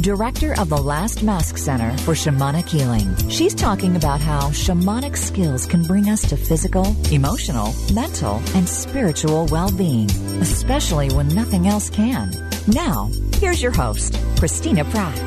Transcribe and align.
director 0.00 0.58
of 0.58 0.68
the 0.68 0.78
Last 0.78 1.22
Mask 1.22 1.58
Center 1.58 1.96
for 1.98 2.14
Shamanic 2.14 2.68
Healing. 2.68 3.14
She's 3.28 3.54
talking 3.54 3.96
about 3.96 4.20
how 4.20 4.48
shamanic 4.50 5.16
skills 5.16 5.66
can 5.66 5.82
bring 5.82 6.08
us 6.08 6.22
to 6.28 6.36
physical, 6.36 6.96
emotional, 7.12 7.74
mental, 7.92 8.42
and 8.54 8.68
spiritual 8.68 9.46
well 9.46 9.70
being, 9.70 10.10
especially 10.40 11.10
when 11.10 11.28
nothing 11.28 11.68
else 11.68 11.90
can. 11.90 12.30
Now, 12.66 13.10
here's 13.34 13.62
your 13.62 13.72
host, 13.72 14.18
Christina 14.38 14.84
Pratt. 14.86 15.20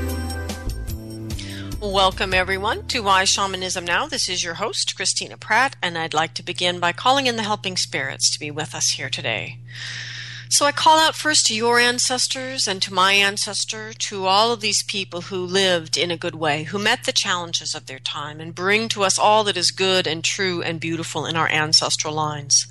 Welcome, 1.80 2.34
everyone, 2.34 2.88
to 2.88 3.04
Why 3.04 3.26
Shamanism 3.26 3.85
Now. 3.85 4.08
This 4.08 4.30
is 4.30 4.44
your 4.44 4.55
host, 4.55 4.96
Christina 4.96 5.38
Pratt, 5.38 5.76
and 5.82 5.98
I'd 5.98 6.13
like 6.13 6.34
to 6.35 6.44
begin 6.44 6.80
by 6.80 6.94
calling 6.94 7.27
in 7.27 7.35
the 7.35 7.44
helping 7.44 7.77
spirits 7.77 8.32
to 8.32 8.40
be 8.40 8.49
with 8.49 8.74
us 8.74 8.91
here 8.91 9.10
today. 9.10 9.60
So 10.50 10.66
I 10.66 10.72
call 10.72 11.00
out 11.00 11.16
first 11.16 11.46
to 11.48 11.56
your 11.56 11.80
ancestors 11.80 12.68
and 12.68 12.82
to 12.84 12.94
my 12.94 13.14
ancestor, 13.14 13.94
to 13.94 14.26
all 14.26 14.52
of 14.52 14.62
these 14.62 14.84
people 14.84 15.22
who 15.22 15.38
lived 15.38 15.98
in 15.98 16.12
a 16.12 16.18
good 16.18 16.36
way, 16.36 16.64
who 16.64 16.78
met 16.78 17.06
the 17.06 17.12
challenges 17.12 17.74
of 17.74 17.88
their 17.88 18.00
time 18.00 18.40
and 18.40 18.54
bring 18.54 18.88
to 18.90 19.04
us 19.04 19.18
all 19.18 19.44
that 19.46 19.58
is 19.58 19.72
good 19.72 20.06
and 20.06 20.24
true 20.24 20.62
and 20.62 20.80
beautiful 20.80 21.26
in 21.26 21.35
our 21.35 21.50
ancestral 21.50 22.13
lines. 22.13 22.68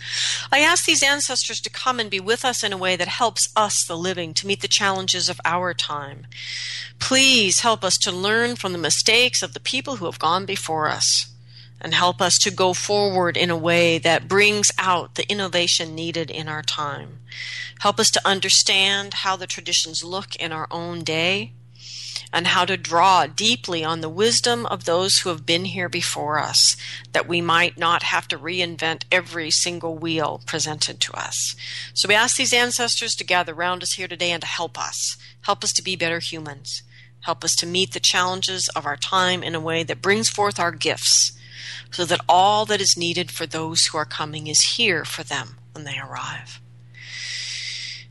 I 0.53 0.61
ask 0.61 0.84
these 0.84 1.03
ancestors 1.03 1.61
to 1.62 1.70
come 1.70 1.98
and 1.98 2.11
be 2.11 2.20
with 2.20 2.45
us 2.45 2.62
in 2.62 2.73
a 2.73 2.79
way 2.79 2.95
that 2.95 3.09
helps 3.09 3.48
us, 3.56 3.84
the 3.84 3.97
living, 3.97 4.33
to 4.34 4.47
meet 4.47 4.61
the 4.61 4.69
challenges 4.69 5.29
of 5.29 5.41
our 5.45 5.75
time. 5.75 6.27
Please 7.01 7.61
help 7.61 7.83
us 7.83 7.97
to 7.98 8.12
learn 8.12 8.55
from 8.55 8.73
the 8.73 8.79
mistakes 8.79 9.42
of 9.42 9.55
the 9.55 9.61
people 9.61 9.97
who 9.97 10.05
have 10.05 10.20
gone 10.20 10.47
before 10.47 10.89
us 10.89 11.31
and 11.83 11.92
help 11.92 12.22
us 12.22 12.38
to 12.38 12.50
go 12.50 12.72
forward 12.72 13.36
in 13.36 13.50
a 13.50 13.56
way 13.56 13.98
that 13.98 14.28
brings 14.28 14.70
out 14.78 15.16
the 15.16 15.28
innovation 15.28 15.94
needed 15.94 16.30
in 16.30 16.48
our 16.48 16.62
time. 16.62 17.19
Help 17.80 17.98
us 17.98 18.08
to 18.11 18.27
understand 18.27 19.14
how 19.14 19.34
the 19.34 19.48
traditions 19.48 20.05
look 20.05 20.36
in 20.36 20.52
our 20.52 20.69
own 20.70 21.02
day 21.02 21.52
and 22.33 22.47
how 22.47 22.64
to 22.64 22.77
draw 22.77 23.27
deeply 23.27 23.84
on 23.84 24.00
the 24.00 24.08
wisdom 24.08 24.64
of 24.66 24.84
those 24.84 25.19
who 25.19 25.28
have 25.28 25.44
been 25.44 25.66
here 25.66 25.89
before 25.89 26.39
us, 26.39 26.77
that 27.12 27.28
we 27.28 27.41
might 27.41 27.77
not 27.77 28.05
have 28.05 28.28
to 28.28 28.39
reinvent 28.39 29.02
every 29.11 29.50
single 29.50 29.98
wheel 29.98 30.41
presented 30.46 31.00
to 31.00 31.12
us. 31.12 31.56
So 31.92 32.08
we 32.08 32.14
ask 32.14 32.36
these 32.36 32.55
ancestors 32.55 33.14
to 33.17 33.24
gather 33.24 33.52
around 33.52 33.83
us 33.83 33.94
here 33.94 34.08
today 34.08 34.30
and 34.30 34.41
to 34.41 34.46
help 34.46 34.78
us, 34.78 35.17
help 35.42 35.64
us 35.64 35.72
to 35.72 35.83
be 35.83 35.96
better 35.96 36.20
humans, 36.20 36.84
help 37.22 37.44
us 37.44 37.55
to 37.56 37.67
meet 37.67 37.92
the 37.92 38.00
challenges 38.00 38.70
of 38.74 38.86
our 38.86 38.96
time 38.96 39.42
in 39.42 39.56
a 39.56 39.61
way 39.61 39.83
that 39.83 40.00
brings 40.00 40.30
forth 40.30 40.61
our 40.61 40.72
gifts 40.72 41.36
so 41.91 42.05
that 42.05 42.20
all 42.28 42.64
that 42.66 42.80
is 42.80 42.96
needed 42.96 43.30
for 43.30 43.46
those 43.46 43.86
who 43.86 43.98
are 43.98 44.05
coming 44.05 44.46
is 44.46 44.74
here 44.77 45.05
for 45.05 45.22
them 45.22 45.58
when 45.72 45.84
they 45.84 45.98
arrive. 45.98 46.60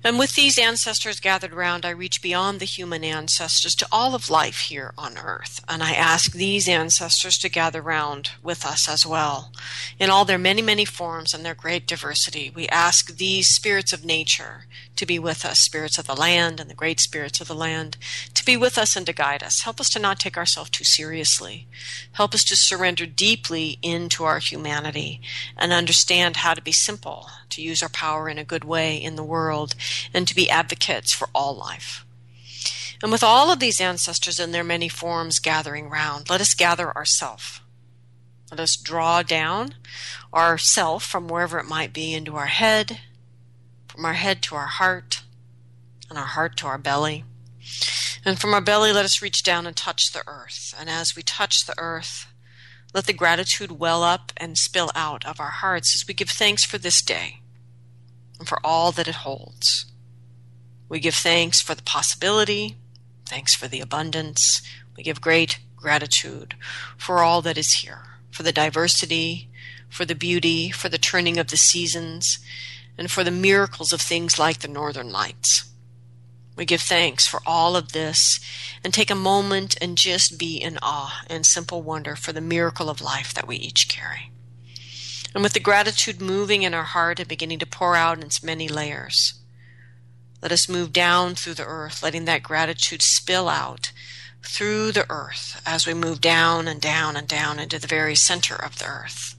And 0.03 0.17
with 0.17 0.33
these 0.33 0.57
ancestors 0.57 1.19
gathered 1.19 1.53
around, 1.53 1.85
I 1.85 1.91
reach 1.91 2.21
beyond 2.21 2.59
the 2.59 2.65
human 2.65 3.03
ancestors 3.03 3.75
to 3.75 3.87
all 3.91 4.15
of 4.15 4.31
life 4.31 4.61
here 4.61 4.93
on 4.97 5.17
earth. 5.17 5.63
And 5.69 5.83
I 5.83 5.93
ask 5.93 6.31
these 6.31 6.67
ancestors 6.67 7.37
to 7.37 7.49
gather 7.49 7.81
round 7.81 8.31
with 8.41 8.65
us 8.65 8.89
as 8.89 9.05
well. 9.05 9.51
In 9.99 10.09
all 10.09 10.25
their 10.25 10.39
many, 10.39 10.63
many 10.63 10.85
forms 10.85 11.33
and 11.33 11.45
their 11.45 11.53
great 11.53 11.85
diversity, 11.85 12.51
we 12.53 12.67
ask 12.69 13.15
these 13.15 13.47
spirits 13.49 13.93
of 13.93 14.03
nature 14.03 14.65
to 14.95 15.05
be 15.05 15.19
with 15.19 15.45
us, 15.45 15.59
spirits 15.59 15.97
of 15.97 16.07
the 16.07 16.15
land 16.15 16.59
and 16.59 16.69
the 16.69 16.75
great 16.75 16.99
spirits 16.99 17.39
of 17.39 17.47
the 17.47 17.55
land, 17.55 17.97
to 18.33 18.45
be 18.45 18.57
with 18.57 18.77
us 18.77 18.95
and 18.95 19.05
to 19.05 19.13
guide 19.13 19.43
us. 19.43 19.61
Help 19.63 19.79
us 19.79 19.89
to 19.89 19.99
not 19.99 20.19
take 20.19 20.37
ourselves 20.37 20.69
too 20.69 20.83
seriously. 20.83 21.67
Help 22.13 22.33
us 22.33 22.43
to 22.43 22.55
surrender 22.55 23.05
deeply 23.05 23.77
into 23.81 24.23
our 24.23 24.39
humanity 24.39 25.21
and 25.57 25.71
understand 25.71 26.37
how 26.37 26.53
to 26.53 26.61
be 26.61 26.71
simple, 26.71 27.27
to 27.49 27.61
use 27.61 27.81
our 27.83 27.89
power 27.89 28.29
in 28.29 28.37
a 28.37 28.43
good 28.43 28.63
way 28.63 28.95
in 28.95 29.15
the 29.15 29.23
world 29.23 29.75
and 30.13 30.27
to 30.27 30.35
be 30.35 30.49
advocates 30.49 31.13
for 31.13 31.29
all 31.33 31.55
life. 31.55 32.05
And 33.01 33.11
with 33.11 33.23
all 33.23 33.51
of 33.51 33.59
these 33.59 33.81
ancestors 33.81 34.39
in 34.39 34.51
their 34.51 34.63
many 34.63 34.87
forms 34.87 35.39
gathering 35.39 35.89
round, 35.89 36.29
let 36.29 36.41
us 36.41 36.53
gather 36.53 36.95
ourself. 36.95 37.61
Let 38.51 38.59
us 38.59 38.77
draw 38.81 39.23
down 39.23 39.75
our 40.31 40.57
self 40.57 41.03
from 41.03 41.27
wherever 41.27 41.57
it 41.57 41.65
might 41.65 41.93
be 41.93 42.13
into 42.13 42.35
our 42.35 42.47
head, 42.47 42.99
from 43.87 44.05
our 44.05 44.13
head 44.13 44.41
to 44.43 44.55
our 44.55 44.67
heart, 44.67 45.23
and 46.09 46.17
our 46.17 46.25
heart 46.25 46.57
to 46.57 46.67
our 46.67 46.77
belly. 46.77 47.23
And 48.23 48.39
from 48.39 48.53
our 48.53 48.61
belly, 48.61 48.91
let 48.91 49.05
us 49.05 49.21
reach 49.21 49.41
down 49.41 49.65
and 49.65 49.75
touch 49.75 50.11
the 50.13 50.23
earth. 50.27 50.75
And 50.77 50.89
as 50.89 51.15
we 51.15 51.23
touch 51.23 51.65
the 51.65 51.73
earth, 51.79 52.27
let 52.93 53.05
the 53.05 53.13
gratitude 53.13 53.71
well 53.71 54.03
up 54.03 54.31
and 54.37 54.57
spill 54.57 54.91
out 54.93 55.25
of 55.25 55.39
our 55.39 55.49
hearts 55.49 55.95
as 55.95 56.07
we 56.07 56.13
give 56.13 56.29
thanks 56.29 56.65
for 56.65 56.77
this 56.77 57.01
day 57.01 57.40
and 58.41 58.47
for 58.47 58.59
all 58.63 58.91
that 58.91 59.07
it 59.07 59.17
holds. 59.17 59.85
We 60.89 60.99
give 60.99 61.13
thanks 61.13 61.61
for 61.61 61.75
the 61.75 61.83
possibility, 61.83 62.75
thanks 63.27 63.53
for 63.53 63.67
the 63.67 63.81
abundance. 63.81 64.63
We 64.97 65.03
give 65.03 65.21
great 65.21 65.59
gratitude 65.75 66.55
for 66.97 67.19
all 67.19 67.43
that 67.43 67.55
is 67.55 67.71
here, 67.83 68.17
for 68.31 68.41
the 68.41 68.51
diversity, 68.51 69.47
for 69.89 70.05
the 70.05 70.15
beauty, 70.15 70.71
for 70.71 70.89
the 70.89 70.97
turning 70.97 71.37
of 71.37 71.49
the 71.49 71.55
seasons, 71.55 72.39
and 72.97 73.11
for 73.11 73.23
the 73.23 73.29
miracles 73.29 73.93
of 73.93 74.01
things 74.01 74.39
like 74.39 74.61
the 74.61 74.67
northern 74.67 75.11
lights. 75.11 75.69
We 76.57 76.65
give 76.65 76.81
thanks 76.81 77.27
for 77.27 77.41
all 77.45 77.75
of 77.75 77.91
this 77.91 78.39
and 78.83 78.91
take 78.91 79.11
a 79.11 79.15
moment 79.15 79.77
and 79.79 79.95
just 79.95 80.39
be 80.39 80.57
in 80.57 80.79
awe 80.81 81.21
and 81.27 81.45
simple 81.45 81.83
wonder 81.83 82.15
for 82.15 82.33
the 82.33 82.41
miracle 82.41 82.89
of 82.89 83.01
life 83.01 83.35
that 83.35 83.47
we 83.47 83.57
each 83.57 83.87
carry. 83.87 84.30
And 85.33 85.43
with 85.43 85.53
the 85.53 85.59
gratitude 85.59 86.21
moving 86.21 86.63
in 86.63 86.73
our 86.73 86.83
heart 86.83 87.19
and 87.19 87.27
beginning 87.27 87.59
to 87.59 87.65
pour 87.65 87.95
out 87.95 88.17
in 88.17 88.23
its 88.23 88.43
many 88.43 88.67
layers, 88.67 89.33
let 90.41 90.51
us 90.51 90.67
move 90.67 90.91
down 90.91 91.35
through 91.35 91.53
the 91.53 91.65
earth, 91.65 92.03
letting 92.03 92.25
that 92.25 92.43
gratitude 92.43 93.01
spill 93.01 93.47
out 93.47 93.91
through 94.43 94.91
the 94.91 95.09
earth 95.09 95.61
as 95.65 95.85
we 95.85 95.93
move 95.93 96.19
down 96.19 96.67
and 96.67 96.81
down 96.81 97.15
and 97.15 97.27
down 97.27 97.59
into 97.59 97.79
the 97.79 97.87
very 97.87 98.15
center 98.15 98.55
of 98.55 98.79
the 98.79 98.85
earth. 98.85 99.35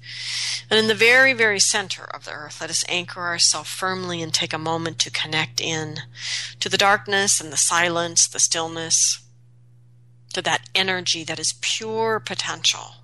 And 0.70 0.78
in 0.78 0.86
the 0.86 0.94
very, 0.94 1.32
very 1.32 1.58
center 1.58 2.04
of 2.04 2.24
the 2.24 2.30
earth, 2.30 2.60
let 2.60 2.70
us 2.70 2.84
anchor 2.88 3.20
ourselves 3.20 3.68
firmly 3.68 4.22
and 4.22 4.32
take 4.32 4.52
a 4.52 4.58
moment 4.58 4.98
to 5.00 5.10
connect 5.10 5.60
in 5.60 5.98
to 6.60 6.68
the 6.68 6.78
darkness 6.78 7.40
and 7.40 7.52
the 7.52 7.56
silence, 7.56 8.28
the 8.28 8.40
stillness, 8.40 9.20
to 10.32 10.40
that 10.42 10.68
energy 10.74 11.24
that 11.24 11.38
is 11.38 11.58
pure 11.60 12.20
potential, 12.20 12.94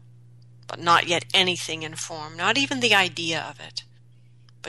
but 0.68 0.78
not 0.78 1.08
yet 1.08 1.24
anything 1.34 1.82
in 1.82 1.96
form, 1.96 2.36
not 2.36 2.56
even 2.56 2.78
the 2.78 2.94
idea 2.94 3.44
of 3.50 3.58
it 3.58 3.82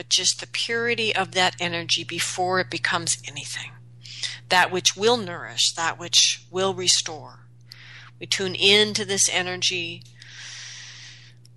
but 0.00 0.08
just 0.08 0.40
the 0.40 0.46
purity 0.46 1.14
of 1.14 1.32
that 1.32 1.54
energy 1.60 2.04
before 2.04 2.60
it 2.60 2.70
becomes 2.70 3.18
anything. 3.28 3.72
That 4.48 4.70
which 4.70 4.96
will 4.96 5.18
nourish, 5.18 5.72
that 5.74 5.98
which 5.98 6.42
will 6.50 6.72
restore. 6.72 7.40
We 8.18 8.26
tune 8.26 8.54
into 8.54 9.04
this 9.04 9.28
energy 9.30 10.02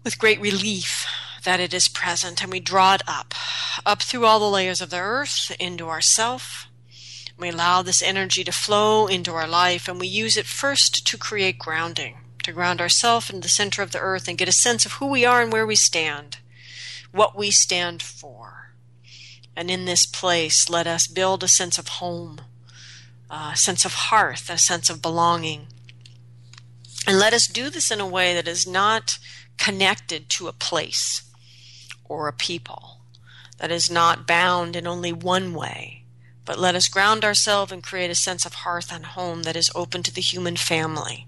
with 0.04 0.20
great 0.20 0.42
relief 0.42 1.08
that 1.44 1.60
it 1.60 1.74
is 1.74 1.88
present 1.88 2.44
and 2.44 2.52
we 2.52 2.60
draw 2.60 2.96
it 2.96 3.02
up, 3.08 3.34
up 3.86 4.02
through 4.02 4.26
all 4.26 4.40
the 4.40 4.50
layers 4.50 4.82
of 4.82 4.90
the 4.90 5.00
earth 5.00 5.56
into 5.60 5.88
ourself. 5.88 6.68
We 7.38 7.48
allow 7.50 7.82
this 7.82 8.02
energy 8.02 8.44
to 8.44 8.52
flow 8.52 9.08
into 9.08 9.32
our 9.34 9.48
life 9.48 9.88
and 9.88 10.00
we 10.00 10.08
use 10.08 10.38
it 10.38 10.46
first 10.46 11.08
to 11.08 11.18
create 11.18 11.60
grounding, 11.60 12.18
to 12.44 12.52
ground 12.52 12.82
ourselves 12.82 13.30
in 13.30 13.42
the 13.42 13.50
center 13.50 13.82
of 13.82 13.92
the 13.92 14.00
earth 14.00 14.28
and 14.28 14.38
get 14.38 14.48
a 14.48 14.54
sense 14.54 14.86
of 14.86 14.94
who 14.94 15.08
we 15.08 15.26
are 15.26 15.42
and 15.42 15.52
where 15.52 15.66
we 15.66 15.76
stand 15.76 16.38
what 17.14 17.38
we 17.38 17.52
stand 17.52 18.02
for. 18.02 18.74
And 19.56 19.70
in 19.70 19.86
this 19.86 20.06
place, 20.06 20.68
let 20.68 20.88
us 20.88 21.08
build 21.08 21.44
a 21.44 21.48
sense 21.48 21.78
of 21.78 21.88
home, 21.88 22.42
a 23.30 23.56
sense 23.56 23.86
of 23.86 23.94
hearth, 23.94 24.50
a 24.50 24.58
sense 24.58 24.90
of 24.90 25.02
belonging. 25.02 25.68
And 27.08 27.20
let 27.20 27.34
us 27.34 27.48
do 27.48 27.70
this 27.70 27.92
in 27.92 28.02
a 28.02 28.08
way 28.08 28.34
that 28.34 28.48
is 28.48 28.68
not 28.68 29.20
connected 29.58 30.28
to 30.30 30.48
a 30.48 30.54
place 30.54 31.22
or 32.04 32.28
a 32.28 32.34
people, 32.34 32.98
that 33.60 33.72
is 33.72 33.92
not 33.92 34.28
bound 34.28 34.76
in 34.76 34.88
only 34.88 35.14
one 35.14 35.54
way. 35.54 36.04
But 36.46 36.60
let 36.60 36.76
us 36.76 36.90
ground 36.90 37.24
ourselves 37.24 37.72
and 37.72 37.84
create 37.84 38.10
a 38.10 38.16
sense 38.16 38.46
of 38.46 38.54
hearth 38.56 38.92
and 38.92 39.06
home 39.06 39.44
that 39.44 39.56
is 39.56 39.72
open 39.76 40.04
to 40.04 40.14
the 40.14 40.20
human 40.20 40.58
family 40.58 41.28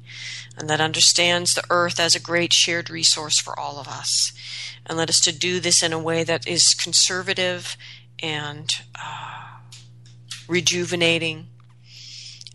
and 0.57 0.69
that 0.69 0.81
understands 0.81 1.53
the 1.53 1.65
earth 1.69 1.99
as 1.99 2.15
a 2.15 2.19
great 2.19 2.53
shared 2.53 2.89
resource 2.89 3.39
for 3.41 3.57
all 3.59 3.79
of 3.79 3.87
us 3.87 4.33
and 4.85 4.97
led 4.97 5.09
us 5.09 5.19
to 5.21 5.37
do 5.37 5.59
this 5.59 5.83
in 5.83 5.93
a 5.93 5.99
way 5.99 6.23
that 6.23 6.47
is 6.47 6.73
conservative 6.73 7.75
and 8.21 8.71
uh, 8.95 9.57
rejuvenating 10.47 11.47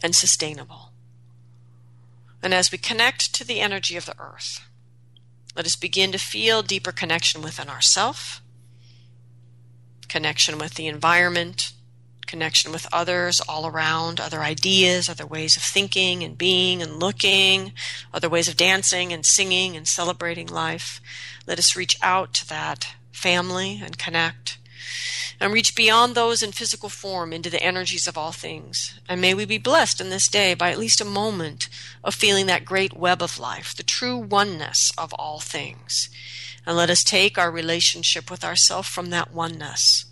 and 0.02 0.14
sustainable. 0.14 0.93
And 2.43 2.55
as 2.55 2.73
we 2.73 2.79
connect 2.79 3.35
to 3.35 3.44
the 3.44 3.61
energy 3.61 3.97
of 3.97 4.06
the 4.06 4.19
earth, 4.19 4.67
let 5.55 5.67
us 5.67 5.76
begin 5.76 6.12
to 6.12 6.19
feel 6.19 6.62
deeper 6.62 6.93
connection 6.93 7.43
within 7.43 7.69
ourself, 7.69 8.41
connection 10.08 10.58
with 10.58 10.75
the 10.75 10.87
environment, 10.87 11.73
connection 12.30 12.70
with 12.70 12.86
others 12.92 13.40
all 13.48 13.66
around, 13.66 14.20
other 14.20 14.40
ideas, 14.40 15.08
other 15.08 15.26
ways 15.26 15.56
of 15.56 15.62
thinking 15.62 16.22
and 16.22 16.38
being 16.38 16.80
and 16.80 17.00
looking, 17.00 17.72
other 18.14 18.28
ways 18.28 18.48
of 18.48 18.56
dancing 18.56 19.12
and 19.12 19.26
singing 19.26 19.76
and 19.76 19.88
celebrating 19.88 20.46
life. 20.46 21.00
Let 21.46 21.58
us 21.58 21.76
reach 21.76 21.96
out 22.00 22.32
to 22.34 22.48
that 22.48 22.94
family 23.10 23.80
and 23.84 23.98
connect 23.98 24.58
and 25.40 25.52
reach 25.52 25.74
beyond 25.74 26.14
those 26.14 26.42
in 26.42 26.52
physical 26.52 26.88
form 26.88 27.32
into 27.32 27.50
the 27.50 27.62
energies 27.62 28.06
of 28.06 28.16
all 28.16 28.30
things. 28.30 29.00
And 29.08 29.20
may 29.20 29.34
we 29.34 29.44
be 29.44 29.58
blessed 29.58 30.00
in 30.00 30.10
this 30.10 30.28
day 30.28 30.54
by 30.54 30.70
at 30.70 30.78
least 30.78 31.00
a 31.00 31.04
moment 31.04 31.68
of 32.04 32.14
feeling 32.14 32.46
that 32.46 32.64
great 32.64 32.92
web 32.92 33.22
of 33.22 33.40
life, 33.40 33.74
the 33.74 33.82
true 33.82 34.18
oneness 34.18 34.90
of 34.96 35.12
all 35.14 35.40
things. 35.40 36.10
And 36.66 36.76
let 36.76 36.90
us 36.90 37.02
take 37.02 37.38
our 37.38 37.50
relationship 37.50 38.30
with 38.30 38.44
ourself 38.44 38.86
from 38.86 39.10
that 39.10 39.32
oneness 39.32 40.04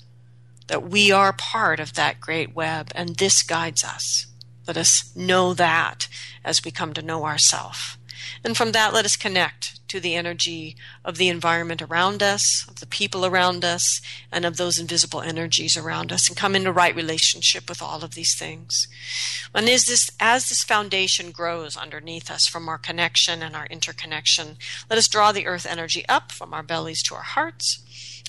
that 0.68 0.88
we 0.88 1.10
are 1.10 1.32
part 1.32 1.80
of 1.80 1.94
that 1.94 2.20
great 2.20 2.54
web 2.54 2.90
and 2.94 3.16
this 3.16 3.42
guides 3.42 3.84
us. 3.84 4.26
Let 4.66 4.76
us 4.76 5.12
know 5.16 5.54
that 5.54 6.08
as 6.44 6.64
we 6.64 6.70
come 6.70 6.92
to 6.94 7.02
know 7.02 7.24
ourselves. 7.24 7.96
And 8.44 8.56
from 8.56 8.72
that, 8.72 8.92
let 8.92 9.04
us 9.04 9.16
connect 9.16 9.86
to 9.88 10.00
the 10.00 10.14
energy 10.14 10.76
of 11.04 11.16
the 11.16 11.28
environment 11.28 11.80
around 11.80 12.22
us, 12.22 12.66
of 12.68 12.80
the 12.80 12.86
people 12.86 13.24
around 13.24 13.64
us, 13.64 14.00
and 14.30 14.44
of 14.44 14.56
those 14.56 14.78
invisible 14.78 15.22
energies 15.22 15.76
around 15.76 16.12
us, 16.12 16.28
and 16.28 16.36
come 16.36 16.54
into 16.54 16.70
right 16.70 16.94
relationship 16.94 17.68
with 17.68 17.82
all 17.82 18.04
of 18.04 18.14
these 18.14 18.36
things. 18.38 18.86
And 19.54 19.68
as 19.68 19.84
this, 19.84 20.10
as 20.20 20.48
this 20.48 20.62
foundation 20.62 21.30
grows 21.30 21.76
underneath 21.76 22.30
us 22.30 22.46
from 22.46 22.68
our 22.68 22.78
connection 22.78 23.42
and 23.42 23.56
our 23.56 23.66
interconnection, 23.66 24.58
let 24.90 24.98
us 24.98 25.08
draw 25.08 25.32
the 25.32 25.46
earth 25.46 25.66
energy 25.66 26.04
up 26.08 26.32
from 26.32 26.52
our 26.52 26.62
bellies 26.62 27.02
to 27.04 27.14
our 27.14 27.22
hearts, 27.22 27.82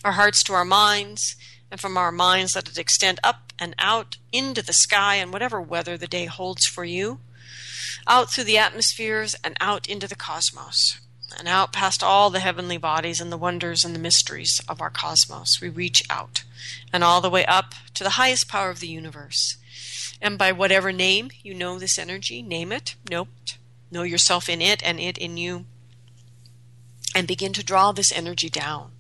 our 0.06 0.14
hearts 0.14 0.42
to 0.44 0.54
our 0.54 0.66
minds, 0.66 1.36
and 1.72 1.80
from 1.80 1.98
our 1.98 2.12
minds 2.12 2.56
let 2.56 2.70
it 2.70 2.78
extend 2.78 3.20
up 3.24 3.54
and 3.60 3.76
out 3.78 4.18
into 4.32 4.62
the 4.62 4.74
sky 4.74 5.16
and 5.16 5.32
whatever 5.32 5.62
weather 5.62 5.98
the 5.98 6.08
day 6.08 6.26
holds 6.26 6.66
for 6.66 6.86
you, 6.86 7.20
out 8.08 8.32
through 8.32 8.46
the 8.46 8.58
atmospheres 8.58 9.36
and 9.44 9.56
out 9.60 9.88
into 9.88 10.08
the 10.08 10.16
cosmos, 10.16 11.00
and 11.38 11.48
out 11.48 11.74
past 11.74 12.02
all 12.02 12.30
the 12.30 12.40
heavenly 12.40 12.78
bodies 12.78 13.22
and 13.22 13.32
the 13.32 13.38
wonders 13.38 13.84
and 13.84 13.94
the 13.94 14.00
mysteries 14.00 14.62
of 14.68 14.82
our 14.82 14.90
cosmos. 14.90 15.60
We 15.62 15.70
reach 15.70 16.02
out, 16.10 16.44
and 16.92 17.04
all 17.04 17.22
the 17.22 17.30
way 17.30 17.46
up 17.46 17.74
to 17.96 18.04
the 18.04 18.12
highest 18.12 18.48
power 18.48 18.70
of 18.70 18.80
the 18.80 18.88
universe. 18.88 19.58
And 20.22 20.38
by 20.38 20.52
whatever 20.52 20.92
name 20.92 21.30
you 21.44 21.54
know 21.54 21.78
this 21.78 21.98
energy, 21.98 22.42
name 22.42 22.72
it, 22.72 22.96
know 23.10 24.04
yourself 24.04 24.50
in 24.50 24.62
it 24.62 24.84
and 24.84 25.00
it 25.00 25.18
in 25.18 25.38
you, 25.38 25.66
and 27.16 27.28
begin 27.28 27.54
to 27.54 27.64
draw 27.64 27.92
this 27.92 28.12
energy 28.12 28.50
down 28.50 28.92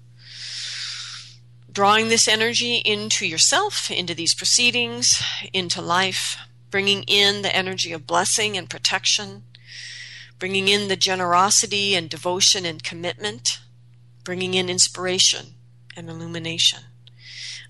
drawing 1.72 2.10
this 2.10 2.28
energy 2.28 2.78
into 2.78 3.26
yourself, 3.26 3.92
into 3.92 4.14
these 4.14 4.34
proceedings, 4.34 5.22
into 5.54 5.82
life, 5.82 6.38
bringing 6.72 7.04
in 7.04 7.42
the 7.42 7.56
energy 7.56 7.92
of 7.92 8.08
blessing 8.08 8.58
and 8.58 8.70
protection, 8.70 9.44
bringing 10.38 10.68
in 10.68 10.88
the 10.88 10.96
generosity 10.96 11.96
and 11.96 12.10
devotion 12.10 12.66
and 12.66 12.84
commitment, 12.84 13.60
bringing 14.24 14.54
in 14.54 14.70
inspiration 14.70 15.48
and 15.96 16.10
illumination. 16.10 16.80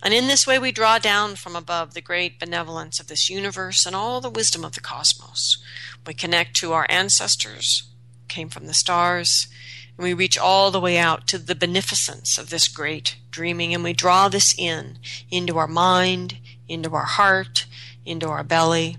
And 0.01 0.13
in 0.13 0.27
this 0.27 0.47
way, 0.47 0.57
we 0.57 0.71
draw 0.71 0.97
down 0.97 1.35
from 1.35 1.55
above 1.55 1.93
the 1.93 2.01
great 2.01 2.39
benevolence 2.39 2.99
of 2.99 3.07
this 3.07 3.29
universe 3.29 3.85
and 3.85 3.95
all 3.95 4.21
the 4.21 4.29
wisdom 4.29 4.63
of 4.63 4.73
the 4.73 4.81
cosmos. 4.81 5.61
We 6.07 6.13
connect 6.13 6.55
to 6.57 6.71
our 6.71 6.85
ancestors, 6.89 7.83
came 8.29 8.49
from 8.49 8.65
the 8.67 8.73
stars, 8.73 9.47
and 9.99 10.05
we 10.05 10.13
reach 10.13 10.37
all 10.37 10.71
the 10.71 10.79
way 10.79 10.97
out 10.97 11.27
to 11.27 11.37
the 11.37 11.53
beneficence 11.53 12.37
of 12.37 12.49
this 12.49 12.69
great 12.69 13.17
dreaming, 13.31 13.73
and 13.73 13.83
we 13.83 13.91
draw 13.91 14.29
this 14.29 14.55
in, 14.57 14.97
into 15.29 15.57
our 15.57 15.67
mind, 15.67 16.37
into 16.69 16.95
our 16.95 17.03
heart, 17.03 17.65
into 18.05 18.29
our 18.29 18.45
belly, 18.45 18.95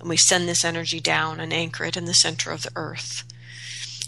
and 0.00 0.08
we 0.08 0.16
send 0.16 0.48
this 0.48 0.64
energy 0.64 0.98
down 0.98 1.38
and 1.38 1.52
anchor 1.52 1.84
it 1.84 1.96
in 1.96 2.06
the 2.06 2.14
center 2.14 2.50
of 2.50 2.64
the 2.64 2.72
earth. 2.74 3.22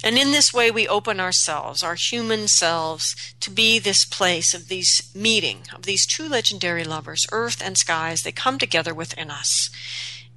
And 0.03 0.19
in 0.19 0.33
this 0.33 0.53
way, 0.53 0.69
we 0.69 0.89
open 0.89 1.21
ourselves, 1.21 1.85
our 1.85 1.95
human 1.95 2.49
selves, 2.49 3.15
to 3.39 3.49
be 3.49 3.79
this 3.79 4.05
place 4.05 4.53
of 4.53 4.67
these 4.67 5.13
meeting 5.15 5.59
of 5.73 5.83
these 5.85 6.05
two 6.05 6.29
legendary 6.29 6.83
lovers, 6.83 7.25
earth 7.31 7.63
and 7.65 7.79
skies. 7.79 8.23
They 8.23 8.33
come 8.33 8.59
together 8.59 8.93
within 8.93 9.31
us. 9.31 9.71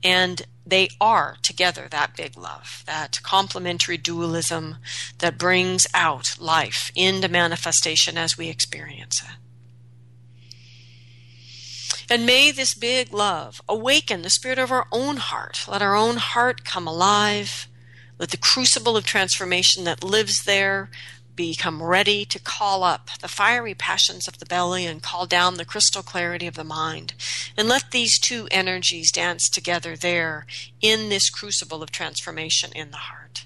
And 0.05 0.43
they 0.67 0.89
are 1.01 1.37
together 1.41 1.87
that 1.89 2.15
big 2.15 2.37
love, 2.37 2.83
that 2.85 3.19
complementary 3.23 3.97
dualism 3.97 4.77
that 5.17 5.39
brings 5.39 5.87
out 5.95 6.35
life 6.39 6.91
into 6.93 7.27
manifestation 7.27 8.15
as 8.15 8.37
we 8.37 8.47
experience 8.47 9.23
it. 9.23 9.31
And 12.07 12.23
may 12.23 12.51
this 12.51 12.75
big 12.75 13.11
love 13.11 13.61
awaken 13.67 14.21
the 14.21 14.29
spirit 14.29 14.59
of 14.59 14.71
our 14.71 14.85
own 14.91 15.17
heart. 15.17 15.65
Let 15.67 15.81
our 15.81 15.95
own 15.95 16.17
heart 16.17 16.63
come 16.63 16.85
alive. 16.85 17.67
Let 18.19 18.29
the 18.29 18.37
crucible 18.37 18.95
of 18.95 19.05
transformation 19.05 19.85
that 19.85 20.03
lives 20.03 20.43
there 20.43 20.91
become 21.35 21.83
ready 21.83 22.25
to 22.25 22.39
call 22.39 22.83
up 22.83 23.09
the 23.21 23.27
fiery 23.27 23.73
passions 23.73 24.27
of 24.27 24.39
the 24.39 24.45
belly 24.45 24.85
and 24.85 25.03
call 25.03 25.25
down 25.25 25.55
the 25.55 25.65
crystal 25.65 26.03
clarity 26.03 26.47
of 26.47 26.55
the 26.55 26.63
mind. 26.63 27.13
And 27.57 27.67
let 27.67 27.91
these 27.91 28.19
two 28.19 28.47
energies 28.51 29.11
dance 29.11 29.49
together 29.49 29.95
there 29.95 30.45
in 30.81 31.09
this 31.09 31.29
crucible 31.29 31.83
of 31.83 31.91
transformation 31.91 32.71
in 32.73 32.91
the 32.91 32.97
heart. 32.97 33.45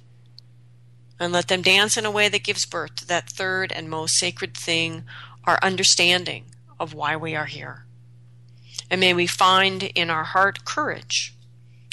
And 1.19 1.33
let 1.33 1.47
them 1.47 1.61
dance 1.61 1.97
in 1.97 2.05
a 2.05 2.11
way 2.11 2.29
that 2.29 2.43
gives 2.43 2.65
birth 2.65 2.95
to 2.97 3.07
that 3.07 3.29
third 3.29 3.71
and 3.71 3.89
most 3.89 4.15
sacred 4.15 4.55
thing, 4.55 5.03
our 5.43 5.59
understanding 5.61 6.45
of 6.79 6.93
why 6.93 7.15
we 7.15 7.35
are 7.35 7.45
here. 7.45 7.85
And 8.89 9.01
may 9.01 9.13
we 9.13 9.27
find 9.27 9.83
in 9.83 10.09
our 10.09 10.23
heart 10.23 10.65
courage 10.65 11.35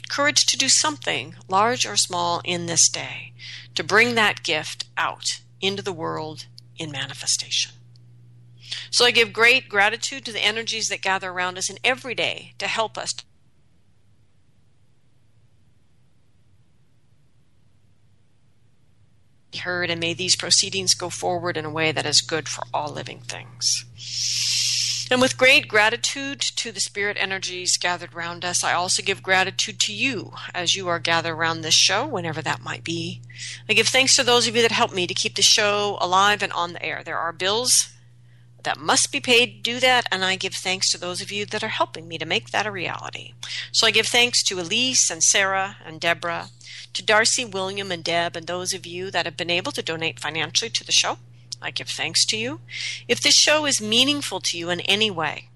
courage 0.08 0.46
to 0.46 0.56
do 0.56 0.68
something, 0.68 1.34
large 1.48 1.84
or 1.84 1.96
small, 1.96 2.40
in 2.44 2.66
this 2.66 2.88
day, 2.88 3.32
to 3.74 3.82
bring 3.82 4.14
that 4.14 4.44
gift 4.44 4.84
out 4.96 5.40
into 5.60 5.82
the 5.82 5.92
world 5.92 6.46
in 6.78 6.90
manifestation. 6.90 7.72
So 8.90 9.04
I 9.04 9.10
give 9.10 9.32
great 9.32 9.68
gratitude 9.68 10.24
to 10.24 10.32
the 10.32 10.44
energies 10.44 10.88
that 10.88 11.02
gather 11.02 11.30
around 11.30 11.56
us 11.58 11.70
in 11.70 11.78
every 11.84 12.14
day 12.14 12.54
to 12.58 12.66
help 12.66 12.98
us 12.98 13.12
heard 19.56 19.90
and 19.90 20.00
may 20.00 20.14
these 20.14 20.36
proceedings 20.36 20.94
go 20.94 21.10
forward 21.10 21.56
in 21.56 21.64
a 21.64 21.70
way 21.70 21.92
that 21.92 22.06
is 22.06 22.20
good 22.20 22.48
for 22.48 22.64
all 22.72 22.92
living 22.92 23.20
things. 23.20 23.84
And 25.08 25.20
with 25.20 25.38
great 25.38 25.68
gratitude 25.68 26.40
to 26.40 26.72
the 26.72 26.80
spirit 26.80 27.16
energies 27.20 27.78
gathered 27.78 28.12
around 28.12 28.44
us, 28.44 28.64
I 28.64 28.72
also 28.72 29.04
give 29.04 29.22
gratitude 29.22 29.78
to 29.80 29.92
you 29.92 30.32
as 30.52 30.74
you 30.74 30.88
are 30.88 30.98
gathered 30.98 31.34
around 31.34 31.60
this 31.60 31.76
show, 31.76 32.04
whenever 32.06 32.42
that 32.42 32.64
might 32.64 32.82
be. 32.82 33.20
I 33.68 33.74
give 33.74 33.86
thanks 33.86 34.16
to 34.16 34.24
those 34.24 34.48
of 34.48 34.56
you 34.56 34.62
that 34.62 34.72
help 34.72 34.92
me 34.92 35.06
to 35.06 35.14
keep 35.14 35.36
the 35.36 35.42
show 35.42 35.96
alive 36.00 36.42
and 36.42 36.52
on 36.52 36.72
the 36.72 36.84
air. 36.84 37.02
There 37.04 37.18
are 37.18 37.32
bills 37.32 37.90
that 38.64 38.80
must 38.80 39.12
be 39.12 39.20
paid 39.20 39.46
to 39.64 39.74
do 39.74 39.78
that, 39.78 40.06
and 40.10 40.24
I 40.24 40.34
give 40.34 40.54
thanks 40.54 40.90
to 40.90 40.98
those 40.98 41.22
of 41.22 41.30
you 41.30 41.46
that 41.46 41.62
are 41.62 41.68
helping 41.68 42.08
me 42.08 42.18
to 42.18 42.26
make 42.26 42.50
that 42.50 42.66
a 42.66 42.72
reality. 42.72 43.34
So 43.70 43.86
I 43.86 43.92
give 43.92 44.08
thanks 44.08 44.42
to 44.42 44.58
Elise 44.58 45.08
and 45.08 45.22
Sarah 45.22 45.76
and 45.86 46.00
Deborah, 46.00 46.48
to 46.94 47.04
Darcy, 47.04 47.44
William, 47.44 47.92
and 47.92 48.02
Deb, 48.02 48.34
and 48.34 48.48
those 48.48 48.74
of 48.74 48.84
you 48.84 49.12
that 49.12 49.24
have 49.24 49.36
been 49.36 49.50
able 49.50 49.70
to 49.70 49.82
donate 49.82 50.18
financially 50.18 50.70
to 50.70 50.84
the 50.84 50.90
show. 50.90 51.18
I 51.60 51.70
give 51.70 51.88
thanks 51.88 52.24
to 52.26 52.36
you. 52.36 52.60
If 53.08 53.20
this 53.20 53.34
show 53.34 53.66
is 53.66 53.80
meaningful 53.80 54.40
to 54.40 54.58
you 54.58 54.70
in 54.70 54.80
any 54.80 55.10
way, 55.10 55.48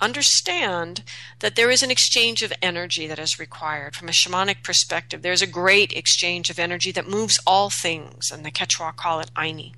understand 0.00 1.02
that 1.40 1.56
there 1.56 1.70
is 1.70 1.82
an 1.82 1.90
exchange 1.90 2.42
of 2.42 2.52
energy 2.62 3.06
that 3.06 3.18
is 3.18 3.38
required. 3.38 3.96
From 3.96 4.08
a 4.08 4.12
shamanic 4.12 4.62
perspective, 4.62 5.22
there's 5.22 5.42
a 5.42 5.46
great 5.46 5.92
exchange 5.92 6.50
of 6.50 6.58
energy 6.58 6.92
that 6.92 7.08
moves 7.08 7.40
all 7.46 7.70
things, 7.70 8.30
and 8.30 8.44
the 8.44 8.50
Quechua 8.50 8.94
call 8.96 9.20
it 9.20 9.30
Ayni. 9.34 9.74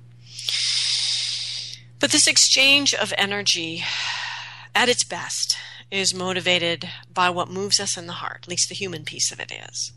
But 1.99 2.11
this 2.11 2.27
exchange 2.27 2.93
of 2.93 3.13
energy, 3.17 3.83
at 4.73 4.89
its 4.89 5.03
best, 5.03 5.57
is 5.91 6.13
motivated 6.13 6.89
by 7.13 7.29
what 7.29 7.49
moves 7.49 7.79
us 7.79 7.97
in 7.97 8.07
the 8.07 8.13
heart, 8.13 8.39
at 8.43 8.47
least 8.47 8.69
the 8.69 8.75
human 8.75 9.03
piece 9.03 9.31
of 9.31 9.39
it 9.39 9.51
is. 9.51 9.91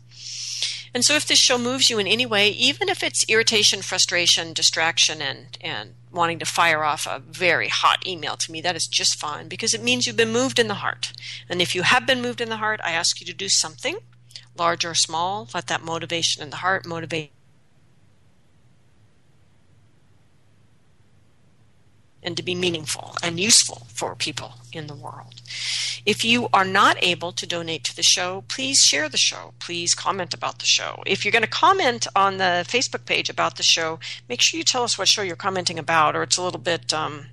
And 0.95 1.03
so 1.03 1.13
if 1.13 1.27
this 1.27 1.39
show 1.39 1.57
moves 1.57 1.89
you 1.89 1.99
in 1.99 2.07
any 2.07 2.25
way, 2.25 2.47
even 2.51 2.87
if 2.87 3.03
it's 3.03 3.25
irritation, 3.27 3.81
frustration, 3.81 4.53
distraction, 4.53 5.21
and, 5.21 5.57
and 5.59 5.95
wanting 6.09 6.39
to 6.39 6.45
fire 6.45 6.85
off 6.85 7.05
a 7.05 7.19
very 7.19 7.67
hot 7.67 8.07
email 8.07 8.37
to 8.37 8.49
me, 8.49 8.61
that 8.61 8.77
is 8.77 8.87
just 8.87 9.19
fine 9.19 9.49
because 9.49 9.73
it 9.73 9.83
means 9.83 10.07
you've 10.07 10.15
been 10.15 10.31
moved 10.31 10.57
in 10.57 10.69
the 10.69 10.75
heart. 10.75 11.11
And 11.49 11.61
if 11.61 11.75
you 11.75 11.81
have 11.81 12.07
been 12.07 12.21
moved 12.21 12.39
in 12.39 12.47
the 12.47 12.57
heart, 12.57 12.79
I 12.81 12.91
ask 12.91 13.19
you 13.19 13.27
to 13.27 13.33
do 13.33 13.49
something, 13.49 13.97
large 14.57 14.85
or 14.85 14.95
small. 14.95 15.49
Let 15.53 15.67
that 15.67 15.83
motivation 15.83 16.41
in 16.41 16.49
the 16.49 16.57
heart 16.57 16.85
motivate 16.85 17.33
and 22.25 22.35
to 22.35 22.43
be 22.43 22.55
meaningful 22.55 23.15
and 23.23 23.39
useful 23.39 23.87
for 23.93 24.15
people 24.15 24.55
in 24.73 24.87
the 24.87 24.95
world. 24.95 25.41
If 26.05 26.25
you 26.25 26.49
are 26.51 26.65
not 26.65 26.97
able 27.01 27.31
to 27.31 27.47
donate 27.47 27.83
to 27.85 27.95
the 27.95 28.03
show, 28.03 28.43
please 28.47 28.79
share 28.79 29.07
the 29.07 29.17
show. 29.17 29.53
Please 29.59 29.93
comment 29.93 30.33
about 30.33 30.59
the 30.59 30.65
show. 30.65 31.03
If 31.05 31.23
you're 31.23 31.31
going 31.31 31.43
to 31.43 31.47
comment 31.47 32.07
on 32.15 32.37
the 32.37 32.65
Facebook 32.67 33.05
page 33.05 33.29
about 33.29 33.55
the 33.55 33.63
show, 33.63 33.99
make 34.27 34.41
sure 34.41 34.57
you 34.57 34.63
tell 34.63 34.83
us 34.83 34.97
what 34.97 35.07
show 35.07 35.21
you're 35.21 35.35
commenting 35.35 35.79
about, 35.79 36.15
or 36.15 36.23
it's 36.23 36.37
a 36.37 36.43
little 36.43 36.59
bit 36.59 36.93
um, 36.93 37.27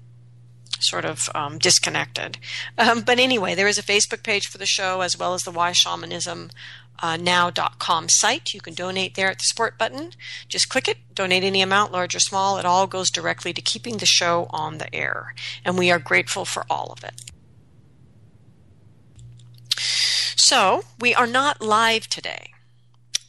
sort 0.79 1.05
of 1.05 1.29
um, 1.35 1.59
disconnected. 1.59 2.39
Um, 2.79 3.01
but 3.01 3.19
anyway, 3.19 3.55
there 3.55 3.69
is 3.69 3.79
a 3.79 3.83
Facebook 3.83 4.23
page 4.23 4.47
for 4.47 4.59
the 4.59 4.67
show 4.67 5.01
as 5.01 5.19
well 5.19 5.35
as 5.35 5.43
the 5.43 5.51
Why 5.51 5.73
Shamanism 5.73 6.51
uh, 7.03 7.17
now.com 7.17 8.09
site. 8.09 8.55
You 8.55 8.61
can 8.61 8.75
donate 8.75 9.17
there 9.17 9.31
at 9.31 9.39
the 9.39 9.45
support 9.45 9.77
button. 9.77 10.13
Just 10.49 10.69
click 10.69 10.89
it, 10.89 10.99
donate 11.13 11.43
any 11.43 11.61
amount, 11.61 11.93
large 11.93 12.15
or 12.15 12.21
small. 12.21 12.57
It 12.59 12.65
all 12.65 12.87
goes 12.87 13.11
directly 13.11 13.53
to 13.53 13.61
keeping 13.61 13.99
the 13.99 14.07
show 14.07 14.47
on 14.51 14.79
the 14.79 14.95
air. 14.95 15.35
And 15.65 15.77
we 15.77 15.91
are 15.91 15.99
grateful 15.99 16.45
for 16.45 16.65
all 16.71 16.93
of 16.93 17.03
it. 17.03 17.21
So, 20.37 20.83
we 21.01 21.15
are 21.15 21.27
not 21.27 21.61
live 21.61 22.09
today. 22.09 22.52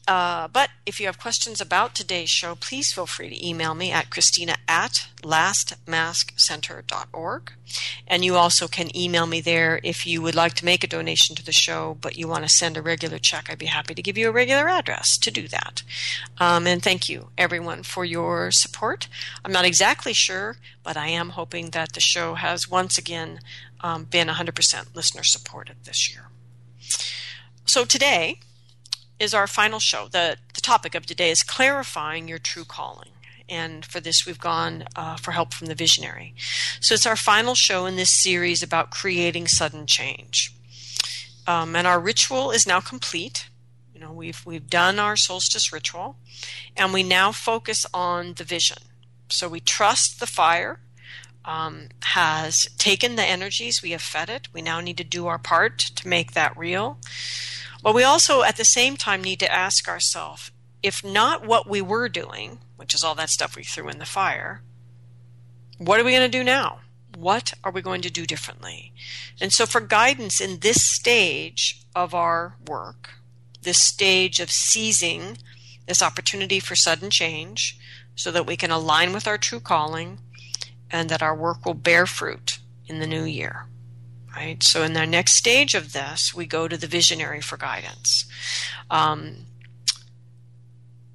Uh, 0.06 0.50
but 0.50 0.70
if 0.86 1.00
you 1.00 1.06
have 1.06 1.18
questions 1.18 1.62
about 1.62 1.96
today's 1.96 2.30
show, 2.30 2.56
please 2.56 2.92
feel 2.92 3.06
free 3.06 3.30
to 3.30 3.48
email 3.48 3.74
me 3.74 3.90
at 3.92 4.10
Christina 4.10 4.58
at 4.68 5.08
lastmaskcenter.org. 5.22 7.54
And 8.06 8.26
you 8.26 8.36
also 8.36 8.68
can 8.68 8.94
email 8.96 9.26
me 9.26 9.40
there 9.40 9.80
if 9.82 10.06
you 10.06 10.22
would 10.22 10.36
like 10.36 10.56
to 10.56 10.66
make 10.66 10.84
a 10.84 10.88
donation 10.88 11.38
to 11.38 11.46
the 11.46 11.54
show, 11.54 11.96
but 12.02 12.18
you 12.18 12.28
want 12.28 12.44
to 12.44 12.50
send 12.50 12.76
a 12.76 12.82
regular 12.82 13.18
check. 13.18 13.50
I'd 13.50 13.58
be 13.58 13.68
happy 13.68 13.96
to 13.96 14.02
give 14.02 14.18
you 14.18 14.28
a 14.28 14.34
regular 14.34 14.68
address 14.68 15.18
to 15.20 15.32
do 15.32 15.48
that. 15.48 15.84
Um, 16.38 16.68
and 16.68 16.84
thank 16.84 17.08
you, 17.08 17.30
everyone, 17.38 17.84
for 17.84 18.04
your 18.04 18.52
support. 18.52 19.08
I'm 19.46 19.54
not 19.54 19.64
exactly 19.64 20.12
sure, 20.14 20.58
but 20.84 20.98
I 20.98 21.08
am 21.08 21.30
hoping 21.30 21.70
that 21.70 21.94
the 21.94 22.02
show 22.02 22.34
has 22.36 22.70
once 22.70 22.98
again 22.98 23.40
um, 23.80 24.04
been 24.04 24.28
100% 24.28 24.96
listener 24.96 25.24
supported 25.24 25.78
this 25.86 26.14
year. 26.14 26.28
So 27.66 27.86
today, 27.86 28.40
is 29.24 29.34
our 29.34 29.48
final 29.48 29.80
show. 29.80 30.08
The, 30.08 30.38
the 30.54 30.62
topic 30.62 30.94
of 30.94 31.06
today 31.06 31.32
is 31.32 31.42
clarifying 31.42 32.28
your 32.28 32.38
true 32.38 32.66
calling. 32.66 33.10
And 33.50 33.86
for 33.86 34.00
this, 34.00 34.26
we've 34.26 34.40
gone 34.40 34.86
uh, 34.96 35.16
for 35.16 35.32
help 35.32 35.54
from 35.54 35.68
the 35.68 35.76
visionary. 35.76 36.36
So 36.80 36.94
it's 36.94 37.06
our 37.06 37.16
final 37.16 37.56
show 37.56 37.86
in 37.86 37.96
this 37.96 38.22
series 38.22 38.62
about 38.62 38.92
creating 38.92 39.48
sudden 39.48 39.86
change. 39.88 40.54
Um, 41.48 41.76
and 41.76 41.88
our 41.88 42.00
ritual 42.00 42.52
is 42.52 42.68
now 42.68 42.80
complete. 42.80 43.48
You 43.94 44.00
know, 44.00 44.14
we've 44.14 44.46
we've 44.46 44.70
done 44.70 44.98
our 44.98 45.16
solstice 45.16 45.74
ritual, 45.74 46.16
and 46.76 46.94
we 46.94 47.04
now 47.04 47.32
focus 47.32 47.86
on 47.94 48.34
the 48.36 48.44
vision. 48.44 48.78
So 49.30 49.50
we 49.50 49.60
trust 49.60 50.20
the 50.20 50.28
fire 50.28 50.80
um, 51.46 51.90
has 52.02 52.68
taken 52.78 53.16
the 53.16 53.24
energies 53.24 53.82
we 53.84 53.92
have 53.92 54.02
fed 54.02 54.30
it. 54.30 54.48
We 54.54 54.62
now 54.62 54.80
need 54.80 54.98
to 54.98 55.04
do 55.04 55.28
our 55.28 55.38
part 55.38 55.80
to 55.80 56.08
make 56.08 56.32
that 56.32 56.58
real. 56.58 56.98
But 57.84 57.94
we 57.94 58.04
also, 58.04 58.44
at 58.44 58.56
the 58.56 58.64
same 58.64 58.96
time, 58.96 59.22
need 59.22 59.42
to 59.42 59.54
ask 59.54 59.90
ourselves 59.90 60.52
if 60.82 61.04
not 61.04 61.46
what 61.46 61.68
we 61.68 61.82
were 61.82 62.10
doing, 62.10 62.60
which 62.78 62.94
is 62.94 63.04
all 63.04 63.16
that 63.16 63.30
stuff 63.30 63.56
we 63.56 63.64
threw 63.64 63.90
in 63.90 64.00
the 64.00 64.06
fire, 64.06 64.62
what 65.78 66.00
are 66.00 66.04
we 66.04 66.12
going 66.12 66.30
to 66.30 66.38
do 66.38 66.44
now? 66.44 66.80
What 67.16 67.54
are 67.64 67.72
we 67.72 67.82
going 67.82 68.02
to 68.02 68.10
do 68.10 68.26
differently? 68.26 68.94
And 69.40 69.52
so, 69.52 69.66
for 69.66 69.82
guidance 69.82 70.42
in 70.42 70.60
this 70.60 70.78
stage 70.80 71.86
of 71.96 72.14
our 72.14 72.56
work, 72.68 73.12
this 73.62 73.86
stage 73.86 74.40
of 74.40 74.50
seizing 74.50 75.38
this 75.86 76.02
opportunity 76.02 76.60
for 76.60 76.76
sudden 76.76 77.10
change, 77.10 77.78
so 78.16 78.32
that 78.32 78.48
we 78.48 78.58
can 78.58 78.72
align 78.72 79.14
with 79.14 79.28
our 79.28 79.38
true 79.38 79.60
calling 79.60 80.20
and 80.90 81.10
that 81.10 81.22
our 81.22 81.36
work 81.36 81.66
will 81.66 81.74
bear 81.74 82.06
fruit 82.06 82.60
in 82.88 83.00
the 83.00 83.08
new 83.08 83.24
year 83.24 83.66
right? 84.36 84.62
So 84.64 84.84
in 84.84 84.94
the 84.94 85.06
next 85.06 85.38
stage 85.38 85.74
of 85.74 85.94
this, 85.94 86.34
we 86.34 86.46
go 86.46 86.68
to 86.68 86.78
the 86.78 86.88
visionary 86.88 87.42
for 87.42 87.58
guidance. 87.58 88.26
Um, 88.90 89.46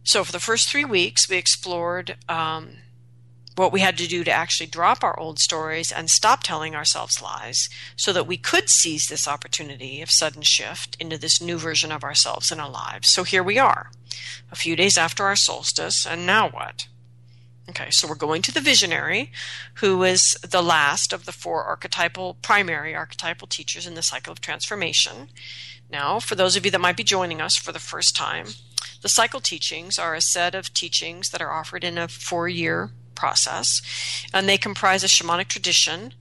so 0.04 0.24
for 0.24 0.32
the 0.32 0.40
first 0.40 0.70
three 0.70 0.84
weeks, 0.84 1.28
we 1.28 1.36
explored 1.36 2.16
um, 2.28 2.70
what 3.56 3.72
we 3.72 3.80
had 3.80 3.98
to 3.98 4.06
do 4.06 4.24
to 4.24 4.30
actually 4.30 4.68
drop 4.68 5.02
our 5.02 5.18
old 5.18 5.38
stories 5.38 5.90
and 5.90 6.08
stop 6.08 6.42
telling 6.42 6.74
ourselves 6.74 7.20
lies 7.20 7.68
so 7.96 8.12
that 8.12 8.26
we 8.26 8.36
could 8.36 8.70
seize 8.70 9.06
this 9.06 9.26
opportunity 9.26 10.00
of 10.00 10.10
sudden 10.10 10.42
shift 10.42 10.96
into 11.00 11.18
this 11.18 11.42
new 11.42 11.58
version 11.58 11.90
of 11.90 12.04
ourselves 12.04 12.50
in 12.52 12.60
our 12.60 12.70
lives. 12.70 13.12
So 13.12 13.24
here 13.24 13.42
we 13.42 13.58
are, 13.58 13.90
a 14.50 14.56
few 14.56 14.76
days 14.76 14.96
after 14.96 15.24
our 15.24 15.36
solstice, 15.36 16.06
and 16.06 16.24
now 16.24 16.48
what? 16.48 16.86
Okay, 17.68 17.88
so 17.90 18.08
we're 18.08 18.14
going 18.14 18.40
to 18.42 18.52
the 18.52 18.62
visionary, 18.62 19.30
who 19.74 20.02
is 20.02 20.38
the 20.42 20.62
last 20.62 21.12
of 21.12 21.26
the 21.26 21.32
four 21.32 21.64
archetypal, 21.64 22.38
primary 22.40 22.94
archetypal 22.94 23.46
teachers 23.46 23.86
in 23.86 23.94
the 23.94 24.02
cycle 24.02 24.32
of 24.32 24.40
transformation. 24.40 25.28
Now, 25.90 26.18
for 26.18 26.34
those 26.34 26.56
of 26.56 26.64
you 26.64 26.70
that 26.70 26.80
might 26.80 26.96
be 26.96 27.04
joining 27.04 27.42
us 27.42 27.56
for 27.56 27.72
the 27.72 27.78
first 27.78 28.16
time, 28.16 28.46
the 29.02 29.08
cycle 29.08 29.40
teachings 29.40 29.98
are 29.98 30.14
a 30.14 30.20
set 30.22 30.54
of 30.54 30.72
teachings 30.72 31.28
that 31.28 31.42
are 31.42 31.52
offered 31.52 31.84
in 31.84 31.98
a 31.98 32.08
four 32.08 32.48
year 32.48 32.90
process, 33.14 33.68
and 34.32 34.48
they 34.48 34.56
comprise 34.56 35.04
a 35.04 35.08
shamanic 35.08 35.48
tradition 35.48 36.14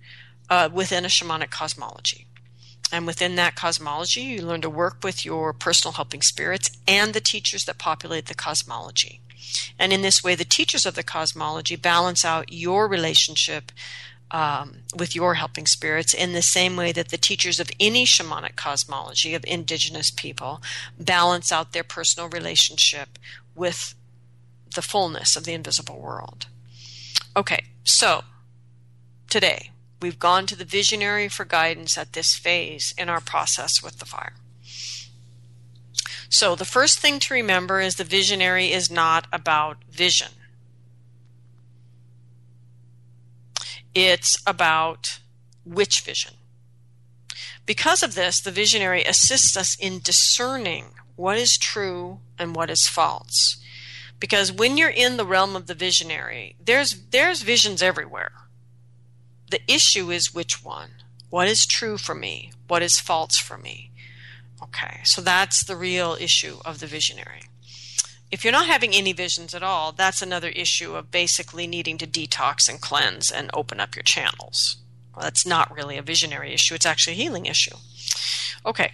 uh, 0.49 0.67
within 0.71 1.05
a 1.05 1.09
shamanic 1.09 1.49
cosmology. 1.49 2.27
And 2.91 3.05
within 3.05 3.35
that 3.35 3.55
cosmology, 3.55 4.21
you 4.21 4.41
learn 4.41 4.61
to 4.61 4.69
work 4.69 4.97
with 5.01 5.25
your 5.25 5.53
personal 5.53 5.93
helping 5.93 6.21
spirits 6.21 6.69
and 6.87 7.13
the 7.13 7.21
teachers 7.21 7.63
that 7.65 7.77
populate 7.77 8.25
the 8.25 8.35
cosmology. 8.35 9.21
And 9.79 9.93
in 9.93 10.01
this 10.01 10.23
way, 10.23 10.35
the 10.35 10.45
teachers 10.45 10.85
of 10.85 10.95
the 10.95 11.03
cosmology 11.03 11.75
balance 11.75 12.25
out 12.25 12.51
your 12.51 12.87
relationship 12.87 13.71
um, 14.31 14.79
with 14.97 15.15
your 15.15 15.35
helping 15.35 15.65
spirits 15.65 16.13
in 16.13 16.33
the 16.33 16.41
same 16.41 16.75
way 16.75 16.91
that 16.91 17.09
the 17.09 17.17
teachers 17.17 17.59
of 17.59 17.69
any 17.79 18.05
shamanic 18.05 18.55
cosmology 18.55 19.33
of 19.33 19.45
indigenous 19.47 20.11
people 20.11 20.61
balance 20.99 21.51
out 21.51 21.71
their 21.71 21.83
personal 21.83 22.29
relationship 22.29 23.17
with 23.55 23.95
the 24.75 24.81
fullness 24.81 25.35
of 25.35 25.45
the 25.45 25.53
invisible 25.53 25.99
world. 25.99 26.47
Okay, 27.35 27.65
so 27.83 28.23
today 29.29 29.71
we've 30.01 30.19
gone 30.19 30.45
to 30.47 30.55
the 30.55 30.65
visionary 30.65 31.29
for 31.29 31.45
guidance 31.45 31.97
at 31.97 32.13
this 32.13 32.35
phase 32.35 32.93
in 32.97 33.09
our 33.09 33.21
process 33.21 33.81
with 33.81 33.99
the 33.99 34.05
fire. 34.05 34.33
So 36.29 36.55
the 36.55 36.65
first 36.65 36.99
thing 36.99 37.19
to 37.19 37.33
remember 37.33 37.79
is 37.79 37.95
the 37.95 38.03
visionary 38.03 38.71
is 38.71 38.91
not 38.91 39.27
about 39.31 39.83
vision. 39.89 40.29
It's 43.95 44.35
about 44.45 45.19
which 45.65 46.01
vision. 46.01 46.33
Because 47.65 48.03
of 48.03 48.15
this, 48.15 48.39
the 48.41 48.51
visionary 48.51 49.03
assists 49.03 49.57
us 49.57 49.75
in 49.79 49.99
discerning 49.99 50.85
what 51.15 51.37
is 51.37 51.57
true 51.59 52.19
and 52.37 52.55
what 52.55 52.69
is 52.69 52.87
false. 52.87 53.57
Because 54.19 54.51
when 54.51 54.77
you're 54.77 54.89
in 54.89 55.17
the 55.17 55.25
realm 55.25 55.55
of 55.55 55.67
the 55.67 55.75
visionary, 55.75 56.55
there's 56.63 57.03
there's 57.11 57.41
visions 57.41 57.81
everywhere. 57.81 58.31
The 59.49 59.61
issue 59.67 60.11
is 60.11 60.33
which 60.33 60.63
one. 60.63 60.89
What 61.29 61.47
is 61.47 61.65
true 61.65 61.97
for 61.97 62.15
me? 62.15 62.51
What 62.67 62.81
is 62.81 62.99
false 62.99 63.37
for 63.37 63.57
me? 63.57 63.91
Okay, 64.67 65.01
so 65.03 65.21
that's 65.21 65.63
the 65.65 65.75
real 65.75 66.17
issue 66.19 66.57
of 66.65 66.79
the 66.79 66.87
visionary. 66.87 67.41
If 68.29 68.43
you're 68.43 68.51
not 68.51 68.67
having 68.67 68.93
any 68.93 69.13
visions 69.13 69.55
at 69.55 69.63
all, 69.63 69.91
that's 69.91 70.21
another 70.21 70.49
issue 70.49 70.95
of 70.95 71.11
basically 71.11 71.65
needing 71.65 71.97
to 71.99 72.07
detox 72.07 72.67
and 72.69 72.81
cleanse 72.81 73.31
and 73.31 73.49
open 73.53 73.79
up 73.79 73.95
your 73.95 74.03
channels. 74.03 74.77
Well, 75.15 75.23
that's 75.23 75.45
not 75.45 75.73
really 75.73 75.97
a 75.97 76.01
visionary 76.01 76.53
issue, 76.53 76.75
it's 76.75 76.85
actually 76.85 77.13
a 77.13 77.23
healing 77.23 77.45
issue. 77.45 77.75
Okay, 78.65 78.91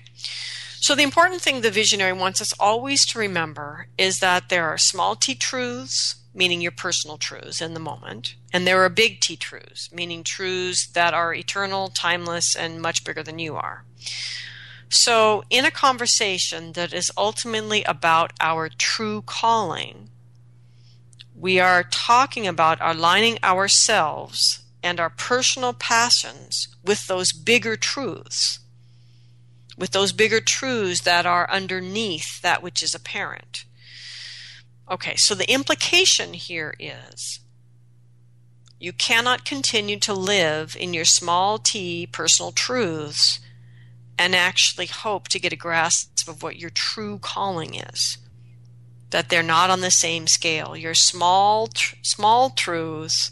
so 0.80 0.96
the 0.96 1.04
important 1.04 1.42
thing 1.42 1.62
the 1.62 1.72
visionary 1.72 2.14
wants 2.14 2.42
us 2.42 2.54
always 2.60 3.06
to 3.08 3.20
remember 3.20 3.88
is 3.98 4.20
that 4.20 4.50
there 4.50 4.68
are 4.68 4.78
small 4.78 5.16
t 5.16 5.34
truths, 5.34 6.16
meaning 6.34 6.62
your 6.62 6.72
personal 6.72 7.18
truths 7.18 7.62
in 7.62 7.74
the 7.74 7.80
moment, 7.80 8.36
and 8.52 8.66
there 8.66 8.84
are 8.84 8.90
big 8.90 9.20
T 9.22 9.36
truths, 9.36 9.92
meaning 9.92 10.24
truths 10.24 10.88
that 10.88 11.14
are 11.14 11.34
eternal, 11.34 11.90
timeless, 11.90 12.56
and 12.56 12.82
much 12.82 13.04
bigger 13.04 13.24
than 13.24 13.40
you 13.40 13.56
are. 13.56 13.86
So, 14.96 15.44
in 15.50 15.66
a 15.66 15.72
conversation 15.72 16.74
that 16.74 16.94
is 16.94 17.10
ultimately 17.18 17.84
about 17.86 18.32
our 18.40 18.70
true 18.70 19.24
calling, 19.24 20.12
we 21.36 21.60
are 21.60 21.82
talking 21.82 22.46
about 22.46 22.78
aligning 22.80 23.40
ourselves 23.44 24.62
and 24.84 25.00
our 25.00 25.10
personal 25.10 25.74
passions 25.74 26.68
with 26.84 27.08
those 27.08 27.34
bigger 27.34 27.76
truths, 27.76 28.60
with 29.76 29.94
those 29.94 30.12
bigger 30.12 30.40
truths 30.40 31.02
that 31.02 31.26
are 31.26 31.50
underneath 31.50 32.40
that 32.44 32.62
which 32.62 32.84
is 32.84 32.94
apparent. 32.94 33.66
Okay, 34.92 35.16
so 35.18 35.34
the 35.34 35.52
implication 35.52 36.34
here 36.34 36.76
is 36.78 37.40
you 38.80 38.94
cannot 38.94 39.44
continue 39.44 39.98
to 39.98 40.14
live 40.14 40.78
in 40.80 40.94
your 40.94 41.06
small 41.06 41.58
t 41.58 42.06
personal 42.06 42.52
truths 42.52 43.40
and 44.18 44.36
actually 44.36 44.86
hope 44.86 45.28
to 45.30 45.40
get 45.40 45.54
a 45.54 45.58
grasp 45.58 46.28
of 46.28 46.44
what 46.44 46.58
your 46.58 46.70
true 46.70 47.20
calling 47.20 47.76
is. 47.76 48.18
That 49.10 49.30
they're 49.30 49.44
not 49.44 49.70
on 49.70 49.82
the 49.82 49.92
same 49.92 50.28
scale. 50.28 50.76
Your 50.76 50.94
small, 50.94 51.68
tr- 51.68 51.96
small 52.02 52.50
truths 52.50 53.32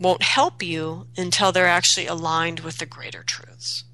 won't 0.00 0.22
help 0.22 0.62
you 0.62 1.06
until 1.16 1.52
they're 1.52 1.66
actually 1.66 2.06
aligned 2.06 2.60
with 2.60 2.78
the 2.78 2.86
greater 2.86 3.22
truths. 3.22 3.84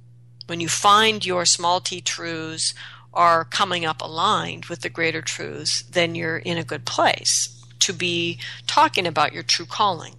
When 0.46 0.60
you 0.60 0.68
find 0.68 1.24
your 1.24 1.46
small 1.46 1.80
t 1.80 2.00
truths 2.00 2.74
are 3.12 3.44
coming 3.44 3.84
up 3.84 4.02
aligned 4.02 4.66
with 4.66 4.80
the 4.80 4.90
greater 4.90 5.22
truths, 5.22 5.82
then 5.82 6.14
you're 6.14 6.38
in 6.38 6.58
a 6.58 6.64
good 6.64 6.84
place 6.84 7.50
to 7.80 7.92
be 7.92 8.38
talking 8.66 9.06
about 9.06 9.32
your 9.32 9.42
true 9.42 9.66
calling. 9.66 10.16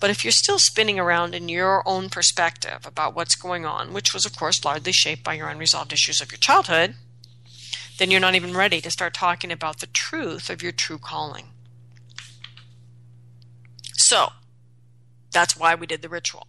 But 0.00 0.10
if 0.10 0.24
you're 0.24 0.32
still 0.32 0.58
spinning 0.58 0.98
around 0.98 1.34
in 1.34 1.48
your 1.48 1.82
own 1.86 2.08
perspective 2.08 2.86
about 2.86 3.14
what's 3.14 3.34
going 3.34 3.66
on, 3.66 3.92
which 3.92 4.14
was, 4.14 4.24
of 4.24 4.36
course, 4.36 4.64
largely 4.64 4.92
shaped 4.92 5.22
by 5.22 5.34
your 5.34 5.48
unresolved 5.48 5.92
issues 5.92 6.20
of 6.20 6.32
your 6.32 6.38
childhood, 6.38 6.94
then 7.98 8.10
you're 8.10 8.18
not 8.18 8.34
even 8.34 8.56
ready 8.56 8.80
to 8.80 8.90
start 8.90 9.12
talking 9.12 9.52
about 9.52 9.80
the 9.80 9.86
truth 9.86 10.48
of 10.48 10.62
your 10.62 10.72
true 10.72 10.98
calling. 10.98 11.48
So, 13.92 14.30
that's 15.30 15.56
why 15.56 15.74
we 15.74 15.86
did 15.86 16.00
the 16.00 16.08
ritual 16.08 16.46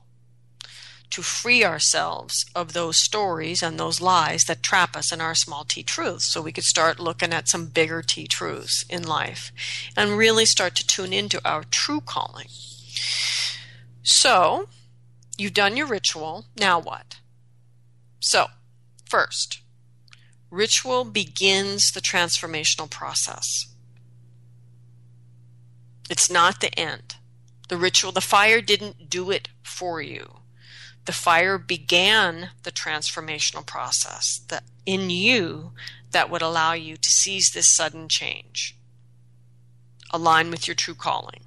to 1.12 1.22
free 1.22 1.64
ourselves 1.64 2.46
of 2.56 2.74
those 2.74 2.98
stories 2.98 3.62
and 3.62 3.78
those 3.78 4.02
lies 4.02 4.44
that 4.46 4.64
trap 4.64 4.96
us 4.96 5.12
in 5.12 5.22
our 5.22 5.36
small 5.36 5.66
t 5.66 5.84
truths 5.84 6.32
so 6.32 6.42
we 6.42 6.54
could 6.54 6.64
start 6.64 7.00
looking 7.00 7.34
at 7.34 7.50
some 7.50 7.68
bigger 7.68 8.02
t 8.02 8.28
truths 8.28 8.86
in 8.90 9.04
life 9.04 9.52
and 9.96 10.18
really 10.18 10.46
start 10.46 10.74
to 10.76 10.88
tune 10.88 11.14
into 11.14 11.42
our 11.46 11.64
true 11.66 12.02
calling. 12.02 12.48
So, 14.04 14.68
you've 15.38 15.54
done 15.54 15.78
your 15.78 15.88
ritual, 15.88 16.46
now 16.58 16.80
what? 16.80 17.20
So, 18.20 18.48
first, 19.10 19.62
ritual 20.50 21.04
begins 21.04 21.92
the 21.92 22.02
transformational 22.02 22.90
process. 22.90 23.68
It's 26.10 26.30
not 26.30 26.62
the 26.62 26.78
end. 26.78 27.16
The 27.70 27.78
ritual, 27.78 28.12
the 28.12 28.22
fire 28.22 28.60
didn't 28.62 29.10
do 29.10 29.32
it 29.32 29.50
for 29.64 30.02
you 30.02 30.42
the 31.06 31.12
fire 31.12 31.58
began 31.58 32.52
the 32.64 32.72
transformational 32.72 33.66
process 33.66 34.42
that 34.50 34.64
in 34.86 35.10
you 35.10 35.72
that 36.12 36.30
would 36.30 36.42
allow 36.42 36.74
you 36.74 36.98
to 36.98 37.10
seize 37.10 37.52
this 37.52 37.74
sudden 37.74 38.08
change 38.08 38.78
align 40.12 40.52
with 40.52 40.68
your 40.68 40.76
true 40.76 40.94
calling 40.94 41.42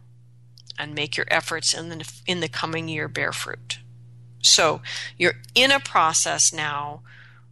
and 0.78 0.94
make 0.94 1.16
your 1.16 1.26
efforts 1.30 1.74
in 1.74 1.88
the 1.88 2.12
in 2.26 2.40
the 2.40 2.48
coming 2.48 2.88
year 2.88 3.08
bear 3.08 3.32
fruit. 3.32 3.78
So 4.42 4.82
you're 5.16 5.34
in 5.54 5.70
a 5.70 5.80
process 5.80 6.52
now 6.52 7.02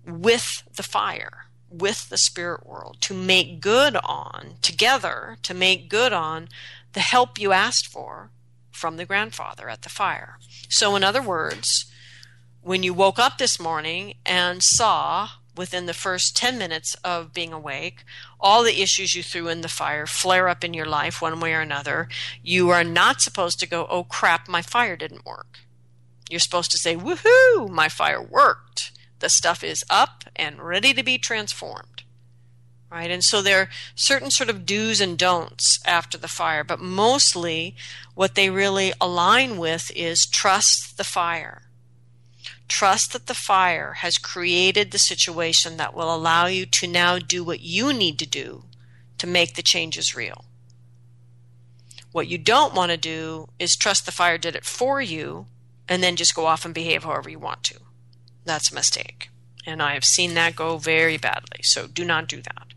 with 0.07 0.63
the 0.75 0.83
fire 0.83 1.47
with 1.73 2.11
the 2.11 2.19
spirit 2.19 2.67
world 2.67 2.99
to 3.01 3.15
make 3.15 3.61
good 3.61 3.97
on 4.05 4.55
together 4.61 5.39
to 5.43 5.55
make 5.55 5.89
good 5.89 6.13
on 6.13 6.49
the 6.93 7.01
help 7.01 7.41
you 7.41 7.53
asked 7.53 7.87
for 7.87 8.31
from 8.71 8.97
the 8.97 9.07
grandfather 9.07 9.69
at 9.71 9.83
the 9.83 9.89
fire. 9.89 10.39
So 10.69 10.95
in 10.97 11.03
other 11.03 11.23
words 11.23 11.87
when 12.61 12.83
you 12.83 12.95
woke 12.95 13.19
up 13.19 13.39
this 13.39 13.59
morning 13.59 14.15
and 14.25 14.63
saw 14.63 15.29
within 15.57 15.87
the 15.87 15.95
first 15.95 16.37
10 16.37 16.59
minutes 16.59 16.95
of 17.05 17.33
being 17.33 17.53
awake 17.53 18.05
all 18.41 18.63
the 18.63 18.83
issues 18.83 19.15
you 19.15 19.23
threw 19.23 19.49
in 19.49 19.61
the 19.61 19.69
fire 19.69 20.07
flare 20.07 20.49
up 20.49 20.65
in 20.65 20.75
your 20.75 20.87
life 20.87 21.23
one 21.23 21.39
way 21.41 21.55
or 21.55 21.61
another, 21.61 22.09
you 22.43 22.71
are 22.71 22.85
not 22.85 23.21
supposed 23.21 23.61
to 23.61 23.69
go, 23.69 23.87
oh 23.89 24.05
crap, 24.05 24.49
my 24.49 24.63
fire 24.63 24.97
didn't 24.97 25.25
work. 25.25 25.61
You're 26.29 26.41
supposed 26.41 26.71
to 26.73 26.79
say, 26.79 26.97
woohoo, 26.97 27.69
my 27.69 27.89
fire 27.89 28.23
worked. 28.23 28.93
The 29.21 29.29
stuff 29.29 29.63
is 29.63 29.85
up 29.89 30.25
and 30.35 30.61
ready 30.61 30.93
to 30.95 31.03
be 31.03 31.19
transformed. 31.19 32.03
Right? 32.91 33.11
And 33.11 33.23
so 33.23 33.41
there 33.41 33.61
are 33.61 33.69
certain 33.95 34.31
sort 34.31 34.51
of 34.51 34.67
do's 34.67 35.01
and 35.01 35.17
don'ts 35.17 35.79
after 35.87 36.19
the 36.19 36.29
fire, 36.29 36.63
but 36.65 36.81
mostly 36.81 37.75
what 38.15 38.35
they 38.35 38.51
really 38.51 38.93
align 39.01 39.57
with 39.57 39.91
is 39.95 40.27
trust 40.27 40.99
the 40.99 41.05
fire 41.05 41.63
Trust 42.73 43.13
that 43.13 43.27
the 43.27 43.35
fire 43.35 43.93
has 43.99 44.17
created 44.17 44.93
the 44.93 44.99
situation 44.99 45.77
that 45.77 45.93
will 45.93 46.13
allow 46.13 46.47
you 46.47 46.65
to 46.65 46.87
now 46.87 47.19
do 47.19 47.45
what 47.45 47.61
you 47.61 47.93
need 47.93 48.19
to 48.19 48.27
do 48.27 48.65
to 49.19 49.27
make 49.27 49.55
the 49.55 49.63
changes 49.63 50.17
real. 50.17 50.47
What 52.13 52.29
you 52.29 52.39
don't 52.39 52.75
want 52.75 52.91
to 52.91 52.97
do 52.97 53.51
is 53.59 53.77
trust 53.77 54.07
the 54.07 54.11
fire 54.11 54.39
did 54.39 54.57
it 54.57 54.65
for 54.65 55.03
you 55.03 55.49
and 55.87 56.03
then 56.03 56.17
just 56.17 56.35
go 56.35 56.47
off 56.47 56.65
and 56.65 56.73
behave 56.73 57.05
however 57.05 57.29
you 57.29 57.39
want 57.39 57.63
to. 57.65 57.79
That's 58.47 58.73
a 58.73 58.75
mistake. 58.75 59.29
And 59.67 59.83
I 59.83 59.93
have 59.93 60.05
seen 60.05 60.33
that 60.33 60.57
go 60.57 60.79
very 60.79 61.19
badly. 61.19 61.61
So 61.65 61.87
do 61.87 62.07
not 62.07 62.27
do 62.27 62.41
that. 62.41 62.69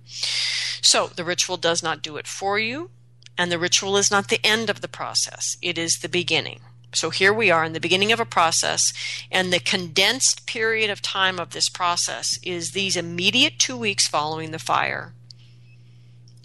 So 0.82 1.08
the 1.08 1.24
ritual 1.24 1.56
does 1.56 1.82
not 1.82 2.04
do 2.04 2.18
it 2.18 2.28
for 2.28 2.60
you, 2.60 2.92
and 3.38 3.50
the 3.50 3.58
ritual 3.58 3.96
is 3.96 4.12
not 4.12 4.28
the 4.28 4.46
end 4.46 4.70
of 4.70 4.82
the 4.82 4.90
process, 4.90 5.56
it 5.62 5.78
is 5.78 6.00
the 6.02 6.10
beginning. 6.10 6.60
So 6.96 7.10
here 7.10 7.34
we 7.34 7.52
are 7.52 7.64
in 7.64 7.74
the 7.74 7.80
beginning 7.80 8.12
of 8.12 8.20
a 8.20 8.26
process, 8.26 8.82
and 9.30 9.52
the 9.52 9.60
condensed 9.60 10.48
period 10.48 10.90
of 10.90 11.02
time 11.02 11.40
of 11.40 11.52
this 11.52 11.70
process 11.70 12.40
is 12.42 12.72
these 12.72 12.96
immediate 12.96 13.60
two 13.60 13.78
weeks 13.78 14.08
following 14.08 14.52
the 14.52 14.60
fire, 14.60 15.14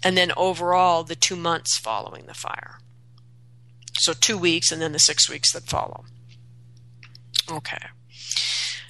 and 0.03 0.17
then 0.17 0.31
overall 0.35 1.03
the 1.03 1.15
two 1.15 1.35
months 1.35 1.77
following 1.77 2.25
the 2.25 2.33
fire. 2.33 2.79
So 3.93 4.13
two 4.13 4.37
weeks 4.37 4.71
and 4.71 4.81
then 4.81 4.91
the 4.91 4.99
six 4.99 5.29
weeks 5.29 5.51
that 5.53 5.63
follow. 5.63 6.05
Okay. 7.49 7.87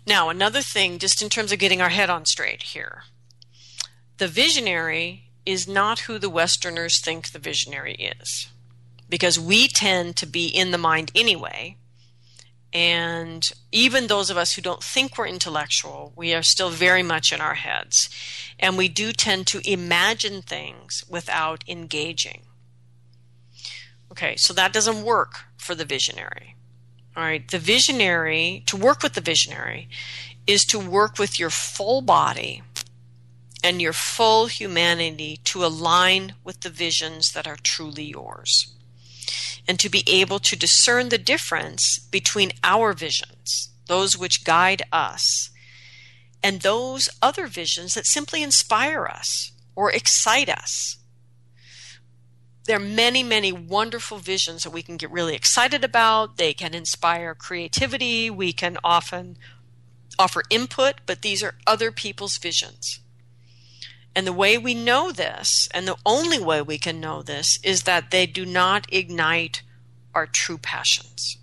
Now, 0.08 0.30
another 0.30 0.62
thing, 0.62 0.98
just 0.98 1.22
in 1.22 1.30
terms 1.30 1.52
of 1.52 1.60
getting 1.60 1.82
our 1.82 1.90
head 1.90 2.10
on 2.10 2.26
straight 2.26 2.64
here 2.64 3.04
the 4.22 4.28
visionary 4.28 5.32
is 5.48 5.68
not 5.68 6.02
who 6.02 6.20
the 6.20 6.30
Westerners 6.30 7.02
think 7.04 7.32
the 7.32 7.40
visionary 7.40 7.96
is 7.96 8.51
because 9.12 9.38
we 9.38 9.68
tend 9.68 10.16
to 10.16 10.26
be 10.26 10.48
in 10.48 10.72
the 10.72 10.78
mind 10.78 11.12
anyway. 11.14 11.76
And 12.74 13.44
even 13.74 14.08
those 14.08 14.30
of 14.30 14.38
us 14.38 14.54
who 14.54 14.62
don't 14.62 14.82
think 14.82 15.18
we're 15.18 15.28
intellectual, 15.28 16.14
we 16.16 16.34
are 16.34 16.42
still 16.42 16.70
very 16.70 17.04
much 17.04 17.34
in 17.34 17.42
our 17.42 17.56
heads. 17.56 18.10
And 18.58 18.78
we 18.78 18.88
do 18.88 19.12
tend 19.12 19.48
to 19.48 19.70
imagine 19.70 20.42
things 20.42 21.04
without 21.10 21.66
engaging. 21.68 22.44
Okay, 24.10 24.36
so 24.38 24.54
that 24.54 24.72
doesn't 24.72 25.04
work 25.04 25.42
for 25.58 25.76
the 25.76 25.86
visionary. 25.86 26.56
All 27.16 27.24
right, 27.24 27.46
the 27.46 27.60
visionary, 27.60 28.64
to 28.68 28.78
work 28.78 29.04
with 29.04 29.14
the 29.14 29.22
visionary, 29.22 29.90
is 30.48 30.64
to 30.66 30.80
work 30.80 31.20
with 31.20 31.38
your 31.38 31.50
full 31.50 32.02
body 32.02 32.64
and 33.62 33.82
your 33.82 33.94
full 33.94 34.48
humanity 34.48 35.42
to 35.44 35.66
align 35.66 36.36
with 36.46 36.62
the 36.62 36.70
visions 36.70 37.34
that 37.34 37.46
are 37.46 37.58
truly 37.62 38.06
yours 38.06 38.74
and 39.68 39.80
to 39.80 39.90
be 39.90 40.04
able 40.08 40.40
to 40.40 40.56
discern 40.56 41.10
the 41.10 41.18
difference 41.18 42.00
between 42.12 42.52
our 42.64 42.94
visions, 42.94 43.70
those 43.88 44.18
which 44.18 44.44
guide 44.44 44.84
us, 44.92 45.50
and 46.44 46.62
those 46.62 47.08
other 47.22 47.48
visions 47.48 47.94
that 47.94 48.06
simply 48.06 48.42
inspire 48.42 49.06
us 49.06 49.52
or 49.76 49.92
excite 49.92 50.50
us. 50.50 50.98
There 52.66 52.78
are 52.78 52.80
many, 52.80 53.24
many 53.24 53.52
wonderful 53.52 54.18
visions 54.18 54.64
that 54.64 54.70
we 54.70 54.84
can 54.84 54.98
get 54.98 55.12
really 55.12 55.36
excited 55.36 55.84
about. 55.84 56.38
They 56.38 56.54
can 56.54 56.74
inspire 56.74 57.34
creativity. 57.34 58.30
We 58.30 58.54
can 58.54 58.78
often 58.84 59.38
offer 60.20 60.44
input, 60.50 61.02
but 61.06 61.22
these 61.22 61.42
are 61.42 61.56
other 61.66 61.92
people's 61.92 62.38
visions. 62.38 63.00
And 64.16 64.28
the 64.28 64.34
way 64.34 64.58
we 64.58 64.74
know 64.74 65.12
this, 65.12 65.70
and 65.74 65.88
the 65.88 65.98
only 66.06 66.40
way 66.40 66.62
we 66.62 66.78
can 66.78 67.00
know 67.00 67.22
this, 67.22 67.60
is 67.64 67.84
that 67.84 68.12
they 68.12 68.26
do 68.26 68.46
not 68.46 68.86
ignite 68.92 69.62
our 70.14 70.28
true 70.28 70.58
passions. 70.58 71.38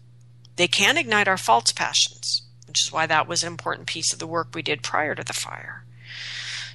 They 0.56 0.68
can 0.68 0.98
ignite 0.98 1.28
our 1.28 1.38
false 1.38 1.72
passions, 1.72 2.42
which 2.66 2.84
is 2.84 2.92
why 2.92 3.06
that 3.06 3.26
was 3.26 3.42
an 3.42 3.46
important 3.46 3.86
piece 3.86 4.12
of 4.12 4.18
the 4.18 4.26
work 4.26 4.48
we 4.52 4.62
did 4.62 4.82
prior 4.82 5.14
to 5.14 5.24
the 5.24 5.32
fire. 5.32 5.84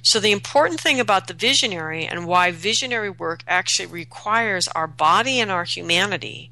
So, 0.02 0.20
the 0.20 0.32
important 0.32 0.80
thing 0.80 1.00
about 1.00 1.28
the 1.28 1.34
visionary 1.34 2.04
and 2.04 2.26
why 2.26 2.50
visionary 2.50 3.08
work 3.08 3.42
actually 3.48 3.86
requires 3.86 4.68
our 4.68 4.86
body 4.86 5.40
and 5.40 5.50
our 5.50 5.64
humanity 5.64 6.50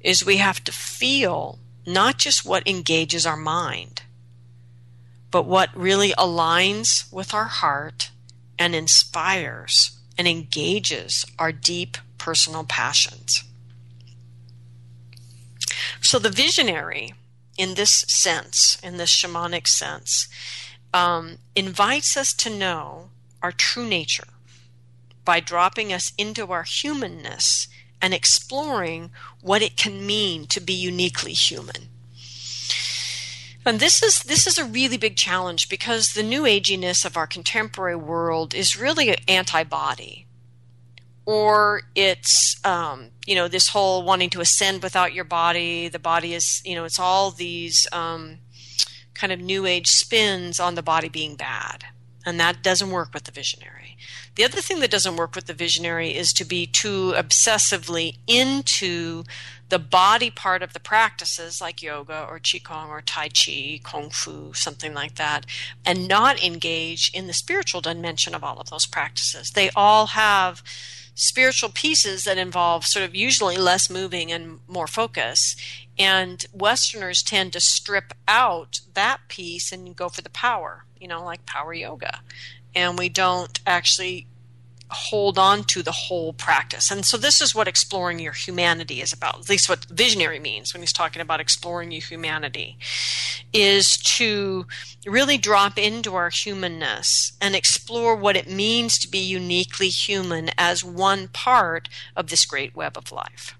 is 0.00 0.24
we 0.24 0.38
have 0.38 0.64
to 0.64 0.72
feel 0.72 1.58
not 1.86 2.18
just 2.18 2.44
what 2.44 2.66
engages 2.66 3.24
our 3.24 3.36
mind, 3.36 4.02
but 5.30 5.46
what 5.46 5.76
really 5.76 6.12
aligns 6.12 7.12
with 7.12 7.34
our 7.34 7.44
heart 7.44 8.10
and 8.58 8.74
inspires 8.74 9.98
and 10.16 10.26
engages 10.26 11.24
our 11.38 11.52
deep 11.52 11.96
personal 12.18 12.64
passions. 12.64 13.44
So 16.00 16.18
the 16.18 16.30
visionary, 16.30 17.14
in 17.56 17.74
this 17.74 18.04
sense, 18.08 18.78
in 18.82 18.96
this 18.96 19.14
shamanic 19.14 19.66
sense, 19.66 20.28
um, 20.92 21.38
invites 21.54 22.16
us 22.16 22.32
to 22.34 22.50
know 22.50 23.10
our 23.42 23.52
true 23.52 23.86
nature 23.86 24.28
by 25.24 25.40
dropping 25.40 25.92
us 25.92 26.12
into 26.16 26.50
our 26.50 26.64
humanness 26.64 27.68
and 28.00 28.14
exploring 28.14 29.10
what 29.42 29.62
it 29.62 29.76
can 29.76 30.06
mean 30.06 30.46
to 30.46 30.60
be 30.60 30.72
uniquely 30.72 31.32
human. 31.32 31.88
And 33.68 33.80
this 33.80 34.02
is 34.02 34.20
this 34.20 34.46
is 34.46 34.56
a 34.56 34.64
really 34.64 34.96
big 34.96 35.14
challenge 35.16 35.68
because 35.68 36.06
the 36.06 36.22
new 36.22 36.44
aginess 36.44 37.04
of 37.04 37.18
our 37.18 37.26
contemporary 37.26 37.96
world 37.96 38.54
is 38.54 38.80
really 38.80 39.10
an 39.10 39.16
antibody 39.28 40.26
or 41.26 41.82
it's 41.94 42.58
um, 42.64 43.10
you 43.26 43.34
know 43.34 43.46
this 43.46 43.68
whole 43.68 44.02
wanting 44.02 44.30
to 44.30 44.40
ascend 44.40 44.82
without 44.82 45.12
your 45.12 45.24
body. 45.24 45.88
The 45.88 45.98
body 45.98 46.32
is 46.32 46.62
you 46.64 46.74
know 46.74 46.84
it's 46.84 46.98
all 46.98 47.30
these 47.30 47.86
um, 47.92 48.38
kind 49.12 49.34
of 49.34 49.38
new 49.38 49.66
age 49.66 49.88
spins 49.88 50.58
on 50.58 50.74
the 50.74 50.82
body 50.82 51.10
being 51.10 51.36
bad, 51.36 51.84
and 52.24 52.40
that 52.40 52.62
doesn't 52.62 52.90
work 52.90 53.12
with 53.12 53.24
the 53.24 53.32
visionary. 53.32 53.77
The 54.38 54.44
other 54.44 54.60
thing 54.60 54.78
that 54.78 54.92
doesn't 54.92 55.16
work 55.16 55.34
with 55.34 55.46
the 55.46 55.52
visionary 55.52 56.16
is 56.16 56.28
to 56.34 56.44
be 56.44 56.64
too 56.64 57.12
obsessively 57.16 58.18
into 58.28 59.24
the 59.68 59.80
body 59.80 60.30
part 60.30 60.62
of 60.62 60.74
the 60.74 60.78
practices 60.78 61.60
like 61.60 61.82
yoga 61.82 62.24
or 62.30 62.38
qigong 62.38 62.88
or 62.88 63.02
tai 63.02 63.30
chi, 63.30 63.80
kung 63.82 64.10
fu, 64.10 64.52
something 64.52 64.94
like 64.94 65.16
that, 65.16 65.44
and 65.84 66.06
not 66.06 66.40
engage 66.40 67.10
in 67.12 67.26
the 67.26 67.32
spiritual 67.32 67.80
dimension 67.80 68.32
of 68.32 68.44
all 68.44 68.60
of 68.60 68.70
those 68.70 68.86
practices. 68.86 69.50
They 69.56 69.70
all 69.74 70.06
have 70.06 70.62
spiritual 71.16 71.70
pieces 71.70 72.22
that 72.22 72.38
involve 72.38 72.84
sort 72.84 73.04
of 73.04 73.16
usually 73.16 73.56
less 73.56 73.90
moving 73.90 74.30
and 74.30 74.60
more 74.68 74.86
focus. 74.86 75.56
And 75.98 76.46
Westerners 76.52 77.24
tend 77.24 77.54
to 77.54 77.60
strip 77.60 78.14
out 78.28 78.82
that 78.94 79.22
piece 79.26 79.72
and 79.72 79.96
go 79.96 80.08
for 80.08 80.22
the 80.22 80.30
power, 80.30 80.84
you 80.96 81.08
know, 81.08 81.24
like 81.24 81.44
power 81.44 81.74
yoga. 81.74 82.20
And 82.78 82.96
we 82.96 83.08
don't 83.08 83.58
actually 83.66 84.28
hold 84.88 85.36
on 85.36 85.64
to 85.64 85.82
the 85.82 85.90
whole 85.90 86.32
practice. 86.32 86.92
And 86.92 87.04
so 87.04 87.16
this 87.16 87.40
is 87.40 87.56
what 87.56 87.66
exploring 87.66 88.20
your 88.20 88.32
humanity 88.32 89.00
is 89.00 89.12
about. 89.12 89.40
At 89.40 89.48
least 89.48 89.68
what 89.68 89.84
visionary 89.86 90.38
means 90.38 90.72
when 90.72 90.80
he's 90.80 90.92
talking 90.92 91.20
about 91.20 91.40
exploring 91.40 91.90
your 91.90 92.02
humanity 92.02 92.78
is 93.52 93.88
to 94.16 94.64
really 95.04 95.38
drop 95.38 95.76
into 95.76 96.14
our 96.14 96.30
humanness 96.30 97.32
and 97.40 97.56
explore 97.56 98.14
what 98.14 98.36
it 98.36 98.48
means 98.48 98.96
to 99.00 99.10
be 99.10 99.18
uniquely 99.18 99.88
human 99.88 100.50
as 100.56 100.84
one 100.84 101.26
part 101.26 101.88
of 102.14 102.28
this 102.28 102.46
great 102.46 102.76
web 102.76 102.96
of 102.96 103.10
life. 103.10 103.56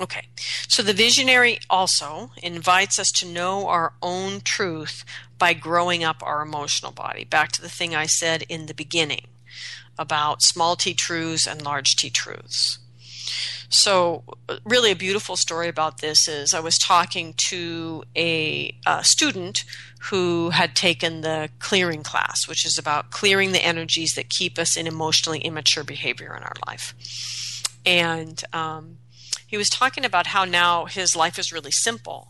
Okay, 0.00 0.28
so 0.68 0.82
the 0.82 0.94
visionary 0.94 1.58
also 1.68 2.30
invites 2.42 2.98
us 2.98 3.12
to 3.12 3.26
know 3.26 3.68
our 3.68 3.92
own 4.00 4.40
truth 4.40 5.04
by 5.42 5.54
growing 5.54 6.04
up 6.04 6.22
our 6.22 6.40
emotional 6.40 6.92
body. 6.92 7.24
Back 7.24 7.50
to 7.50 7.60
the 7.60 7.68
thing 7.68 7.96
I 7.96 8.06
said 8.06 8.44
in 8.48 8.66
the 8.66 8.74
beginning 8.74 9.26
about 9.98 10.40
small 10.40 10.76
t 10.76 10.94
truths 10.94 11.48
and 11.48 11.60
large 11.60 11.96
t 11.96 12.10
truths. 12.10 12.78
So, 13.68 14.22
really, 14.64 14.92
a 14.92 14.94
beautiful 14.94 15.34
story 15.34 15.66
about 15.66 15.98
this 15.98 16.28
is 16.28 16.54
I 16.54 16.60
was 16.60 16.78
talking 16.78 17.34
to 17.48 18.04
a, 18.14 18.72
a, 18.86 19.02
student 19.02 19.64
who 20.02 20.50
had 20.50 20.76
taken 20.76 21.22
the 21.22 21.50
clearing 21.58 22.04
class, 22.04 22.46
which 22.46 22.64
is 22.64 22.78
about 22.78 23.10
clearing 23.10 23.50
the 23.50 23.64
energies 23.64 24.12
that 24.14 24.28
keep 24.28 24.60
us 24.60 24.76
in 24.76 24.86
emotionally 24.86 25.40
immature 25.40 25.82
behavior 25.82 26.36
in 26.36 26.44
our 26.44 26.54
life. 26.68 26.94
And 27.84 28.40
um, 28.52 28.98
he 29.44 29.56
was 29.56 29.68
talking 29.68 30.04
about 30.04 30.28
how 30.28 30.44
now 30.44 30.84
his 30.84 31.16
life 31.16 31.36
is 31.36 31.52
really 31.52 31.72
simple. 31.72 32.28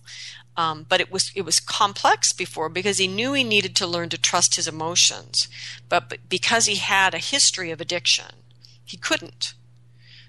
Um, 0.56 0.84
but 0.86 1.00
it 1.00 1.10
was 1.10 1.32
it 1.34 1.42
was 1.42 1.60
complex 1.60 2.32
before 2.32 2.68
because 2.68 2.98
he 2.98 3.08
knew 3.08 3.32
he 3.32 3.44
needed 3.44 3.74
to 3.76 3.86
learn 3.86 4.10
to 4.10 4.18
trust 4.18 4.56
his 4.56 4.68
emotions, 4.68 5.48
but, 5.88 6.28
because 6.28 6.66
he 6.66 6.76
had 6.76 7.14
a 7.14 7.18
history 7.18 7.70
of 7.70 7.80
addiction, 7.80 8.34
he 8.84 8.96
couldn't. 8.96 9.54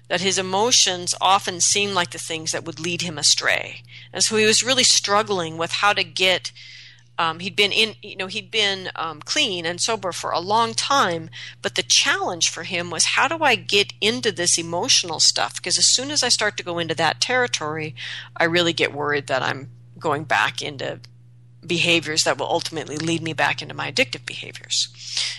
That 0.08 0.20
his 0.20 0.38
emotions 0.38 1.14
often 1.20 1.60
seemed 1.60 1.94
like 1.94 2.10
the 2.10 2.18
things 2.18 2.52
that 2.52 2.64
would 2.64 2.80
lead 2.80 3.02
him 3.02 3.18
astray, 3.18 3.82
and 4.12 4.22
so 4.22 4.36
he 4.36 4.46
was 4.46 4.62
really 4.62 4.84
struggling 4.84 5.58
with 5.58 5.72
how 5.72 5.92
to 5.92 6.04
get. 6.04 6.52
Um, 7.16 7.38
he'd 7.38 7.54
been 7.54 7.70
in, 7.70 7.94
you 8.02 8.16
know, 8.16 8.26
he'd 8.26 8.50
been 8.50 8.90
um, 8.96 9.20
clean 9.20 9.64
and 9.64 9.80
sober 9.80 10.10
for 10.10 10.32
a 10.32 10.40
long 10.40 10.74
time, 10.74 11.30
but 11.62 11.76
the 11.76 11.84
challenge 11.84 12.48
for 12.48 12.64
him 12.64 12.90
was 12.90 13.04
how 13.04 13.28
do 13.28 13.44
I 13.44 13.54
get 13.54 13.92
into 14.00 14.32
this 14.32 14.58
emotional 14.58 15.20
stuff? 15.20 15.54
Because 15.54 15.78
as 15.78 15.94
soon 15.94 16.10
as 16.10 16.24
I 16.24 16.28
start 16.28 16.56
to 16.56 16.64
go 16.64 16.80
into 16.80 16.94
that 16.96 17.20
territory, 17.20 17.94
I 18.36 18.44
really 18.44 18.72
get 18.72 18.92
worried 18.92 19.28
that 19.28 19.42
I'm 19.42 19.70
going 20.04 20.24
back 20.24 20.60
into 20.60 21.00
behaviors 21.66 22.24
that 22.24 22.36
will 22.38 22.46
ultimately 22.46 22.98
lead 22.98 23.22
me 23.22 23.32
back 23.32 23.62
into 23.62 23.74
my 23.74 23.90
addictive 23.90 24.26
behaviors. 24.26 24.88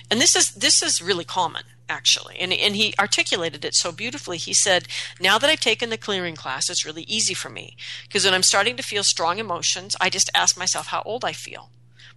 And 0.09 0.19
this 0.19 0.35
is 0.35 0.49
this 0.55 0.81
is 0.81 1.03
really 1.03 1.23
common 1.23 1.63
actually. 1.87 2.37
And 2.39 2.51
and 2.51 2.75
he 2.75 2.95
articulated 2.99 3.63
it 3.63 3.75
so 3.75 3.91
beautifully. 3.91 4.37
He 4.37 4.55
said, 4.55 4.87
"Now 5.19 5.37
that 5.37 5.51
I've 5.51 5.59
taken 5.59 5.91
the 5.91 6.05
clearing 6.07 6.35
class, 6.35 6.67
it's 6.67 6.83
really 6.83 7.03
easy 7.03 7.35
for 7.35 7.49
me 7.49 7.77
because 8.07 8.25
when 8.25 8.33
I'm 8.33 8.51
starting 8.51 8.75
to 8.77 8.89
feel 8.91 9.03
strong 9.03 9.37
emotions, 9.37 9.95
I 10.01 10.09
just 10.09 10.31
ask 10.33 10.57
myself 10.57 10.87
how 10.87 11.03
old 11.05 11.23
I 11.23 11.33
feel." 11.33 11.69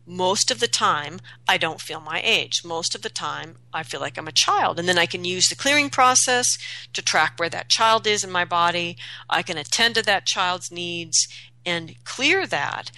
Most 0.06 0.50
of 0.50 0.58
the 0.58 0.68
time, 0.68 1.20
I 1.46 1.58
don't 1.58 1.82
feel 1.82 2.00
my 2.00 2.22
age. 2.24 2.64
Most 2.64 2.94
of 2.94 3.02
the 3.02 3.10
time, 3.10 3.58
I 3.74 3.82
feel 3.82 4.00
like 4.00 4.16
I'm 4.16 4.26
a 4.26 4.32
child. 4.46 4.78
And 4.78 4.88
then 4.88 4.98
I 4.98 5.04
can 5.04 5.26
use 5.26 5.48
the 5.48 5.54
clearing 5.54 5.90
process 5.90 6.56
to 6.94 7.02
track 7.02 7.34
where 7.36 7.50
that 7.50 7.68
child 7.68 8.06
is 8.06 8.24
in 8.24 8.30
my 8.30 8.46
body. 8.46 8.96
I 9.28 9.42
can 9.42 9.58
attend 9.58 9.96
to 9.96 10.02
that 10.04 10.24
child's 10.24 10.70
needs 10.70 11.28
and 11.68 11.94
clear 12.04 12.46
that. 12.46 12.90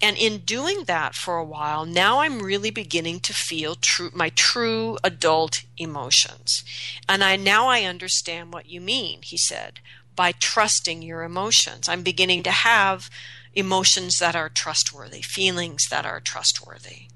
And 0.00 0.16
in 0.16 0.38
doing 0.38 0.84
that 0.84 1.14
for 1.14 1.38
a 1.38 1.44
while, 1.44 1.84
now 1.84 2.20
I'm 2.20 2.40
really 2.40 2.70
beginning 2.70 3.18
to 3.20 3.32
feel 3.32 3.74
true, 3.74 4.10
my 4.14 4.28
true 4.28 4.96
adult 5.02 5.64
emotions. 5.76 6.62
And 7.08 7.24
I 7.24 7.34
now 7.34 7.66
I 7.66 7.82
understand 7.82 8.52
what 8.52 8.68
you 8.68 8.80
mean, 8.80 9.20
he 9.22 9.36
said, 9.36 9.80
by 10.14 10.32
trusting 10.32 11.02
your 11.02 11.24
emotions. 11.24 11.88
I'm 11.88 12.02
beginning 12.02 12.44
to 12.44 12.50
have 12.50 13.10
emotions 13.54 14.18
that 14.18 14.36
are 14.36 14.48
trustworthy, 14.48 15.22
feelings 15.22 15.88
that 15.90 16.06
are 16.06 16.20
trustworthy. 16.20 17.08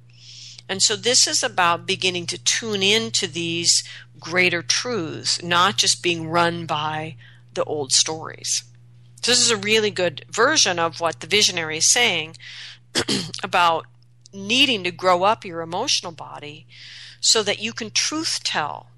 And 0.69 0.83
so 0.83 0.97
this 0.97 1.29
is 1.29 1.43
about 1.43 1.87
beginning 1.87 2.27
to 2.27 2.43
tune 2.43 2.83
into 2.83 3.29
these 3.29 3.85
greater 4.19 4.63
truths, 4.63 5.43
not 5.43 5.77
just 5.77 6.03
being 6.03 6.29
run 6.29 6.67
by 6.67 7.17
the 7.55 7.65
old 7.65 7.93
stories. 7.93 8.65
This 9.23 9.41
is 9.41 9.51
a 9.51 9.57
really 9.57 9.91
good 9.91 10.25
version 10.31 10.79
of 10.79 11.01
what 11.01 11.21
the 11.21 11.27
visionary 11.27 11.79
is 11.79 11.93
saying 11.93 12.37
about 13.43 13.87
needing 14.33 14.83
to 14.85 14.91
grow 14.91 15.23
up 15.23 15.45
your 15.45 15.61
emotional 15.61 16.13
body 16.13 16.67
so 17.21 17.43
that 17.43 17.61
you 17.61 17.73
can 17.73 17.91
truth 17.91 18.41
tell 18.43 18.89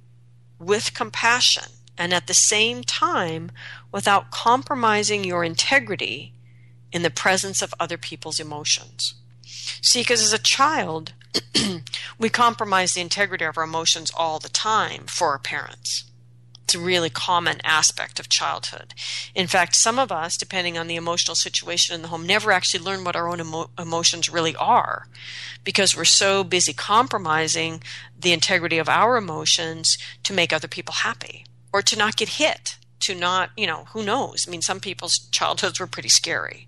with 0.58 0.94
compassion 0.94 1.64
and 1.98 2.12
at 2.14 2.26
the 2.26 2.34
same 2.34 2.82
time 2.82 3.50
without 3.92 4.30
compromising 4.30 5.24
your 5.24 5.44
integrity 5.44 6.32
in 6.90 7.02
the 7.02 7.10
presence 7.10 7.60
of 7.60 7.74
other 7.78 7.98
people's 7.98 8.40
emotions. 8.40 9.14
See, 9.82 10.00
because 10.00 10.22
as 10.22 10.32
a 10.32 10.38
child, 10.38 11.12
we 12.18 12.28
compromise 12.28 12.94
the 12.94 13.00
integrity 13.00 13.44
of 13.44 13.58
our 13.58 13.64
emotions 13.64 14.10
all 14.16 14.38
the 14.38 14.48
time 14.48 15.04
for 15.06 15.28
our 15.28 15.38
parents. 15.38 16.04
It's 16.64 16.74
a 16.74 16.80
really 16.80 17.10
common 17.10 17.60
aspect 17.62 18.18
of 18.18 18.28
childhood. 18.28 18.94
In 19.34 19.46
fact, 19.46 19.76
some 19.76 19.98
of 19.98 20.10
us, 20.10 20.36
depending 20.36 20.78
on 20.78 20.86
the 20.86 20.96
emotional 20.96 21.34
situation 21.34 21.94
in 21.94 22.02
the 22.02 22.08
home, 22.08 22.26
never 22.26 22.52
actually 22.52 22.82
learn 22.82 23.04
what 23.04 23.16
our 23.16 23.28
own 23.28 23.40
emo- 23.40 23.70
emotions 23.78 24.30
really 24.30 24.56
are 24.56 25.06
because 25.62 25.96
we're 25.96 26.04
so 26.04 26.42
busy 26.42 26.72
compromising 26.72 27.82
the 28.18 28.32
integrity 28.32 28.78
of 28.78 28.88
our 28.88 29.16
emotions 29.16 29.96
to 30.22 30.32
make 30.32 30.52
other 30.52 30.68
people 30.68 30.94
happy 30.94 31.44
or 31.72 31.82
to 31.82 31.96
not 31.96 32.16
get 32.16 32.30
hit 32.30 32.76
to 33.00 33.14
not, 33.14 33.50
you 33.56 33.66
know, 33.66 33.84
who 33.92 34.02
knows? 34.02 34.46
I 34.46 34.50
mean, 34.50 34.62
some 34.62 34.80
people's 34.80 35.28
childhoods 35.30 35.78
were 35.78 35.86
pretty 35.86 36.08
scary. 36.08 36.66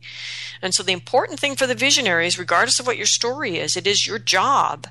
And 0.61 0.75
so 0.75 0.83
the 0.83 0.93
important 0.93 1.41
thing 1.41 1.57
for 1.57 1.67
the 1.67 1.75
visionaries, 1.75 2.39
regardless 2.39 2.79
of 2.79 2.87
what 2.87 2.99
your 2.99 3.07
story 3.07 3.57
is, 3.57 3.77
it 3.77 3.87
is 3.87 4.07
your 4.07 4.19
job 4.19 4.89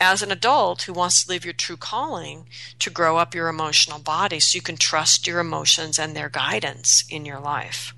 as 0.00 0.22
an 0.22 0.30
adult 0.30 0.82
who 0.82 0.92
wants 0.92 1.24
to 1.24 1.32
live 1.32 1.44
your 1.44 1.54
true 1.54 1.76
calling 1.76 2.46
to 2.78 2.90
grow 2.90 3.16
up 3.16 3.34
your 3.34 3.48
emotional 3.48 3.98
body 3.98 4.38
so 4.40 4.56
you 4.56 4.62
can 4.62 4.76
trust 4.76 5.26
your 5.26 5.40
emotions 5.40 5.98
and 5.98 6.14
their 6.14 6.28
guidance 6.28 7.04
in 7.10 7.24
your 7.24 7.40
life. 7.40 7.94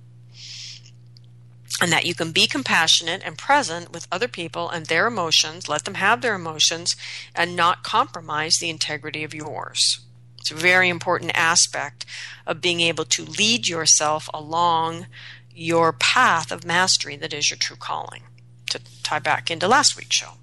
And 1.80 1.92
that 1.92 2.06
you 2.06 2.14
can 2.14 2.32
be 2.32 2.46
compassionate 2.46 3.22
and 3.24 3.38
present 3.38 3.92
with 3.92 4.08
other 4.10 4.28
people 4.28 4.68
and 4.68 4.86
their 4.86 5.06
emotions, 5.06 5.68
let 5.68 5.84
them 5.84 5.94
have 5.94 6.20
their 6.22 6.34
emotions, 6.34 6.96
and 7.34 7.54
not 7.54 7.84
compromise 7.84 8.56
the 8.56 8.70
integrity 8.70 9.22
of 9.22 9.34
yours. 9.34 10.00
It's 10.38 10.50
a 10.50 10.54
very 10.54 10.88
important 10.88 11.32
aspect 11.34 12.04
of 12.46 12.60
being 12.60 12.80
able 12.80 13.04
to 13.04 13.24
lead 13.24 13.68
yourself 13.68 14.28
along 14.32 15.06
your 15.54 15.92
path 15.92 16.50
of 16.50 16.64
mastery 16.64 17.16
that 17.16 17.34
is 17.34 17.50
your 17.50 17.58
true 17.58 17.76
calling. 17.76 18.22
To 18.70 18.80
tie 19.02 19.18
back 19.18 19.50
into 19.50 19.66
last 19.66 19.96
week's 19.96 20.16
show. 20.16 20.34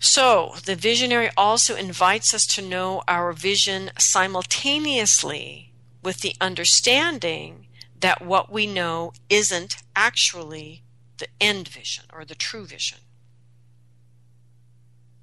So, 0.00 0.54
the 0.64 0.76
visionary 0.76 1.30
also 1.36 1.74
invites 1.74 2.32
us 2.32 2.46
to 2.54 2.62
know 2.62 3.02
our 3.08 3.32
vision 3.32 3.90
simultaneously 3.98 5.72
with 6.02 6.20
the 6.20 6.34
understanding 6.40 7.66
that 8.00 8.24
what 8.24 8.50
we 8.50 8.66
know 8.66 9.12
isn't 9.28 9.76
actually 9.96 10.82
the 11.18 11.26
end 11.40 11.68
vision 11.68 12.04
or 12.12 12.24
the 12.24 12.36
true 12.36 12.64
vision. 12.64 12.98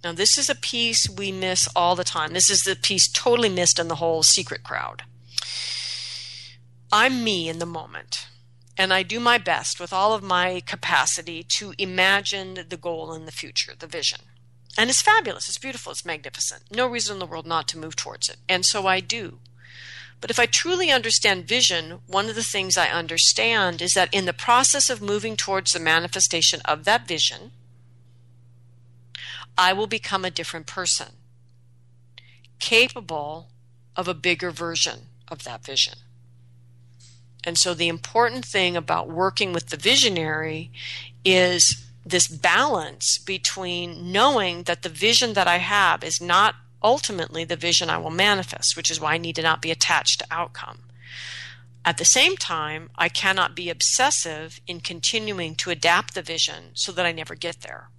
Now, 0.03 0.12
this 0.12 0.38
is 0.38 0.49
a 0.49 0.55
piece 0.55 1.10
we 1.10 1.31
miss 1.31 1.67
all 1.75 1.95
the 1.95 2.03
time. 2.03 2.34
This 2.34 2.49
is 2.49 2.60
the 2.60 2.75
piece 2.75 3.12
totally 3.12 3.49
missed 3.49 3.79
in 3.79 3.88
the 3.88 3.95
whole 3.95 4.23
secret 4.23 4.63
crowd. 4.63 5.03
I'm 6.91 7.23
me 7.23 7.49
in 7.49 7.60
the 7.60 7.65
moment 7.65 8.27
and 8.78 8.94
I 8.94 9.04
do 9.04 9.20
my 9.20 9.38
best 9.38 9.80
with 9.80 9.94
all 9.94 10.14
of 10.14 10.24
my 10.24 10.62
capacity 10.66 11.44
to 11.58 11.74
imagine 11.78 12.60
the 12.68 12.78
goal 12.78 13.14
in 13.14 13.26
the 13.26 13.32
future, 13.32 13.74
the 13.78 13.88
vision. 13.88 14.20
And 14.78 14.90
it's 14.90 15.02
fabulous, 15.02 15.48
it's 15.48 15.58
beautiful, 15.58 15.94
it's 15.94 16.06
magnificent. 16.06 16.64
No 16.72 16.88
reason 16.88 17.14
in 17.14 17.20
the 17.20 17.26
world 17.26 17.48
not 17.48 17.68
to 17.70 17.78
move 17.78 17.96
towards 17.96 18.28
it. 18.28 18.38
And 18.50 18.66
so 18.66 18.88
I 18.88 19.00
do. 19.00 19.40
But 20.20 20.30
if 20.30 20.40
I 20.40 20.46
truly 20.46 20.92
understand 20.92 21.48
vision, 21.48 22.00
one 22.08 22.30
of 22.30 22.36
the 22.36 22.44
things 22.44 22.78
I 22.78 22.88
understand 22.88 23.82
is 23.82 23.94
that 23.94 24.14
in 24.14 24.26
the 24.26 24.34
process 24.34 24.90
of 24.90 25.02
moving 25.02 25.38
towards 25.38 25.72
the 25.72 25.80
manifestation 25.80 26.62
of 26.66 26.84
that 26.84 27.08
vision, 27.08 27.52
I 29.58 29.72
will 29.72 29.88
become 29.88 30.26
a 30.26 30.32
different 30.32 30.68
person, 30.68 31.14
capable 32.60 33.50
of 33.96 34.08
a 34.08 34.14
bigger 34.14 34.52
version 34.52 35.08
of 35.30 35.44
that 35.44 35.64
vision. 35.64 36.00
And 37.45 37.58
so 37.58 37.73
the 37.73 37.88
important 37.88 38.43
thing 38.43 38.75
about 38.75 39.10
working 39.10 39.53
with 39.53 39.69
the 39.69 39.77
visionary 39.77 40.71
is 41.23 41.86
this 42.03 42.27
balance 42.27 43.19
between 43.19 44.12
knowing 44.12 44.63
that 44.63 44.81
the 44.81 44.89
vision 44.89 45.34
that 45.34 45.47
I 45.47 45.58
have 45.58 46.03
is 46.03 46.19
not 46.19 46.55
ultimately 46.84 47.43
the 47.43 47.55
vision 47.55 47.89
I 47.89 47.97
will 47.97 48.12
manifest, 48.12 48.75
which 48.75 48.91
is 48.91 48.99
why 48.99 49.13
I 49.13 49.17
need 49.17 49.36
to 49.38 49.41
not 49.41 49.62
be 49.62 49.71
attached 49.71 50.19
to 50.19 50.27
outcome. 50.29 50.79
At 51.84 51.97
the 51.97 52.05
same 52.05 52.36
time, 52.36 52.89
I 52.95 53.10
cannot 53.10 53.55
be 53.55 53.69
obsessive 53.69 54.60
in 54.65 54.79
continuing 54.79 55.55
to 55.55 55.69
adapt 55.69 56.15
the 56.15 56.23
vision 56.23 56.71
so 56.73 56.91
that 56.91 57.05
I 57.05 57.12
never 57.12 57.36
get 57.36 57.62
there. 57.62 57.89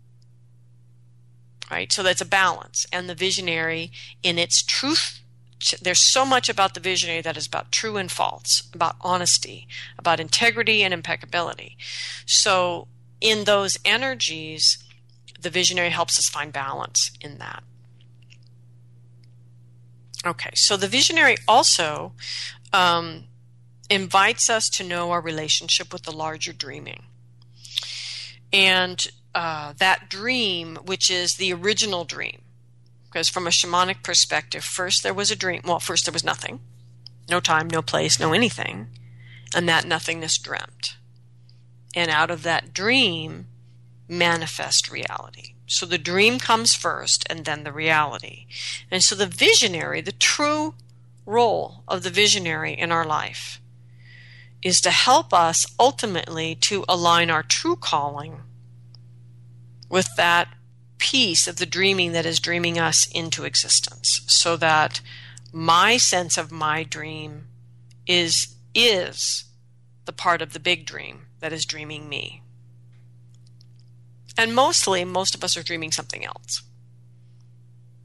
Right? 1.71 1.93
So 1.93 2.03
that's 2.03 2.21
a 2.21 2.27
balance. 2.27 2.87
And 2.93 3.09
the 3.09 3.15
visionary, 3.15 3.93
in 4.23 4.39
its 4.39 4.63
truth, 4.63 5.21
there's 5.81 6.13
so 6.13 6.25
much 6.25 6.49
about 6.49 6.75
the 6.75 6.81
visionary 6.81 7.23
that 7.23 7.37
is 7.37 7.47
about 7.47 7.73
true 7.73 7.97
and 7.97 8.11
false, 8.11 8.69
about 8.73 8.97
honesty, 9.01 9.67
about 9.99 10.21
integrity 10.21 10.83
and 10.83 10.93
impeccability. 10.93 11.77
So 12.27 12.89
in 13.21 13.45
those 13.45 13.77
energies, 13.85 14.79
the 15.41 15.51
visionary 15.51 15.91
helps 15.91 16.19
us 16.19 16.29
find 16.29 16.53
balance 16.53 17.11
in 17.21 17.39
that. 17.39 17.63
Okay, 20.27 20.51
so 20.55 20.77
the 20.77 20.89
visionary 20.89 21.37
also 21.47 22.13
um, 22.73 23.25
invites 23.89 24.51
us 24.51 24.69
to 24.71 24.85
know 24.85 25.11
our 25.11 25.21
relationship 25.21 25.93
with 25.93 26.03
the 26.03 26.13
larger 26.13 26.53
dreaming. 26.53 27.05
And 28.53 29.07
uh, 29.35 29.75
that 29.79 30.09
dream, 30.09 30.77
which 30.85 31.11
is 31.11 31.35
the 31.35 31.53
original 31.53 32.05
dream, 32.05 32.43
because 33.11 33.29
from 33.29 33.47
a 33.47 33.51
shamanic 33.51 34.03
perspective, 34.03 34.65
first 34.65 35.03
there 35.03 35.15
was 35.15 35.31
a 35.31 35.37
dream. 35.37 35.63
Well, 35.65 35.81
first 35.81 36.05
there 36.05 36.13
was 36.13 36.25
nothing 36.25 36.61
no 37.29 37.41
time, 37.41 37.69
no 37.69 37.83
place, 37.83 38.19
no 38.19 38.33
anything. 38.33 38.89
And 39.55 39.69
that 39.69 39.87
nothingness 39.87 40.39
dreamt 40.39 40.97
and 41.95 42.11
out 42.11 42.31
of 42.31 42.43
that 42.43 42.73
dream 42.73 43.47
manifest 44.09 44.91
reality. 44.91 45.55
So 45.67 45.87
the 45.87 45.99
dream 45.99 46.39
comes 46.39 46.75
first 46.75 47.27
and 47.29 47.45
then 47.45 47.65
the 47.65 47.73
reality. 47.73 48.47
And 48.91 49.03
so 49.03 49.15
the 49.15 49.27
visionary, 49.27 50.01
the 50.01 50.13
true 50.13 50.75
role 51.25 51.83
of 51.89 52.03
the 52.03 52.11
visionary 52.11 52.73
in 52.73 52.93
our 52.93 53.05
life 53.05 53.61
is 54.63 54.81
to 54.81 54.91
help 54.91 55.33
us 55.33 55.65
ultimately 55.79 56.55
to 56.55 56.85
align 56.89 57.31
our 57.31 57.43
true 57.43 57.77
calling 57.77 58.43
with 59.89 60.09
that 60.17 60.49
piece 61.07 61.47
of 61.47 61.57
the 61.57 61.67
dreaming 61.67 62.11
that 62.11 62.27
is 62.27 62.41
dreaming 62.41 62.81
us 62.81 63.07
into 63.13 63.45
existence 63.45 64.21
so 64.27 64.57
that 64.57 65.01
my 65.53 65.97
sense 65.97 66.37
of 66.37 66.51
my 66.51 66.83
dream 66.83 67.47
is 68.09 68.57
is 68.75 69.45
the 70.05 70.13
part 70.13 70.43
of 70.43 70.53
the 70.53 70.59
big 70.59 70.85
dream 70.85 71.27
that 71.39 71.53
is 71.53 71.65
dreaming 71.65 72.09
me. 72.09 72.43
And 74.37 74.53
mostly, 74.53 75.05
most 75.05 75.35
of 75.37 75.45
us 75.45 75.57
are 75.57 75.63
dreaming 75.63 75.93
something 75.93 76.25
else 76.25 76.63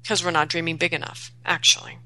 because 0.04 0.24
we're 0.24 0.32
not 0.32 0.48
dreaming 0.48 0.78
big 0.78 0.94
enough, 0.94 1.32
actually. 1.44 1.98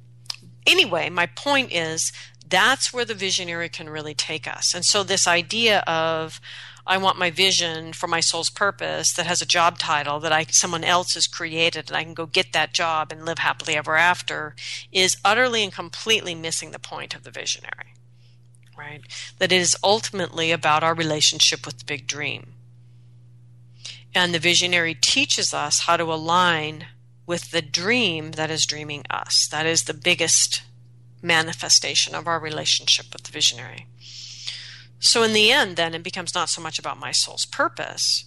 Anyway, 0.66 1.10
my 1.10 1.26
point 1.26 1.74
is 1.74 2.12
that's 2.48 2.94
where 2.94 3.06
the 3.06 3.14
visionary 3.14 3.68
can 3.68 3.90
really 3.90 4.14
take 4.14 4.48
us. 4.48 4.74
And 4.74 4.86
so, 4.86 5.04
this 5.04 5.28
idea 5.28 5.80
of 5.82 6.40
I 6.88 6.98
want 6.98 7.18
my 7.18 7.32
vision 7.32 7.94
for 7.94 8.08
my 8.08 8.20
soul's 8.20 8.50
purpose 8.50 9.14
that 9.16 9.26
has 9.26 9.42
a 9.42 9.46
job 9.46 9.80
title 9.80 10.20
that 10.20 10.32
I 10.32 10.46
someone 10.50 10.84
else 10.84 11.14
has 11.16 11.28
created 11.28 11.90
and 11.90 11.98
I 11.98 12.04
can 12.04 12.14
go 12.14 12.26
get 12.26 12.54
that 12.54 12.74
job 12.74 13.12
and 13.12 13.26
live 13.26 13.40
happily 13.40 13.76
ever 13.76 13.96
after 13.96 14.56
is 14.92 15.18
utterly 15.26 15.64
and 15.64 15.74
completely 15.74 16.36
missing 16.36 16.72
the 16.72 16.80
point 16.80 17.16
of 17.16 17.24
the 17.24 17.32
visionary 17.32 17.96
right? 18.78 19.02
That 19.40 19.52
it 19.52 19.62
is 19.62 19.76
ultimately 19.84 20.52
about 20.52 20.84
our 20.84 20.94
relationship 20.94 21.66
with 21.66 21.80
the 21.80 21.86
big 21.86 22.08
dream. 22.08 22.54
And 24.14 24.34
the 24.34 24.40
visionary 24.40 24.96
teaches 24.96 25.54
us 25.54 25.82
how 25.82 25.98
to 25.98 26.04
align 26.06 26.88
with 27.26 27.52
the 27.52 27.62
dream 27.62 28.32
that 28.32 28.52
is 28.52 28.66
dreaming 28.66 29.04
us. 29.10 29.48
That 29.52 29.66
is 29.66 29.82
the 29.82 29.94
biggest 29.94 30.62
manifestation 31.22 32.16
of 32.16 32.28
our 32.28 32.40
relationship 32.40 33.08
with 33.12 33.24
the 33.24 33.32
visionary. 33.32 33.88
So, 35.06 35.22
in 35.22 35.34
the 35.34 35.52
end, 35.52 35.76
then, 35.76 35.94
it 35.94 36.02
becomes 36.02 36.34
not 36.34 36.50
so 36.50 36.64
much 36.64 36.80
about 36.80 37.00
my 37.00 37.12
soul's 37.12 37.46
purpose, 37.46 38.26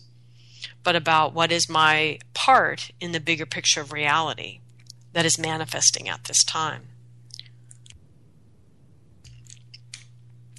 but 0.84 0.94
about 0.94 1.34
what 1.34 1.50
is 1.50 1.68
my 1.68 2.20
part 2.34 2.92
in 3.00 3.10
the 3.10 3.18
bigger 3.18 3.46
picture 3.46 3.80
of 3.80 3.92
reality 3.92 4.60
that 5.12 5.26
is 5.26 5.40
manifesting 5.40 6.08
at 6.08 6.24
this 6.24 6.44
time. 6.44 6.82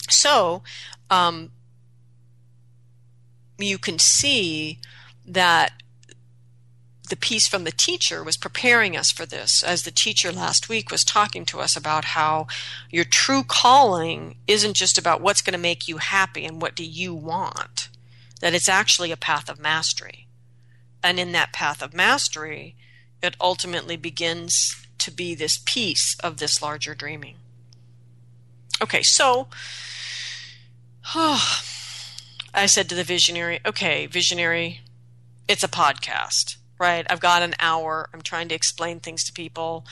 So, 0.10 0.62
um, 1.10 1.52
you 3.58 3.78
can 3.78 3.98
see 3.98 4.80
that 5.26 5.72
the 7.10 7.18
piece 7.18 7.48
from 7.48 7.64
the 7.64 7.72
teacher 7.72 8.24
was 8.24 8.38
preparing 8.38 8.96
us 8.96 9.12
for 9.12 9.26
this, 9.26 9.64
as 9.64 9.84
the 9.84 9.92
teacher 9.92 10.32
last 10.32 10.70
week 10.70 10.92
was 10.92 11.04
talking 11.04 11.46
to 11.46 11.60
us 11.60 11.76
about 11.76 12.06
how 12.06 12.48
your 12.90 13.06
true 13.06 13.44
calling 13.44 14.36
isn't 14.48 14.76
just 14.76 14.98
about 14.98 15.22
what's 15.22 15.42
going 15.42 15.54
to 15.54 15.60
make 15.60 15.88
you 15.88 15.98
happy 15.98 16.46
and 16.46 16.62
what 16.62 16.76
do 16.76 16.84
you 16.84 17.14
want, 17.14 17.90
that 18.42 18.54
it's 18.54 18.70
actually 18.70 19.12
a 19.12 19.18
path 19.18 19.50
of 19.50 19.60
mastery. 19.60 20.28
And 21.04 21.20
in 21.20 21.32
that 21.34 21.54
path 21.54 21.82
of 21.82 21.94
mastery, 21.94 22.76
it 23.22 23.36
ultimately 23.40 23.98
begins 23.98 24.76
to 25.00 25.12
be 25.12 25.36
this 25.36 25.60
piece 25.66 26.16
of 26.24 26.38
this 26.38 26.62
larger 26.62 26.94
dreaming. 26.94 27.36
Okay, 28.82 29.02
so 29.04 29.48
I 31.16 32.66
said 32.66 32.90
to 32.90 32.96
the 32.96 33.04
visionary, 33.04 33.60
okay, 33.66 34.06
visionary, 34.06 34.82
it's 35.48 35.64
a 35.64 35.68
podcast, 35.68 36.58
right? 36.80 37.06
I've 37.10 37.20
got 37.20 37.44
an 37.44 37.56
hour. 37.60 38.10
I'm 38.14 38.22
trying 38.22 38.48
to 38.50 38.56
explain 38.56 39.00
things 39.00 39.24
to 39.26 39.34
people. 39.34 39.86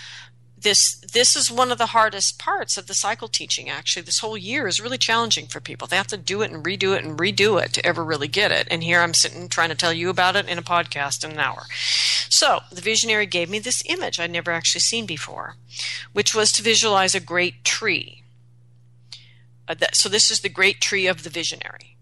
This 0.59 0.99
this 1.13 1.35
is 1.35 1.51
one 1.51 1.71
of 1.71 1.77
the 1.77 1.87
hardest 1.87 2.39
parts 2.39 2.77
of 2.77 2.87
the 2.87 2.95
cycle 2.95 3.27
teaching 3.27 3.69
actually. 3.69 4.01
This 4.01 4.19
whole 4.19 4.37
year 4.37 4.67
is 4.67 4.79
really 4.79 4.97
challenging 4.97 5.45
for 5.45 5.59
people. 5.59 5.87
They 5.87 5.97
have 5.97 6.07
to 6.07 6.17
do 6.17 6.41
it 6.41 6.51
and 6.51 6.65
redo 6.65 6.97
it 6.97 7.03
and 7.03 7.17
redo 7.19 7.61
it 7.61 7.73
to 7.73 7.85
ever 7.85 8.03
really 8.03 8.27
get 8.27 8.51
it. 8.51 8.67
And 8.71 8.83
here 8.83 9.01
I'm 9.01 9.13
sitting 9.13 9.49
trying 9.49 9.69
to 9.69 9.75
tell 9.75 9.93
you 9.93 10.09
about 10.09 10.35
it 10.35 10.49
in 10.49 10.57
a 10.57 10.63
podcast 10.63 11.23
in 11.23 11.31
an 11.31 11.39
hour. 11.39 11.65
So, 12.29 12.61
the 12.71 12.81
visionary 12.81 13.25
gave 13.25 13.49
me 13.49 13.59
this 13.59 13.83
image 13.85 14.19
I'd 14.19 14.31
never 14.31 14.51
actually 14.51 14.81
seen 14.81 15.05
before, 15.05 15.55
which 16.13 16.33
was 16.33 16.51
to 16.53 16.63
visualize 16.63 17.13
a 17.13 17.19
great 17.19 17.63
tree 17.63 18.23
uh, 19.67 19.75
that, 19.75 19.95
so 19.95 20.09
this 20.09 20.31
is 20.31 20.39
the 20.39 20.49
great 20.49 20.81
tree 20.81 21.07
of 21.07 21.23
the 21.23 21.29
visionary. 21.29 21.96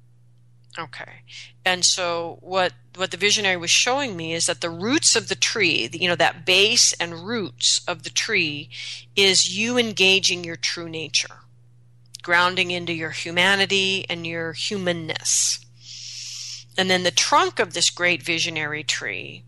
Okay. 0.77 1.21
And 1.63 1.85
so 1.85 2.37
what 2.41 2.73
what 2.95 3.11
the 3.11 3.17
visionary 3.17 3.57
was 3.57 3.71
showing 3.71 4.15
me 4.15 4.33
is 4.33 4.45
that 4.45 4.61
the 4.61 4.69
roots 4.69 5.15
of 5.15 5.27
the 5.27 5.35
tree, 5.35 5.89
you 5.91 6.07
know, 6.07 6.15
that 6.15 6.45
base 6.45 6.93
and 6.99 7.25
roots 7.25 7.81
of 7.87 8.03
the 8.03 8.09
tree 8.09 8.69
is 9.15 9.57
you 9.57 9.77
engaging 9.77 10.43
your 10.43 10.55
true 10.55 10.89
nature, 10.89 11.39
grounding 12.21 12.71
into 12.71 12.93
your 12.93 13.11
humanity 13.11 14.05
and 14.09 14.25
your 14.27 14.53
humanness. 14.53 15.65
And 16.77 16.89
then 16.89 17.03
the 17.03 17.11
trunk 17.11 17.59
of 17.59 17.73
this 17.73 17.89
great 17.89 18.21
visionary 18.21 18.83
tree, 18.83 19.43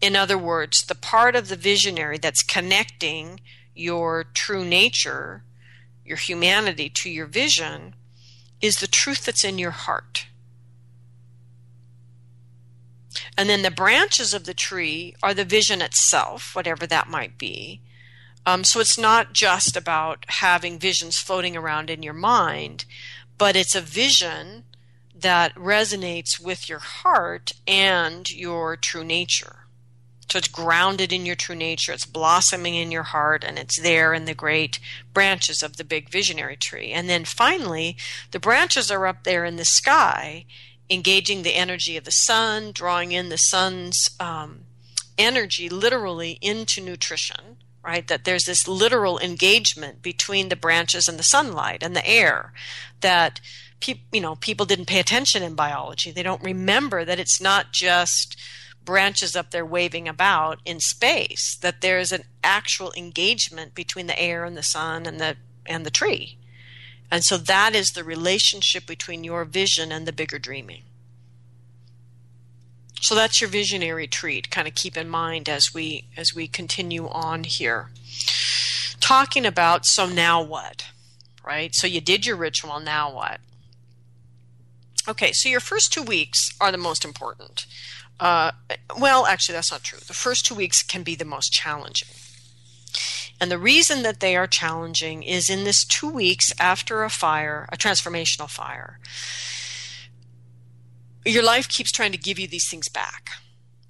in 0.00 0.14
other 0.14 0.38
words, 0.38 0.84
the 0.84 0.94
part 0.94 1.34
of 1.34 1.48
the 1.48 1.56
visionary 1.56 2.18
that's 2.18 2.42
connecting 2.42 3.40
your 3.74 4.24
true 4.24 4.64
nature 4.64 5.42
your 6.06 6.16
humanity 6.16 6.88
to 6.88 7.10
your 7.10 7.26
vision 7.26 7.94
is 8.60 8.76
the 8.76 8.86
truth 8.86 9.24
that's 9.24 9.44
in 9.44 9.58
your 9.58 9.72
heart. 9.72 10.26
And 13.36 13.48
then 13.48 13.62
the 13.62 13.70
branches 13.70 14.34
of 14.34 14.44
the 14.44 14.54
tree 14.54 15.14
are 15.22 15.34
the 15.34 15.44
vision 15.44 15.82
itself, 15.82 16.54
whatever 16.54 16.86
that 16.86 17.08
might 17.08 17.38
be. 17.38 17.80
Um, 18.44 18.62
so 18.62 18.78
it's 18.78 18.98
not 18.98 19.32
just 19.32 19.76
about 19.76 20.24
having 20.28 20.78
visions 20.78 21.18
floating 21.18 21.56
around 21.56 21.90
in 21.90 22.02
your 22.02 22.14
mind, 22.14 22.84
but 23.38 23.56
it's 23.56 23.74
a 23.74 23.80
vision 23.80 24.64
that 25.18 25.54
resonates 25.54 26.40
with 26.40 26.68
your 26.68 26.78
heart 26.78 27.52
and 27.66 28.30
your 28.30 28.76
true 28.76 29.04
nature. 29.04 29.66
So 30.30 30.38
it's 30.38 30.48
grounded 30.48 31.12
in 31.12 31.24
your 31.24 31.36
true 31.36 31.54
nature, 31.54 31.92
it's 31.92 32.04
blossoming 32.04 32.74
in 32.74 32.90
your 32.90 33.04
heart, 33.04 33.44
and 33.44 33.58
it's 33.58 33.80
there 33.80 34.12
in 34.12 34.24
the 34.24 34.34
great 34.34 34.80
branches 35.14 35.62
of 35.62 35.76
the 35.76 35.84
big 35.84 36.10
visionary 36.10 36.56
tree. 36.56 36.90
And 36.92 37.08
then 37.08 37.24
finally, 37.24 37.96
the 38.32 38.40
branches 38.40 38.90
are 38.90 39.06
up 39.06 39.22
there 39.22 39.44
in 39.44 39.56
the 39.56 39.64
sky, 39.64 40.44
engaging 40.88 41.42
the 41.42 41.54
energy 41.54 41.96
of 41.96 42.04
the 42.04 42.10
sun, 42.10 42.72
drawing 42.72 43.12
in 43.12 43.28
the 43.28 43.36
sun's 43.36 44.08
um, 44.20 44.60
energy 45.18 45.68
literally 45.68 46.38
into 46.40 46.80
nutrition, 46.80 47.56
right? 47.84 48.06
That 48.06 48.24
there's 48.24 48.44
this 48.44 48.68
literal 48.68 49.18
engagement 49.18 50.02
between 50.02 50.48
the 50.48 50.56
branches 50.56 51.08
and 51.08 51.18
the 51.18 51.24
sunlight 51.24 51.82
and 51.82 51.94
the 51.94 52.06
air 52.06 52.52
that 53.00 53.40
you 54.12 54.20
know 54.20 54.36
people 54.36 54.66
didn't 54.66 54.86
pay 54.86 55.00
attention 55.00 55.42
in 55.42 55.54
biology. 55.54 56.10
They 56.10 56.22
don't 56.22 56.42
remember 56.42 57.04
that 57.04 57.20
it's 57.20 57.40
not 57.40 57.72
just 57.72 58.36
branches 58.84 59.34
up 59.36 59.50
there 59.50 59.66
waving 59.66 60.08
about 60.08 60.60
in 60.64 60.80
space 60.80 61.56
that 61.60 61.80
there's 61.80 62.12
an 62.12 62.22
actual 62.42 62.92
engagement 62.96 63.74
between 63.74 64.06
the 64.06 64.18
air 64.18 64.44
and 64.44 64.56
the 64.56 64.62
sun 64.62 65.06
and 65.06 65.20
the 65.20 65.36
and 65.66 65.84
the 65.84 65.90
tree. 65.90 66.38
And 67.10 67.24
so 67.24 67.36
that 67.36 67.74
is 67.74 67.88
the 67.88 68.04
relationship 68.04 68.86
between 68.86 69.24
your 69.24 69.44
vision 69.44 69.92
and 69.92 70.06
the 70.06 70.12
bigger 70.12 70.38
dreaming. 70.38 70.82
So 73.00 73.14
that's 73.14 73.40
your 73.40 73.50
visionary 73.50 74.06
tree. 74.06 74.40
Kind 74.42 74.66
of 74.66 74.74
keep 74.74 74.96
in 74.96 75.08
mind 75.08 75.48
as 75.48 75.72
we 75.72 76.06
as 76.16 76.34
we 76.34 76.48
continue 76.48 77.08
on 77.08 77.44
here. 77.44 77.90
Talking 79.00 79.46
about 79.46 79.86
so 79.86 80.08
now 80.08 80.42
what? 80.42 80.86
Right? 81.44 81.72
So 81.74 81.86
you 81.86 82.00
did 82.00 82.26
your 82.26 82.36
ritual, 82.36 82.80
now 82.80 83.14
what? 83.14 83.40
Okay, 85.08 85.30
so 85.32 85.48
your 85.48 85.60
first 85.60 85.92
two 85.92 86.02
weeks 86.02 86.48
are 86.60 86.72
the 86.72 86.78
most 86.78 87.04
important. 87.04 87.66
Uh, 88.18 88.50
well, 88.98 89.26
actually, 89.26 89.52
that's 89.52 89.70
not 89.70 89.84
true. 89.84 90.00
The 90.00 90.14
first 90.14 90.44
two 90.44 90.54
weeks 90.54 90.82
can 90.82 91.04
be 91.04 91.14
the 91.14 91.24
most 91.24 91.52
challenging. 91.52 92.08
And 93.40 93.50
the 93.50 93.58
reason 93.58 94.02
that 94.02 94.20
they 94.20 94.36
are 94.36 94.46
challenging 94.46 95.22
is 95.22 95.50
in 95.50 95.64
this 95.64 95.84
two 95.84 96.08
weeks 96.08 96.52
after 96.58 97.04
a 97.04 97.10
fire, 97.10 97.68
a 97.70 97.76
transformational 97.76 98.48
fire, 98.48 98.98
your 101.24 101.42
life 101.42 101.68
keeps 101.68 101.92
trying 101.92 102.12
to 102.12 102.18
give 102.18 102.38
you 102.38 102.46
these 102.46 102.68
things 102.70 102.88
back, 102.88 103.30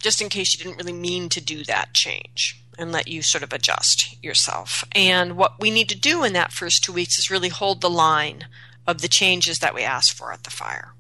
just 0.01 0.21
in 0.21 0.29
case 0.29 0.55
you 0.55 0.65
didn't 0.65 0.79
really 0.79 0.93
mean 0.93 1.29
to 1.29 1.41
do 1.41 1.63
that 1.65 1.93
change 1.95 2.61
and 2.79 2.93
let 2.93 3.09
you 3.09 3.23
sort 3.23 3.45
of 3.45 3.53
adjust 3.53 4.23
yourself. 4.23 4.85
And 4.93 5.37
what 5.37 5.61
we 5.61 5.71
need 5.71 5.89
to 5.91 5.99
do 5.99 6.25
in 6.25 6.33
that 6.33 6.53
first 6.53 6.83
two 6.83 6.93
weeks 6.93 7.19
is 7.19 7.31
really 7.31 7.49
hold 7.49 7.81
the 7.81 7.91
line 7.91 8.47
of 8.87 9.01
the 9.01 9.09
changes 9.09 9.59
that 9.59 9.75
we 9.75 9.83
asked 9.83 10.13
for 10.13 10.33
at 10.33 10.45
the 10.45 10.51
fire. 10.51 10.93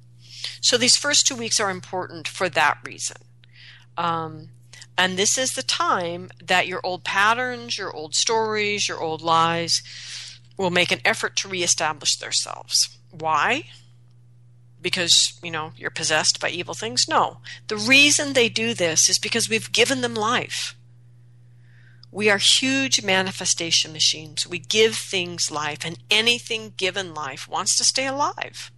So 0.60 0.76
these 0.76 0.96
first 0.96 1.26
two 1.26 1.36
weeks 1.36 1.60
are 1.60 1.70
important 1.70 2.28
for 2.28 2.48
that 2.48 2.78
reason. 2.84 3.18
Um, 3.96 4.50
and 4.98 5.16
this 5.16 5.36
is 5.36 5.52
the 5.52 5.62
time 5.62 6.30
that 6.42 6.66
your 6.66 6.80
old 6.84 7.04
patterns, 7.04 7.78
your 7.78 7.94
old 7.94 8.14
stories, 8.14 8.88
your 8.88 9.00
old 9.00 9.22
lies 9.22 9.82
will 10.56 10.70
make 10.70 10.90
an 10.90 11.00
effort 11.04 11.36
to 11.36 11.48
reestablish 11.48 12.16
themselves. 12.16 12.98
Why? 13.10 13.64
Because, 14.80 15.38
you 15.42 15.50
know, 15.50 15.72
you're 15.76 15.90
possessed 15.90 16.40
by 16.40 16.48
evil 16.48 16.74
things? 16.74 17.06
No. 17.08 17.38
The 17.68 17.76
reason 17.76 18.32
they 18.32 18.48
do 18.48 18.72
this 18.72 19.08
is 19.08 19.18
because 19.18 19.48
we've 19.48 19.72
given 19.72 20.00
them 20.00 20.14
life. 20.14 20.74
We 22.10 22.30
are 22.30 22.38
huge 22.38 23.02
manifestation 23.02 23.92
machines. 23.92 24.46
We 24.46 24.58
give 24.58 24.96
things 24.96 25.50
life, 25.50 25.84
and 25.84 25.98
anything 26.10 26.72
given 26.76 27.12
life 27.12 27.46
wants 27.46 27.76
to 27.76 27.84
stay 27.84 28.06
alive. 28.06 28.70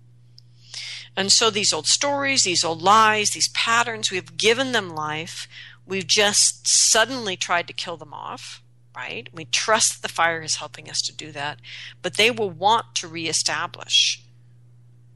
And 1.17 1.31
so 1.31 1.51
these 1.51 1.73
old 1.73 1.87
stories, 1.87 2.43
these 2.43 2.65
old 2.65 2.83
lies, 2.83 3.31
these 3.31 3.49
patterns, 3.51 4.11
we've 4.11 4.37
given 4.37 4.73
them 4.73 4.91
life. 4.91 5.47
We've 5.88 6.07
just 6.07 6.68
suddenly 6.68 7.37
tried 7.37 7.66
to 7.68 7.72
kill 7.72 7.96
them 7.96 8.12
off, 8.12 8.62
right? 8.94 9.29
We 9.33 9.46
trust 9.46 10.03
the 10.03 10.09
fire 10.09 10.42
is 10.42 10.57
helping 10.57 10.88
us 10.90 11.01
to 11.03 11.16
do 11.16 11.33
that, 11.33 11.61
but 12.03 12.16
they 12.16 12.31
will 12.31 12.51
want 12.51 12.94
to 12.96 13.09
reestablish. 13.09 14.22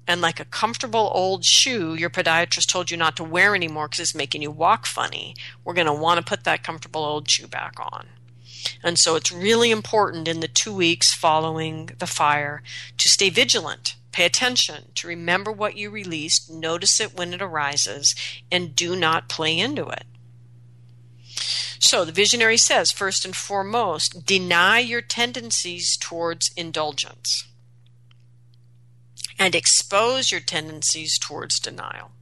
And 0.09 0.21
like 0.21 0.41
a 0.41 0.45
comfortable 0.45 1.11
old 1.15 1.45
shoe 1.45 1.95
your 1.95 2.11
podiatrist 2.11 2.67
told 2.67 2.91
you 2.91 2.97
not 2.97 3.17
to 3.19 3.25
wear 3.25 3.55
anymore 3.55 3.87
because 3.87 4.01
it's 4.01 4.15
making 4.15 4.43
you 4.43 4.51
walk 4.51 4.87
funny, 4.87 5.37
we're 5.63 5.75
going 5.75 5.87
to 5.87 5.93
want 5.93 6.19
to 6.19 6.29
put 6.29 6.45
that 6.45 6.65
comfortable 6.65 7.05
old 7.05 7.31
shoe 7.31 7.47
back 7.47 7.75
on. 7.79 8.07
And 8.83 8.99
so 8.99 9.15
it's 9.15 9.31
really 9.31 9.71
important 9.71 10.27
in 10.27 10.41
the 10.41 10.49
two 10.49 10.75
weeks 10.75 11.15
following 11.15 11.91
the 11.99 12.07
fire 12.07 12.63
to 12.97 13.09
stay 13.09 13.29
vigilant 13.29 13.97
Pay 14.13 14.27
attention 14.27 14.93
to 14.97 15.09
remember 15.09 15.51
what 15.51 15.77
you 15.77 15.89
released, 15.89 16.51
notice 16.51 17.01
it 17.01 17.17
when 17.17 17.33
it 17.33 17.41
arises, 17.41 18.15
and 18.51 18.77
do 18.77 18.95
not 18.95 19.31
play 19.31 19.59
into 19.59 19.89
it. 19.89 20.05
So 21.79 22.05
the 22.05 22.13
visionary 22.13 22.57
says, 22.57 22.93
first 22.93 23.25
and 23.25 23.35
foremost, 23.35 24.25
deny 24.25 24.79
your 24.79 25.03
tendencies 25.03 25.97
towards 26.01 26.51
indulgence 26.57 27.45
and 29.39 29.55
expose 29.55 30.31
your 30.31 30.41
tendencies 30.41 31.19
towards 31.19 31.59
denial. 31.59 32.13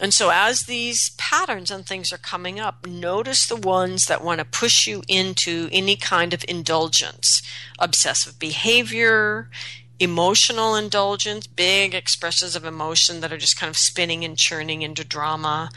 And 0.00 0.12
so, 0.12 0.30
as 0.30 0.60
these 0.60 1.10
patterns 1.18 1.70
and 1.70 1.86
things 1.86 2.12
are 2.12 2.18
coming 2.18 2.58
up, 2.58 2.86
notice 2.86 3.46
the 3.46 3.56
ones 3.56 4.06
that 4.06 4.24
want 4.24 4.38
to 4.38 4.44
push 4.44 4.86
you 4.86 5.02
into 5.08 5.68
any 5.70 5.96
kind 5.96 6.34
of 6.34 6.44
indulgence, 6.48 7.42
obsessive 7.78 8.38
behavior, 8.38 9.50
emotional 10.00 10.74
indulgence, 10.74 11.46
big 11.46 11.94
expressions 11.94 12.56
of 12.56 12.64
emotion 12.64 13.20
that 13.20 13.32
are 13.32 13.38
just 13.38 13.58
kind 13.58 13.70
of 13.70 13.76
spinning 13.76 14.24
and 14.24 14.36
churning 14.36 14.82
into 14.82 15.04
drama. 15.04 15.70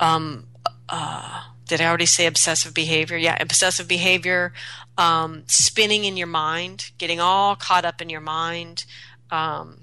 Um, 0.00 0.46
uh, 0.88 1.44
did 1.66 1.80
I 1.80 1.86
already 1.86 2.06
say 2.06 2.26
obsessive 2.26 2.74
behavior? 2.74 3.16
Yeah, 3.16 3.36
obsessive 3.40 3.88
behavior, 3.88 4.52
um, 4.98 5.44
spinning 5.46 6.04
in 6.04 6.16
your 6.16 6.26
mind, 6.26 6.90
getting 6.98 7.20
all 7.20 7.56
caught 7.56 7.84
up 7.84 8.00
in 8.00 8.10
your 8.10 8.20
mind. 8.20 8.84
Um, 9.30 9.82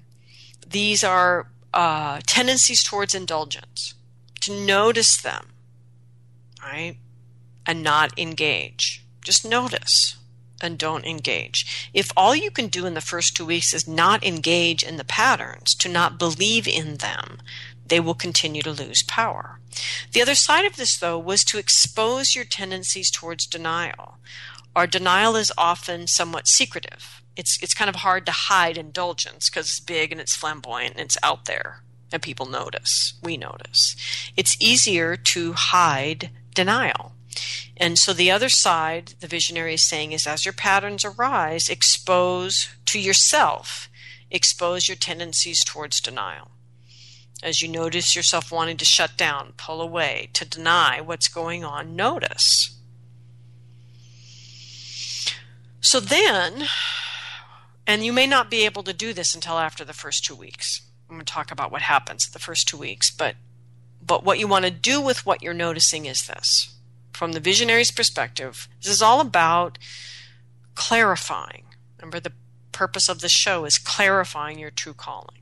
these 0.68 1.04
are 1.04 1.48
uh, 1.74 2.20
tendencies 2.26 2.84
towards 2.84 3.16
indulgence. 3.16 3.96
To 4.42 4.66
notice 4.66 5.22
them, 5.22 5.48
right, 6.62 6.98
and 7.66 7.84
not 7.84 8.18
engage. 8.18 9.04
Just 9.22 9.46
notice 9.46 10.16
and 10.62 10.78
don't 10.78 11.06
engage. 11.06 11.90
If 11.94 12.12
all 12.16 12.36
you 12.36 12.52
can 12.52 12.68
do 12.68 12.86
in 12.86 12.94
the 12.94 13.02
first 13.02 13.36
two 13.36 13.46
weeks 13.46 13.74
is 13.74 13.88
not 13.88 14.24
engage 14.24 14.84
in 14.84 14.98
the 14.98 15.04
patterns, 15.04 15.74
to 15.76 15.90
not 15.90 16.20
believe 16.20 16.68
in 16.68 16.96
them, 16.96 17.40
they 17.90 18.00
will 18.00 18.14
continue 18.14 18.62
to 18.62 18.72
lose 18.72 19.04
power. 19.04 19.60
The 20.14 20.22
other 20.22 20.36
side 20.36 20.66
of 20.66 20.76
this, 20.76 20.98
though, 20.98 21.20
was 21.20 21.44
to 21.46 21.58
expose 21.58 22.36
your 22.36 22.46
tendencies 22.46 23.12
towards 23.12 23.46
denial. 23.46 24.18
Our 24.76 24.88
denial 24.88 25.36
is 25.36 25.52
often 25.58 26.08
somewhat 26.08 26.48
secretive. 26.48 27.22
It's, 27.36 27.62
it's 27.62 27.74
kind 27.74 27.90
of 27.90 27.98
hard 27.98 28.26
to 28.26 28.32
hide 28.32 28.78
indulgence 28.78 29.50
because 29.50 29.68
it's 29.68 29.80
big 29.80 30.12
and 30.12 30.20
it's 30.22 30.36
flamboyant 30.36 30.94
and 30.94 31.02
it's 31.02 31.18
out 31.24 31.46
there 31.46 31.84
and 32.12 32.22
people 32.22 32.46
notice. 32.46 33.14
We 33.24 33.38
notice. 33.38 33.96
It's 34.36 34.58
easier 34.60 35.16
to 35.16 35.54
hide 35.54 36.32
denial. 36.54 37.14
And 37.78 37.98
so 37.98 38.14
the 38.14 38.32
other 38.32 38.50
side, 38.50 39.14
the 39.20 39.28
visionary 39.28 39.76
is 39.76 39.88
saying, 39.88 40.12
is 40.12 40.28
as 40.28 40.46
your 40.46 40.54
patterns 40.54 41.06
arise, 41.06 41.70
expose 41.70 42.70
to 42.86 43.00
yourself, 43.00 43.90
expose 44.30 44.88
your 44.88 44.98
tendencies 44.98 45.64
towards 45.64 46.02
denial. 46.02 46.52
As 47.42 47.62
you 47.62 47.68
notice 47.68 48.16
yourself 48.16 48.52
wanting 48.52 48.78
to 48.78 48.86
shut 48.86 49.16
down, 49.16 49.54
pull 49.56 49.82
away, 49.82 50.30
to 50.34 50.46
deny 50.46 51.00
what's 51.00 51.28
going 51.28 51.64
on, 51.64 51.96
notice. 51.96 52.76
So 55.80 56.00
then, 56.00 56.66
and 57.88 58.04
you 58.04 58.12
may 58.12 58.28
not 58.28 58.52
be 58.52 58.66
able 58.66 58.84
to 58.84 58.94
do 58.94 59.14
this 59.14 59.34
until 59.34 59.58
after 59.58 59.86
the 59.86 59.94
first 59.94 60.26
two 60.26 60.36
weeks. 60.36 60.82
I'm 61.10 61.16
going 61.16 61.26
to 61.26 61.34
talk 61.34 61.52
about 61.52 61.72
what 61.72 61.82
happens 61.82 62.30
the 62.30 62.40
first 62.40 62.68
two 62.68 62.78
weeks, 62.78 63.10
but 63.10 63.36
but 64.02 64.24
what 64.24 64.40
you 64.40 64.48
want 64.48 64.66
to 64.66 64.72
do 64.72 65.02
with 65.02 65.26
what 65.26 65.44
you're 65.44 65.54
noticing 65.54 66.06
is 66.06 66.26
this 66.26 66.74
from 67.20 67.34
the 67.34 67.42
visionary's 67.42 67.92
perspective, 67.92 68.70
this 68.82 68.94
is 68.94 69.02
all 69.02 69.20
about 69.20 69.78
clarifying. 70.74 71.66
Remember, 71.98 72.22
the 72.22 72.32
purpose 72.72 73.10
of 73.10 73.20
the 73.20 73.28
show 73.28 73.66
is 73.66 73.78
clarifying 73.78 74.58
your 74.58 74.72
true 74.72 74.94
calling. 74.94 75.40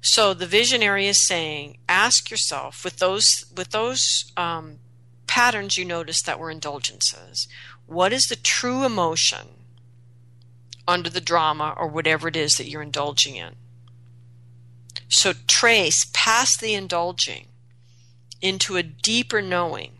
So 0.00 0.32
the 0.32 0.46
visionary 0.46 1.06
is 1.06 1.26
saying, 1.26 1.78
ask 1.88 2.30
yourself 2.30 2.84
with 2.84 2.96
those 2.96 3.44
with 3.54 3.70
those 3.70 4.32
um, 4.36 4.78
patterns 5.26 5.76
you 5.76 5.84
noticed 5.84 6.26
that 6.26 6.38
were 6.38 6.50
indulgences, 6.50 7.46
what 7.86 8.12
is 8.12 8.24
the 8.24 8.36
true 8.36 8.84
emotion 8.84 9.48
under 10.88 11.10
the 11.10 11.20
drama 11.20 11.74
or 11.76 11.86
whatever 11.86 12.28
it 12.28 12.36
is 12.36 12.54
that 12.54 12.68
you're 12.68 12.82
indulging 12.82 13.36
in? 13.36 13.56
So 15.08 15.32
trace 15.46 16.06
past 16.12 16.60
the 16.60 16.74
indulging 16.74 17.48
into 18.40 18.76
a 18.76 18.82
deeper 18.82 19.42
knowing 19.42 19.92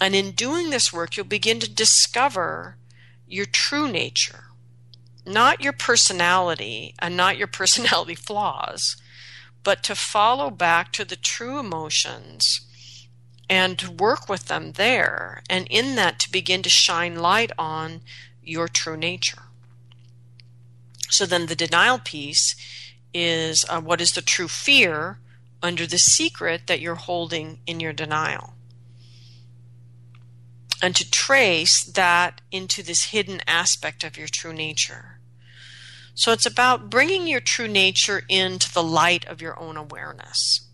and 0.00 0.14
in 0.14 0.32
doing 0.32 0.70
this 0.70 0.92
work, 0.92 1.16
you'll 1.16 1.26
begin 1.26 1.60
to 1.60 1.70
discover 1.70 2.76
your 3.26 3.46
true 3.46 3.90
nature, 3.90 4.44
not 5.28 5.60
your 5.60 5.72
personality 5.72 6.94
and 6.98 7.16
not 7.16 7.36
your 7.36 7.46
personality 7.46 8.14
flaws, 8.28 8.96
but 9.62 9.82
to 9.84 9.94
follow 9.94 10.50
back 10.50 10.92
to 10.92 11.04
the 11.04 11.16
true 11.16 11.58
emotions 11.58 12.62
and 13.50 14.00
work 14.00 14.28
with 14.28 14.46
them 14.46 14.72
there. 14.72 15.42
And 15.48 15.66
in 15.68 15.94
that, 15.96 16.18
to 16.20 16.32
begin 16.32 16.62
to 16.62 16.70
shine 16.70 17.16
light 17.16 17.52
on 17.58 18.00
your 18.42 18.68
true 18.68 18.96
nature. 18.96 19.42
So 21.10 21.26
then 21.26 21.46
the 21.46 21.56
denial 21.56 21.98
piece 21.98 22.54
is 23.14 23.64
uh, 23.68 23.80
what 23.80 24.00
is 24.00 24.12
the 24.12 24.22
true 24.22 24.48
fear 24.48 25.18
under 25.62 25.86
the 25.86 25.98
secret 25.98 26.66
that 26.66 26.80
you're 26.80 26.94
holding 26.96 27.60
in 27.66 27.80
your 27.80 27.92
denial. 27.92 28.54
and 30.82 30.94
to 30.96 31.10
trace 31.10 31.84
that 31.84 32.40
into 32.52 32.82
this 32.82 33.06
hidden 33.06 33.40
aspect 33.46 34.04
of 34.04 34.16
your 34.16 34.28
true 34.28 34.52
nature. 34.52 35.17
So 36.18 36.32
it's 36.32 36.46
about 36.46 36.90
bringing 36.90 37.28
your 37.28 37.38
true 37.38 37.68
nature 37.68 38.24
into 38.28 38.72
the 38.74 38.82
light 38.82 39.24
of 39.26 39.40
your 39.40 39.56
own 39.56 39.76
awareness 39.76 40.66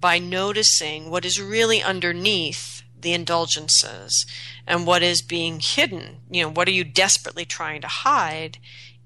by 0.00 0.18
noticing 0.18 1.10
what 1.10 1.26
is 1.26 1.38
really 1.38 1.82
underneath 1.82 2.82
the 2.98 3.12
indulgences 3.12 4.24
and 4.66 4.86
what 4.86 5.02
is 5.02 5.20
being 5.20 5.60
hidden. 5.60 6.20
You 6.30 6.44
know, 6.44 6.50
what 6.50 6.68
are 6.68 6.72
you 6.72 6.84
desperately 6.84 7.44
trying 7.44 7.82
to 7.82 7.86
hide 7.86 8.56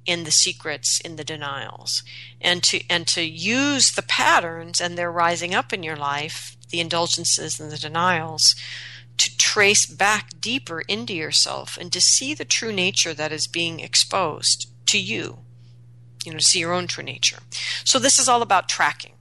in 0.07 0.23
the 0.23 0.31
secrets, 0.31 1.01
in 1.05 1.17
the 1.17 1.25
denials? 1.25 2.05
And 2.41 2.63
to 2.63 2.89
and 2.89 3.09
to 3.09 3.23
use 3.23 3.91
the 3.91 4.03
patterns 4.03 4.81
and 4.81 4.97
they're 4.97 5.11
rising 5.11 5.53
up 5.53 5.73
in 5.73 5.83
your 5.83 5.97
life, 5.97 6.57
the 6.69 6.79
indulgences 6.79 7.59
and 7.59 7.73
the 7.73 7.77
denials, 7.77 8.55
to 9.17 9.37
trace 9.37 9.85
back 9.85 10.31
deeper 10.41 10.83
into 10.83 11.13
yourself 11.13 11.77
and 11.77 11.93
to 11.93 12.01
see 12.01 12.35
the 12.35 12.45
true 12.45 12.73
nature 12.73 13.15
that 13.15 13.33
is 13.33 13.49
being 13.49 13.81
exposed 13.81 14.69
to 14.91 15.01
you. 15.01 15.39
You 16.25 16.33
know, 16.33 16.39
to 16.39 16.45
see 16.45 16.59
your 16.59 16.73
own 16.73 16.87
true 16.87 17.05
nature. 17.05 17.39
So 17.85 17.99
this 17.99 18.19
is 18.19 18.29
all 18.29 18.43
about 18.43 18.69
tracking. 18.69 19.15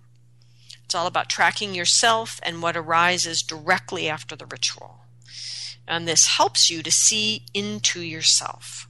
It's 0.84 0.96
all 0.96 1.08
about 1.08 1.30
tracking 1.30 1.74
yourself 1.74 2.40
and 2.44 2.62
what 2.62 2.76
arises 2.76 3.42
directly 3.42 4.10
after 4.10 4.36
the 4.36 4.46
ritual. 4.46 5.06
And 5.88 6.08
this 6.08 6.26
helps 6.38 6.70
you 6.70 6.84
to 6.84 6.92
see 6.92 7.46
into 7.54 8.02
yourself 8.02 8.88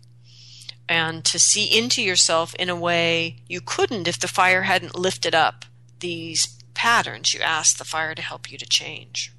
and 0.88 1.24
to 1.26 1.38
see 1.38 1.66
into 1.78 2.02
yourself 2.02 2.56
in 2.56 2.68
a 2.68 2.76
way 2.76 3.38
you 3.48 3.62
couldn't 3.62 4.08
if 4.08 4.20
the 4.20 4.28
fire 4.28 4.64
hadn't 4.64 4.98
lifted 4.98 5.36
up 5.36 5.66
these 6.00 6.60
patterns 6.74 7.34
you 7.34 7.42
asked 7.42 7.78
the 7.78 7.84
fire 7.84 8.16
to 8.16 8.22
help 8.22 8.52
you 8.52 8.58
to 8.58 8.66
change. 8.66 9.32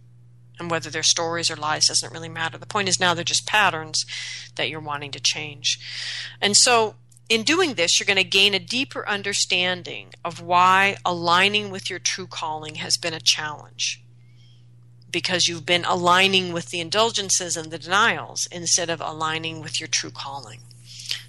And 0.59 0.71
whether 0.71 0.91
they're 0.91 1.03
stories 1.03 1.51
or 1.51 1.57
lies 1.57 1.87
doesn't 1.87 2.13
really 2.13 2.29
matter. 2.29 2.59
The 2.59 2.67
point 2.67 2.91
is 2.91 3.01
now 3.01 3.15
they're 3.15 3.25
just 3.25 3.47
patterns 3.47 4.05
that 4.57 4.69
you're 4.69 4.81
wanting 4.81 5.11
to 5.13 5.21
change. 5.21 5.81
And 6.43 6.55
so 6.55 6.97
in 7.31 7.45
doing 7.45 7.75
this, 7.75 7.99
you're 7.99 8.07
going 8.07 8.17
to 8.17 8.25
gain 8.25 8.55
a 8.55 8.59
deeper 8.59 9.09
understanding 9.09 10.09
of 10.25 10.43
why 10.43 10.97
aligning 11.07 11.71
with 11.71 11.89
your 11.89 12.01
true 12.01 12.27
calling 12.27 12.75
has 12.75 12.97
been 12.97 13.15
a 13.15 13.21
challenge. 13.21 14.03
Because 15.09 15.47
you've 15.47 15.65
been 15.65 15.85
aligning 15.85 16.53
with 16.53 16.71
the 16.71 16.81
indulgences 16.81 17.57
and 17.57 17.71
the 17.71 17.79
denials 17.79 18.47
instead 18.51 18.91
of 18.91 19.01
aligning 19.01 19.61
with 19.61 19.79
your 19.79 19.87
true 19.87 20.11
calling. 20.11 20.61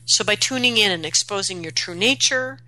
So, 0.06 0.24
by 0.24 0.36
tuning 0.36 0.78
in 0.78 0.92
and 0.92 1.06
exposing 1.06 1.62
your 1.62 1.72
true 1.72 1.96
nature, 1.96 2.60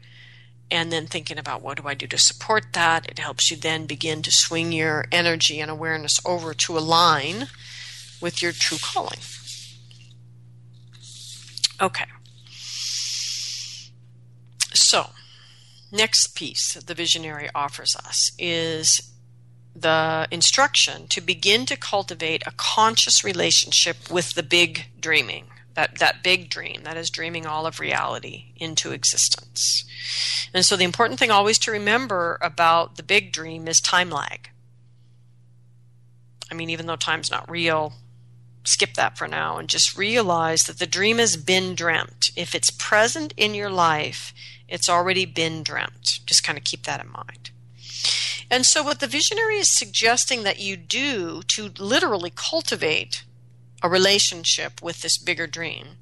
and 0.69 0.91
then 0.91 1.07
thinking 1.07 1.37
about 1.37 1.61
what 1.61 1.81
do 1.81 1.87
I 1.87 1.95
do 1.95 2.07
to 2.07 2.17
support 2.17 2.73
that, 2.73 3.09
it 3.09 3.19
helps 3.19 3.49
you 3.49 3.57
then 3.57 3.85
begin 3.85 4.21
to 4.23 4.31
swing 4.31 4.71
your 4.71 5.05
energy 5.11 5.59
and 5.59 5.69
awareness 5.69 6.19
over 6.23 6.53
to 6.53 6.77
align 6.77 7.47
with 8.21 8.41
your 8.41 8.51
true 8.51 8.77
calling. 8.81 9.19
Okay. 11.81 12.05
So, 14.73 15.11
next 15.91 16.35
piece 16.35 16.73
the 16.73 16.93
visionary 16.93 17.49
offers 17.53 17.95
us 17.95 18.31
is 18.37 19.13
the 19.75 20.27
instruction 20.31 21.07
to 21.07 21.21
begin 21.21 21.65
to 21.65 21.77
cultivate 21.77 22.43
a 22.45 22.51
conscious 22.57 23.23
relationship 23.23 24.11
with 24.11 24.33
the 24.33 24.43
big 24.43 24.87
dreaming 24.99 25.47
that 25.75 25.97
that 25.97 26.23
big 26.23 26.49
dream 26.49 26.81
that 26.83 26.97
is 26.97 27.09
dreaming 27.09 27.47
all 27.47 27.65
of 27.65 27.79
reality 27.79 28.53
into 28.57 28.91
existence. 28.91 29.85
And 30.53 30.63
so 30.63 30.75
the 30.75 30.83
important 30.83 31.19
thing 31.19 31.31
always 31.31 31.57
to 31.59 31.71
remember 31.71 32.37
about 32.41 32.95
the 32.95 33.03
big 33.03 33.31
dream 33.31 33.67
is 33.67 33.79
time 33.79 34.11
lag. 34.11 34.49
I 36.51 36.53
mean 36.53 36.69
even 36.69 36.85
though 36.85 36.95
time's 36.95 37.31
not 37.31 37.49
real 37.49 37.93
skip 38.65 38.93
that 38.93 39.17
for 39.17 39.27
now 39.27 39.57
and 39.57 39.67
just 39.67 39.97
realize 39.97 40.63
that 40.63 40.79
the 40.79 40.87
dream 40.87 41.17
has 41.17 41.35
been 41.35 41.75
dreamt. 41.75 42.31
If 42.35 42.55
it's 42.55 42.71
present 42.71 43.33
in 43.35 43.53
your 43.53 43.69
life 43.69 44.33
it's 44.73 44.89
already 44.89 45.25
been 45.25 45.61
dreamt. 45.61 46.19
Just 46.25 46.43
kind 46.43 46.57
of 46.57 46.63
keep 46.63 46.83
that 46.83 46.99
in 46.99 47.11
mind. 47.11 47.51
And 48.49 48.65
so, 48.65 48.81
what 48.81 48.99
the 48.99 49.07
visionary 49.07 49.57
is 49.57 49.77
suggesting 49.77 50.41
that 50.43 50.59
you 50.59 50.75
do 50.75 51.43
to 51.49 51.69
literally 51.77 52.33
cultivate 52.35 53.23
a 53.83 53.87
relationship 53.87 54.81
with 54.81 55.01
this 55.01 55.17
bigger 55.19 55.45
dream 55.45 55.97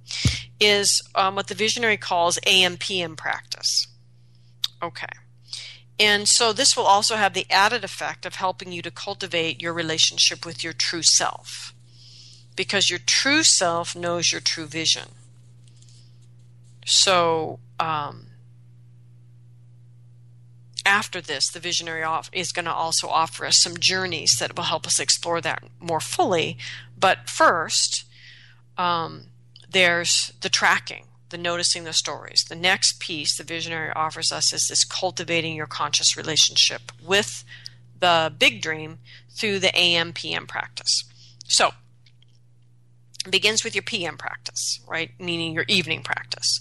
is 0.58 1.02
um, 1.16 1.36
what 1.36 1.48
the 1.48 1.54
visionary 1.54 1.98
calls 1.98 2.40
AMPM 2.48 3.18
practice. 3.18 3.88
Okay. 4.82 5.06
And 6.00 6.28
so, 6.30 6.54
this 6.54 6.78
will 6.78 6.86
also 6.86 7.18
have 7.18 7.34
the 7.34 7.52
added 7.52 7.84
effect 7.84 8.26
of 8.26 8.36
helping 8.36 8.72
you 8.72 8.82
to 8.84 8.92
cultivate 8.92 9.62
your 9.62 9.74
relationship 9.74 10.46
with 10.46 10.64
your 10.64 10.74
true 10.74 11.04
self 11.04 11.74
because 12.56 12.90
your 12.90 13.00
true 13.00 13.44
self 13.44 13.98
knows 13.98 14.32
your 14.32 14.42
true 14.42 14.66
vision. 14.66 15.10
So, 16.86 17.60
um, 17.78 18.31
after 20.86 21.22
this, 21.22 21.50
the 21.50 21.60
visionary 21.60 22.04
is 22.32 22.52
going 22.52 22.66
to 22.66 22.74
also 22.74 23.08
offer 23.08 23.46
us 23.46 23.62
some 23.62 23.78
journeys 23.78 24.36
that 24.40 24.56
will 24.56 24.66
help 24.66 24.88
us 24.88 25.00
explore 25.00 25.42
that 25.42 25.64
more 25.80 26.00
fully. 26.00 26.58
But 26.98 27.30
first, 27.30 28.06
um, 28.78 29.28
there's 29.70 30.34
the 30.42 30.50
tracking, 30.50 31.06
the 31.30 31.38
noticing 31.38 31.84
the 31.84 31.94
stories. 31.94 32.44
The 32.48 32.56
next 32.56 33.00
piece 33.00 33.38
the 33.38 33.44
visionary 33.44 33.92
offers 33.96 34.32
us 34.32 34.54
is 34.54 34.68
this 34.68 34.86
cultivating 34.86 35.56
your 35.56 35.68
conscious 35.68 36.18
relationship 36.18 36.92
with 37.04 37.44
the 38.00 38.34
big 38.38 38.62
dream 38.62 39.00
through 39.30 39.60
the 39.60 39.78
AM 39.78 40.14
PM 40.14 40.48
practice. 40.48 41.04
So, 41.48 41.72
begins 43.30 43.64
with 43.64 43.76
your 43.76 43.84
PM 43.84 44.18
practice, 44.18 44.80
right? 44.88 45.12
Meaning 45.20 45.54
your 45.54 45.66
evening 45.68 46.02
practice. 46.02 46.60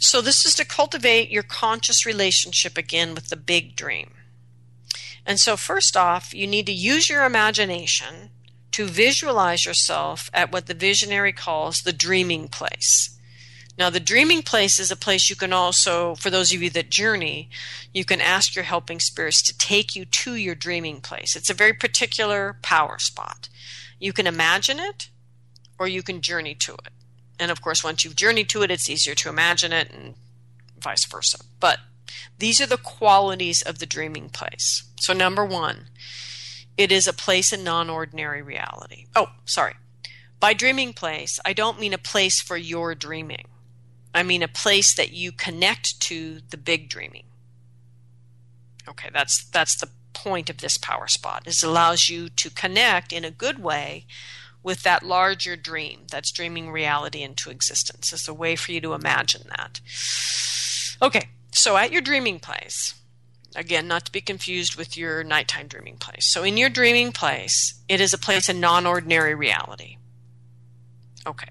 So, 0.00 0.20
this 0.20 0.44
is 0.46 0.54
to 0.56 0.64
cultivate 0.64 1.30
your 1.30 1.42
conscious 1.42 2.06
relationship 2.06 2.78
again 2.78 3.14
with 3.14 3.28
the 3.28 3.36
big 3.36 3.76
dream. 3.76 4.12
And 5.26 5.38
so, 5.38 5.56
first 5.56 5.96
off, 5.96 6.34
you 6.34 6.46
need 6.46 6.66
to 6.66 6.72
use 6.72 7.08
your 7.08 7.24
imagination 7.24 8.30
to 8.72 8.86
visualize 8.86 9.64
yourself 9.64 10.30
at 10.34 10.52
what 10.52 10.66
the 10.66 10.74
visionary 10.74 11.32
calls 11.32 11.78
the 11.78 11.92
dreaming 11.92 12.48
place. 12.48 13.10
Now, 13.76 13.90
the 13.90 14.00
dreaming 14.00 14.42
place 14.42 14.78
is 14.78 14.90
a 14.90 14.96
place 14.96 15.28
you 15.28 15.36
can 15.36 15.52
also, 15.52 16.14
for 16.14 16.30
those 16.30 16.52
of 16.54 16.62
you 16.62 16.70
that 16.70 16.90
journey, 16.90 17.50
you 17.92 18.04
can 18.04 18.20
ask 18.20 18.54
your 18.54 18.64
helping 18.64 19.00
spirits 19.00 19.42
to 19.42 19.58
take 19.58 19.96
you 19.96 20.04
to 20.04 20.34
your 20.34 20.54
dreaming 20.54 21.00
place. 21.00 21.34
It's 21.34 21.50
a 21.50 21.54
very 21.54 21.72
particular 21.72 22.56
power 22.62 22.98
spot. 22.98 23.48
You 23.98 24.12
can 24.12 24.26
imagine 24.26 24.78
it, 24.78 25.08
or 25.78 25.88
you 25.88 26.02
can 26.02 26.20
journey 26.20 26.54
to 26.54 26.72
it. 26.74 26.92
And 27.38 27.50
of 27.50 27.60
course, 27.60 27.82
once 27.82 28.04
you've 28.04 28.16
journeyed 28.16 28.48
to 28.50 28.62
it, 28.62 28.70
it's 28.70 28.88
easier 28.88 29.14
to 29.16 29.28
imagine 29.28 29.72
it 29.72 29.90
and 29.90 30.14
vice 30.78 31.04
versa. 31.06 31.38
But 31.60 31.78
these 32.38 32.60
are 32.60 32.66
the 32.66 32.76
qualities 32.76 33.62
of 33.62 33.78
the 33.78 33.86
dreaming 33.86 34.28
place. 34.28 34.84
So, 35.00 35.12
number 35.12 35.44
one, 35.44 35.86
it 36.76 36.90
is 36.90 37.06
a 37.06 37.12
place 37.12 37.52
in 37.52 37.64
non 37.64 37.90
ordinary 37.90 38.42
reality. 38.42 39.06
Oh, 39.14 39.28
sorry. 39.44 39.74
By 40.40 40.52
dreaming 40.52 40.92
place, 40.92 41.38
I 41.44 41.52
don't 41.52 41.80
mean 41.80 41.94
a 41.94 41.98
place 41.98 42.40
for 42.40 42.56
your 42.56 42.94
dreaming. 42.94 43.46
I 44.14 44.22
mean 44.22 44.42
a 44.42 44.48
place 44.48 44.94
that 44.96 45.12
you 45.12 45.32
connect 45.32 46.00
to 46.02 46.40
the 46.50 46.56
big 46.56 46.88
dreaming. 46.88 47.24
Okay, 48.88 49.08
that's 49.12 49.44
that's 49.50 49.78
the 49.80 49.88
point 50.14 50.48
of 50.48 50.58
this 50.58 50.78
power 50.78 51.08
spot. 51.08 51.46
Is 51.46 51.62
allows 51.62 52.08
you 52.08 52.28
to 52.28 52.50
connect 52.50 53.12
in 53.12 53.24
a 53.24 53.30
good 53.30 53.62
way 53.62 54.06
with 54.62 54.82
that 54.82 55.02
larger 55.02 55.56
dream 55.56 56.06
that's 56.10 56.32
dreaming 56.32 56.70
reality 56.70 57.22
into 57.22 57.50
existence. 57.50 58.12
It's 58.12 58.26
a 58.26 58.34
way 58.34 58.56
for 58.56 58.72
you 58.72 58.80
to 58.80 58.94
imagine 58.94 59.42
that. 59.50 59.80
Okay, 61.02 61.28
so 61.52 61.76
at 61.76 61.92
your 61.92 62.00
dreaming 62.00 62.40
place, 62.40 62.94
again, 63.54 63.86
not 63.86 64.06
to 64.06 64.12
be 64.12 64.20
confused 64.20 64.76
with 64.76 64.96
your 64.96 65.22
nighttime 65.22 65.68
dreaming 65.68 65.96
place. 65.96 66.32
So 66.32 66.42
in 66.42 66.56
your 66.56 66.70
dreaming 66.70 67.12
place, 67.12 67.74
it 67.88 68.00
is 68.00 68.14
a 68.14 68.18
place 68.18 68.48
in 68.48 68.58
non 68.58 68.86
ordinary 68.86 69.34
reality. 69.34 69.98
Okay. 71.26 71.48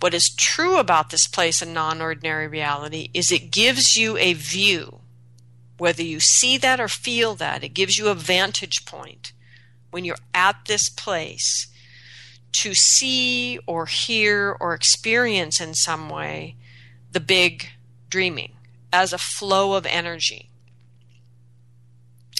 What 0.00 0.14
is 0.14 0.34
true 0.34 0.78
about 0.78 1.10
this 1.10 1.26
place 1.26 1.60
in 1.60 1.74
non 1.74 2.00
ordinary 2.00 2.48
reality 2.48 3.10
is 3.12 3.30
it 3.30 3.50
gives 3.50 3.96
you 3.96 4.16
a 4.16 4.32
view. 4.32 4.99
Whether 5.80 6.02
you 6.02 6.20
see 6.20 6.58
that 6.58 6.78
or 6.78 6.88
feel 6.88 7.34
that, 7.36 7.64
it 7.64 7.70
gives 7.70 7.96
you 7.96 8.08
a 8.08 8.14
vantage 8.14 8.84
point 8.84 9.32
when 9.90 10.04
you're 10.04 10.18
at 10.34 10.66
this 10.66 10.90
place 10.90 11.68
to 12.52 12.74
see 12.74 13.58
or 13.66 13.86
hear 13.86 14.54
or 14.60 14.74
experience 14.74 15.58
in 15.58 15.72
some 15.72 16.10
way 16.10 16.56
the 17.12 17.18
big 17.18 17.70
dreaming 18.10 18.56
as 18.92 19.14
a 19.14 19.18
flow 19.18 19.72
of 19.72 19.86
energy. 19.86 20.50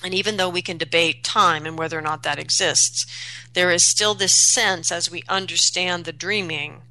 And 0.05 0.12
even 0.12 0.36
though 0.36 0.51
we 0.51 0.61
can 0.61 0.76
debate 0.76 1.24
time 1.24 1.64
and 1.64 1.78
whether 1.78 1.99
or 1.99 2.03
not 2.03 2.22
that 2.24 2.38
exists, 2.38 3.07
there 3.55 3.70
is 3.70 3.88
still 3.88 4.12
this 4.12 4.53
sense 4.53 4.93
as 4.93 5.11
we 5.11 5.22
understand 5.30 6.05
the 6.05 6.12
dreaming 6.12 6.82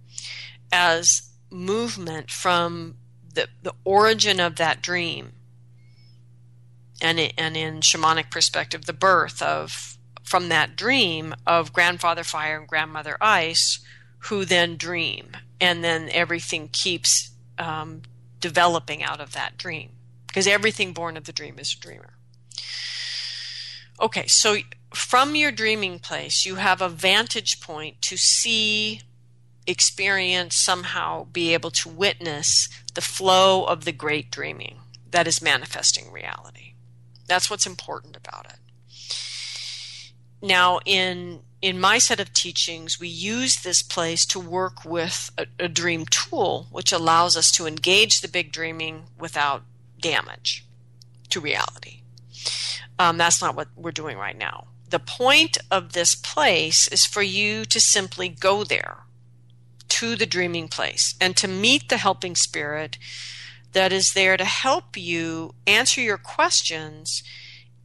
as 0.71 1.29
movement 1.51 2.31
from 2.31 2.95
the, 3.35 3.49
the 3.61 3.75
origin 3.85 4.39
of 4.39 4.55
that 4.55 4.81
dream 4.81 5.33
and, 7.01 7.19
and 7.37 7.57
in 7.57 7.79
shamanic 7.81 8.29
perspective, 8.29 8.85
the 8.85 8.93
birth 8.93 9.41
of 9.41 9.97
from 10.23 10.49
that 10.49 10.75
dream 10.75 11.33
of 11.47 11.73
grandfather 11.73 12.23
fire 12.23 12.59
and 12.59 12.67
grandmother 12.67 13.17
ice 13.19 13.79
who 14.23 14.45
then 14.45 14.77
dream. 14.77 15.31
And 15.59 15.83
then 15.83 16.09
everything 16.11 16.69
keeps 16.71 17.31
um, 17.57 18.03
developing 18.39 19.03
out 19.03 19.19
of 19.19 19.33
that 19.33 19.57
dream. 19.57 19.91
Because 20.27 20.45
everything 20.45 20.93
born 20.93 21.17
of 21.17 21.23
the 21.23 21.33
dream 21.33 21.57
is 21.57 21.75
a 21.75 21.81
dreamer. 21.81 22.13
Okay 23.99 24.25
so 24.27 24.57
from 24.93 25.35
your 25.35 25.51
dreaming 25.51 25.99
place 25.99 26.45
you 26.45 26.55
have 26.55 26.81
a 26.81 26.89
vantage 26.89 27.59
point 27.61 28.01
to 28.01 28.17
see 28.17 29.01
experience 29.67 30.55
somehow 30.63 31.25
be 31.25 31.53
able 31.53 31.69
to 31.69 31.89
witness 31.89 32.67
the 32.95 33.01
flow 33.01 33.65
of 33.65 33.85
the 33.85 33.91
great 33.91 34.31
dreaming 34.31 34.77
that 35.11 35.27
is 35.27 35.41
manifesting 35.41 36.11
reality 36.11 36.68
that's 37.30 37.49
what's 37.49 37.65
important 37.65 38.17
about 38.17 38.45
it 38.45 38.59
now 40.41 40.80
in 40.86 41.41
in 41.61 41.80
my 41.80 41.97
set 41.97 42.19
of 42.19 42.34
teachings, 42.34 42.99
we 42.99 43.09
use 43.09 43.55
this 43.63 43.84
place 43.84 44.25
to 44.27 44.39
work 44.39 44.86
with 44.86 45.30
a, 45.38 45.45
a, 45.59 45.67
dream 45.67 46.05
tool, 46.05 46.67
which 46.71 46.93
allows 46.93 47.36
us 47.36 47.51
to 47.51 47.65
engage 47.65 48.21
the 48.21 48.30
big 48.30 48.51
dreaming 48.51 49.07
without 49.19 49.63
damage 49.99 50.65
to 51.30 51.41
reality. 51.41 52.01
Um, 52.97 53.17
that's 53.17 53.41
not 53.41 53.55
what 53.55 53.67
we're 53.75 53.91
doing 53.91 54.17
right 54.17 54.38
now. 54.38 54.67
The 54.89 54.99
point 54.99 55.57
of 55.69 55.91
this 55.91 56.15
place 56.15 56.88
is 56.88 57.05
for 57.05 57.21
you 57.21 57.65
to 57.65 57.80
simply 57.80 58.30
go 58.30 58.63
there 58.63 58.99
to 59.89 60.15
the 60.15 60.25
dreaming 60.25 60.69
place 60.69 61.15
and 61.19 61.36
to 61.38 61.47
meet 61.47 61.89
the 61.89 61.97
helping 61.97 62.36
spirit 62.36 62.97
that 63.74 63.93
is 63.93 64.11
there 64.15 64.38
to 64.38 64.45
help 64.45 64.97
you 64.97 65.53
answer 65.67 66.01
your 66.01 66.17
questions 66.17 67.24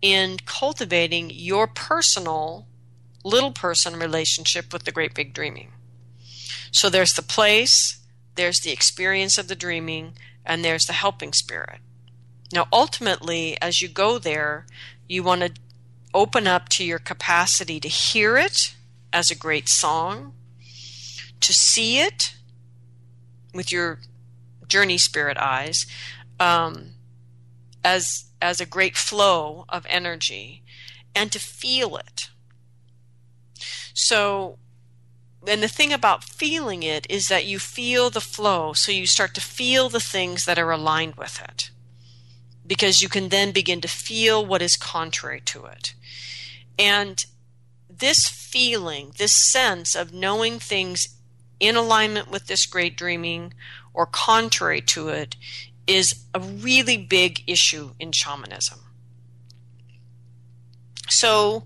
in 0.01 0.39
cultivating 0.45 1.31
your 1.33 1.67
personal 1.67 2.67
little 3.25 3.53
person 3.53 3.99
relationship 3.99 4.73
with 4.73 4.85
the 4.85 4.93
great 4.93 5.15
big 5.15 5.33
dreaming. 5.33 5.73
So 6.71 6.91
there's 6.91 7.13
the 7.13 7.23
place, 7.23 8.01
there's 8.35 8.61
the 8.61 8.73
experience 8.73 9.39
of 9.39 9.49
the 9.49 9.55
dreaming, 9.55 10.17
and 10.45 10.65
there's 10.65 10.85
the 10.85 10.93
helping 10.93 11.33
spirit. 11.33 11.79
Now, 12.53 12.67
ultimately, 12.73 13.57
as 13.63 13.81
you 13.81 13.89
go 13.89 14.19
there, 14.19 14.67
you 15.09 15.23
want 15.23 15.43
to 15.43 15.53
open 16.13 16.47
up 16.47 16.69
to 16.71 16.85
your 16.85 16.99
capacity 16.99 17.81
to 17.81 17.89
hear 17.89 18.37
it 18.37 18.75
as 19.13 19.31
a 19.31 19.37
great 19.37 19.69
song, 19.69 20.35
to 21.41 21.53
see 21.53 21.99
it 21.99 22.35
with 23.53 23.73
your 23.73 24.01
journey 24.69 24.99
spirit 24.99 25.37
eyes 25.37 25.87
um, 26.41 26.91
as 27.85 28.25
as 28.41 28.61
a 28.61 28.67
great 28.67 28.97
flow 28.97 29.65
of 29.69 29.87
energy, 29.89 30.63
and 31.15 31.33
to 31.33 31.39
feel 31.39 31.97
it 31.97 32.29
so, 33.95 34.59
and 35.47 35.63
the 35.63 35.69
thing 35.69 35.93
about 35.93 36.25
feeling 36.25 36.83
it 36.83 37.07
is 37.09 37.29
that 37.29 37.47
you 37.47 37.59
feel 37.59 38.11
the 38.11 38.21
flow. 38.21 38.73
So 38.75 38.93
you 38.93 39.07
start 39.07 39.35
to 39.35 39.41
feel 39.41 39.89
the 39.89 40.01
things 40.01 40.45
that 40.45 40.59
are 40.59 40.73
aligned 40.73 41.15
with 41.15 41.41
it. 41.41 41.71
Because 42.67 43.01
you 43.01 43.09
can 43.09 43.29
then 43.29 43.53
begin 43.53 43.81
to 43.83 43.89
feel 43.89 44.45
what 44.45 44.63
is 44.63 44.77
contrary 44.77 45.41
to 45.47 45.67
it. 45.67 45.95
And 46.79 47.25
this 47.89 48.29
feeling, 48.29 49.13
this 49.17 49.51
sense 49.53 49.95
of 49.95 50.13
knowing 50.13 50.59
things 50.59 51.07
in 51.61 51.77
alignment 51.77 52.31
with 52.31 52.47
this 52.47 52.67
great 52.67 52.97
dreaming 52.97 53.55
or 53.95 54.07
contrary 54.07 54.81
to 54.81 55.09
it, 55.09 55.37
is 55.87 56.25
a 56.35 56.41
really 56.41 56.97
big 56.97 57.43
issue 57.47 57.93
in 57.99 58.13
shamanism. 58.13 58.81
So, 61.09 61.65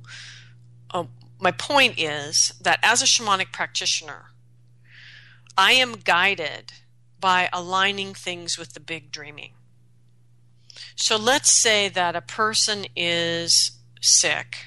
um, 0.91 1.09
my 1.41 1.53
point 1.53 1.99
is 1.99 2.53
that 2.61 2.81
as 2.83 3.03
a 3.03 3.07
shamanic 3.07 3.53
practitioner, 3.53 4.27
I 5.57 5.73
am 5.73 5.95
guided 5.95 6.73
by 7.21 7.49
aligning 7.53 8.15
things 8.15 8.59
with 8.59 8.75
the 8.75 8.81
big 8.81 9.11
dreaming. 9.11 9.53
So 10.97 11.17
let's 11.17 11.61
say 11.61 11.89
that 11.89 12.17
a 12.17 12.21
person 12.21 12.87
is 12.95 13.73
sick 14.01 14.67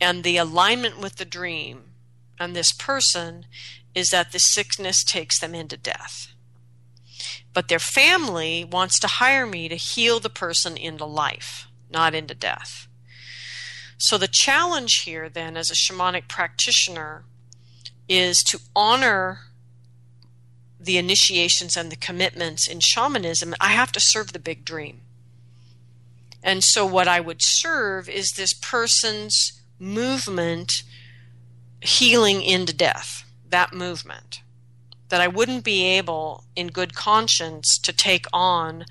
and 0.00 0.24
the 0.24 0.36
alignment 0.36 0.98
with 0.98 1.16
the 1.16 1.24
dream 1.24 1.92
and 2.38 2.54
this 2.54 2.72
person 2.72 3.46
is 3.94 4.10
that 4.10 4.32
the 4.32 4.38
sickness 4.38 5.02
takes 5.02 5.38
them 5.38 5.54
into 5.54 5.76
death. 5.76 6.28
But 7.54 7.68
their 7.68 7.78
family 7.78 8.64
wants 8.64 8.98
to 9.00 9.06
hire 9.06 9.46
me 9.46 9.68
to 9.68 9.76
heal 9.76 10.20
the 10.20 10.30
person 10.30 10.76
into 10.76 11.04
life, 11.04 11.66
not 11.90 12.14
into 12.14 12.34
death. 12.34 12.88
So 13.98 14.16
the 14.16 14.28
challenge 14.28 15.02
here, 15.04 15.28
then, 15.28 15.56
as 15.56 15.70
a 15.70 15.74
shamanic 15.74 16.28
practitioner, 16.28 17.24
is 18.08 18.38
to 18.44 18.60
honor 18.74 19.40
the 20.80 20.98
initiations 20.98 21.76
and 21.76 21.90
the 21.90 21.96
commitments 21.96 22.68
in 22.68 22.78
shamanism. 22.80 23.54
I 23.60 23.68
have 23.68 23.90
to 23.92 24.00
serve 24.00 24.32
the 24.32 24.38
big 24.38 24.64
dream. 24.64 25.00
And 26.42 26.62
so, 26.62 26.86
what 26.86 27.08
I 27.08 27.18
would 27.18 27.42
serve 27.42 28.08
is 28.08 28.32
this 28.32 28.52
person's 28.52 29.60
movement 29.80 30.84
healing 31.80 32.42
into 32.42 32.72
death, 32.72 33.24
that 33.48 33.72
movement. 33.72 34.42
That 35.08 35.20
I 35.20 35.28
wouldn't 35.28 35.64
be 35.64 35.84
able, 35.84 36.44
in 36.54 36.68
good 36.68 36.94
conscience, 36.94 37.78
to 37.78 37.92
take 37.92 38.26
on 38.32 38.84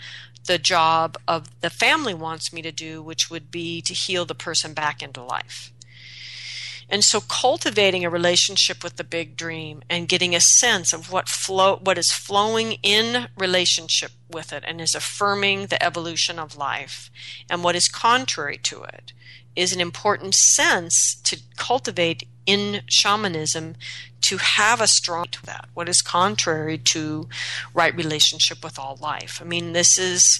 the 0.45 0.57
job 0.57 1.17
of 1.27 1.61
the 1.61 1.69
family 1.69 2.13
wants 2.13 2.51
me 2.51 2.61
to 2.61 2.71
do, 2.71 3.03
which 3.03 3.29
would 3.29 3.51
be 3.51 3.81
to 3.81 3.93
heal 3.93 4.25
the 4.25 4.33
person 4.33 4.73
back 4.73 5.03
into 5.03 5.21
life. 5.21 5.71
And 6.89 7.03
so 7.03 7.19
cultivating 7.19 8.05
a 8.05 8.09
relationship 8.09 8.81
with 8.81 8.95
the 8.95 9.03
big 9.03 9.35
dream 9.35 9.83
and 9.89 10.07
getting 10.07 10.33
a 10.33 10.39
sense 10.39 10.93
of 10.93 11.11
what 11.11 11.27
flow 11.27 11.79
what 11.83 11.97
is 11.97 12.11
flowing 12.11 12.73
in 12.81 13.27
relationship 13.37 14.11
with 14.31 14.53
it 14.53 14.63
and 14.65 14.79
is 14.79 14.95
affirming 14.95 15.67
the 15.67 15.83
evolution 15.83 16.39
of 16.39 16.55
life 16.55 17.11
and 17.49 17.61
what 17.61 17.75
is 17.75 17.89
contrary 17.89 18.57
to 18.63 18.83
it 18.83 19.11
is 19.53 19.73
an 19.73 19.81
important 19.81 20.33
sense 20.33 21.19
to 21.25 21.41
cultivate 21.57 22.23
in 22.47 22.81
shamanism 22.87 23.75
to 24.21 24.37
have 24.37 24.81
a 24.81 24.87
strong 24.87 25.25
to 25.25 25.45
that 25.45 25.69
what 25.75 25.87
is 25.87 26.01
contrary 26.01 26.77
to 26.77 27.27
right 27.73 27.95
relationship 27.95 28.63
with 28.63 28.79
all 28.79 28.97
life. 28.99 29.39
I 29.39 29.45
mean 29.45 29.73
this 29.73 29.99
is 29.99 30.39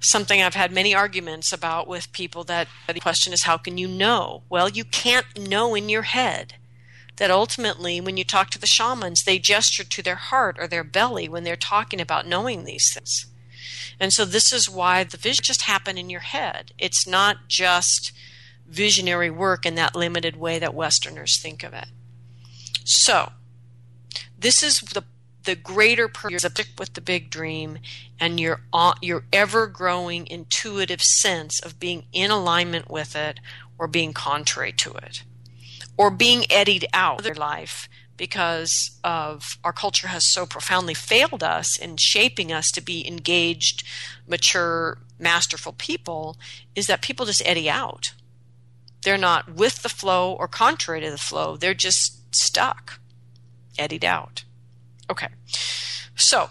something 0.00 0.42
i've 0.42 0.54
had 0.54 0.72
many 0.72 0.92
arguments 0.92 1.52
about 1.52 1.86
with 1.86 2.10
people 2.12 2.42
that 2.42 2.66
the 2.92 2.98
question 2.98 3.32
is 3.32 3.44
how 3.44 3.56
can 3.56 3.78
you 3.78 3.86
know? 3.86 4.42
Well 4.48 4.68
you 4.68 4.84
can't 4.84 5.38
know 5.38 5.76
in 5.76 5.88
your 5.88 6.02
head 6.02 6.54
that 7.18 7.30
ultimately 7.30 8.00
when 8.00 8.16
you 8.16 8.24
talk 8.24 8.50
to 8.50 8.58
the 8.58 8.66
shamans 8.66 9.22
they 9.24 9.38
gesture 9.38 9.84
to 9.84 10.02
their 10.02 10.16
heart 10.16 10.56
or 10.58 10.66
their 10.66 10.82
belly 10.82 11.28
when 11.28 11.44
they're 11.44 11.54
talking 11.54 12.00
about 12.00 12.26
knowing 12.26 12.64
these 12.64 12.92
things. 12.92 13.26
And 14.00 14.12
so 14.12 14.24
this 14.24 14.52
is 14.52 14.68
why 14.68 15.04
the 15.04 15.16
vision 15.16 15.44
just 15.44 15.62
happen 15.62 15.96
in 15.96 16.10
your 16.10 16.20
head. 16.20 16.72
It's 16.78 17.06
not 17.06 17.36
just 17.46 18.12
visionary 18.66 19.30
work 19.30 19.66
in 19.66 19.74
that 19.74 19.94
limited 19.94 20.36
way 20.36 20.58
that 20.58 20.74
Westerners 20.74 21.40
think 21.40 21.62
of 21.62 21.74
it. 21.74 21.86
So, 22.84 23.32
this 24.38 24.62
is 24.62 24.76
the 24.76 25.04
the 25.44 25.54
greater 25.56 26.08
purpose 26.08 26.44
with 26.78 26.94
the 26.94 27.00
big 27.00 27.30
dream 27.30 27.78
and 28.20 28.38
your 28.38 28.60
uh, 28.72 28.94
your 29.02 29.24
ever 29.32 29.66
growing 29.66 30.26
intuitive 30.26 31.02
sense 31.02 31.60
of 31.60 31.80
being 31.80 32.04
in 32.12 32.30
alignment 32.30 32.90
with 32.90 33.16
it 33.16 33.40
or 33.78 33.86
being 33.86 34.12
contrary 34.12 34.72
to 34.72 34.92
it 34.92 35.24
or 35.96 36.10
being 36.10 36.44
eddied 36.50 36.86
out 36.92 37.18
of 37.18 37.24
their 37.24 37.34
life 37.34 37.88
because 38.16 38.98
of 39.02 39.58
our 39.64 39.72
culture 39.72 40.08
has 40.08 40.32
so 40.32 40.46
profoundly 40.46 40.94
failed 40.94 41.42
us 41.42 41.76
in 41.76 41.96
shaping 41.98 42.52
us 42.52 42.70
to 42.70 42.80
be 42.80 43.06
engaged 43.06 43.84
mature 44.26 44.98
masterful 45.18 45.72
people 45.72 46.36
is 46.74 46.86
that 46.86 47.02
people 47.02 47.26
just 47.26 47.42
eddy 47.44 47.68
out 47.68 48.12
they're 49.02 49.18
not 49.18 49.54
with 49.54 49.82
the 49.82 49.88
flow 49.88 50.32
or 50.32 50.48
contrary 50.48 51.00
to 51.00 51.10
the 51.10 51.18
flow. 51.18 51.56
They're 51.56 51.74
just 51.74 52.34
stuck, 52.34 53.00
eddied 53.78 54.04
out. 54.04 54.44
Okay. 55.10 55.28
So, 56.14 56.50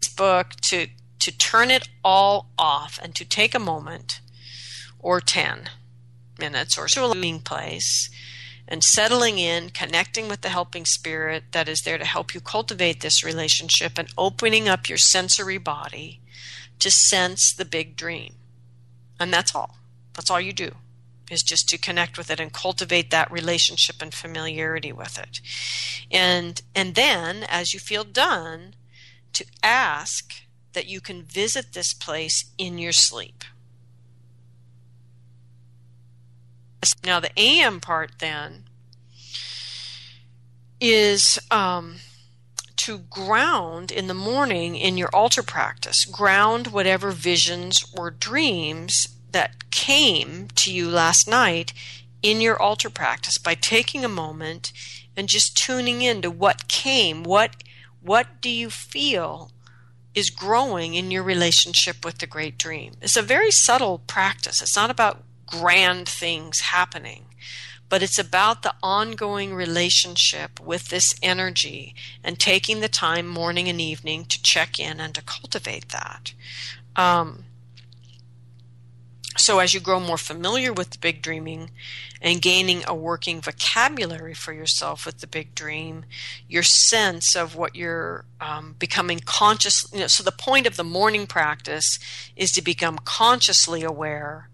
this 0.00 0.12
book 0.12 0.48
to 0.68 0.88
to 1.20 1.36
turn 1.36 1.70
it 1.70 1.88
all 2.04 2.50
off 2.56 3.00
and 3.02 3.14
to 3.16 3.24
take 3.24 3.54
a 3.54 3.58
moment 3.58 4.20
or 5.00 5.20
10 5.20 5.70
minutes 6.38 6.78
or 6.78 6.86
so 6.86 7.12
being 7.14 7.40
place 7.40 8.08
and 8.68 8.82
settling 8.82 9.38
in, 9.38 9.70
connecting 9.70 10.28
with 10.28 10.42
the 10.42 10.48
helping 10.48 10.84
spirit 10.84 11.44
that 11.52 11.68
is 11.68 11.80
there 11.84 11.98
to 11.98 12.04
help 12.04 12.34
you 12.34 12.40
cultivate 12.40 13.00
this 13.00 13.24
relationship 13.24 13.98
and 13.98 14.08
opening 14.18 14.68
up 14.68 14.88
your 14.88 14.98
sensory 14.98 15.58
body 15.58 16.20
to 16.78 16.90
sense 16.90 17.52
the 17.52 17.64
big 17.64 17.96
dream. 17.96 18.34
And 19.18 19.32
that's 19.32 19.54
all. 19.54 19.76
That's 20.16 20.30
all 20.30 20.40
you 20.40 20.52
do 20.52 20.72
is 21.30 21.42
just 21.42 21.68
to 21.68 21.78
connect 21.78 22.16
with 22.16 22.30
it 22.30 22.40
and 22.40 22.52
cultivate 22.52 23.10
that 23.10 23.30
relationship 23.30 23.96
and 24.00 24.14
familiarity 24.14 24.92
with 24.92 25.18
it. 25.18 25.40
And 26.10 26.62
and 26.74 26.94
then 26.94 27.44
as 27.48 27.74
you 27.74 27.80
feel 27.80 28.04
done 28.04 28.74
to 29.32 29.44
ask 29.62 30.32
that 30.72 30.86
you 30.86 31.00
can 31.00 31.22
visit 31.22 31.72
this 31.72 31.92
place 31.92 32.44
in 32.58 32.78
your 32.78 32.92
sleep. 32.92 33.44
Now, 37.04 37.20
the 37.20 37.30
AM 37.36 37.80
part 37.80 38.12
then 38.18 38.64
is 40.80 41.38
um, 41.50 41.96
to 42.76 42.98
ground 42.98 43.90
in 43.90 44.06
the 44.06 44.14
morning 44.14 44.76
in 44.76 44.96
your 44.96 45.08
altar 45.14 45.42
practice, 45.42 46.04
ground 46.04 46.68
whatever 46.68 47.10
visions 47.10 47.84
or 47.96 48.10
dreams 48.10 49.15
that 49.36 49.70
came 49.70 50.48
to 50.54 50.72
you 50.72 50.88
last 50.88 51.28
night 51.28 51.74
in 52.22 52.40
your 52.40 52.60
altar 52.60 52.88
practice 52.88 53.36
by 53.36 53.54
taking 53.54 54.02
a 54.02 54.08
moment 54.08 54.72
and 55.14 55.28
just 55.28 55.54
tuning 55.58 56.00
into 56.00 56.30
what 56.30 56.68
came, 56.68 57.22
what 57.22 57.62
what 58.00 58.40
do 58.40 58.48
you 58.48 58.70
feel 58.70 59.50
is 60.14 60.30
growing 60.30 60.94
in 60.94 61.10
your 61.10 61.22
relationship 61.22 62.02
with 62.02 62.16
the 62.16 62.26
great 62.26 62.56
dream. 62.56 62.94
It's 63.02 63.16
a 63.16 63.22
very 63.22 63.50
subtle 63.50 63.98
practice. 64.06 64.62
It's 64.62 64.76
not 64.76 64.90
about 64.90 65.22
grand 65.46 66.08
things 66.08 66.60
happening 66.60 67.26
but 67.88 68.02
it's 68.02 68.18
about 68.18 68.62
the 68.62 68.74
ongoing 68.82 69.54
relationship 69.54 70.58
with 70.60 70.88
this 70.88 71.14
energy 71.22 71.94
and 72.24 72.38
taking 72.38 72.80
the 72.80 72.88
time 72.88 73.26
morning 73.26 73.68
and 73.68 73.80
evening 73.80 74.24
to 74.24 74.42
check 74.42 74.80
in 74.80 74.98
and 74.98 75.14
to 75.14 75.22
cultivate 75.22 75.90
that. 75.90 76.32
Um, 76.96 77.44
so, 79.36 79.58
as 79.58 79.74
you 79.74 79.80
grow 79.80 80.00
more 80.00 80.18
familiar 80.18 80.72
with 80.72 80.90
the 80.90 80.98
big 80.98 81.22
dreaming 81.22 81.70
and 82.20 82.40
gaining 82.40 82.82
a 82.86 82.94
working 82.94 83.40
vocabulary 83.40 84.34
for 84.34 84.52
yourself 84.52 85.04
with 85.04 85.20
the 85.20 85.26
big 85.26 85.54
dream, 85.54 86.04
your 86.48 86.62
sense 86.62 87.36
of 87.36 87.54
what 87.54 87.76
you're 87.76 88.24
um, 88.40 88.74
becoming 88.78 89.20
conscious. 89.20 89.86
You 89.92 90.00
know, 90.00 90.06
so, 90.06 90.22
the 90.22 90.32
point 90.32 90.66
of 90.66 90.76
the 90.76 90.84
morning 90.84 91.26
practice 91.26 91.98
is 92.34 92.50
to 92.52 92.62
become 92.62 92.98
consciously 93.04 93.82
aware 93.82 94.48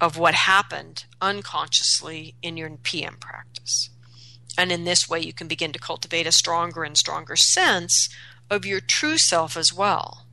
of 0.00 0.18
what 0.18 0.34
happened 0.34 1.04
unconsciously 1.20 2.34
in 2.42 2.56
your 2.56 2.70
PM 2.82 3.16
practice. 3.16 3.88
And 4.58 4.70
in 4.70 4.84
this 4.84 5.08
way, 5.08 5.20
you 5.20 5.32
can 5.32 5.48
begin 5.48 5.72
to 5.72 5.78
cultivate 5.78 6.26
a 6.26 6.32
stronger 6.32 6.84
and 6.84 6.96
stronger 6.96 7.36
sense 7.36 8.08
of 8.50 8.66
your 8.66 8.80
true 8.80 9.16
self 9.16 9.56
as 9.56 9.72
well. 9.72 10.26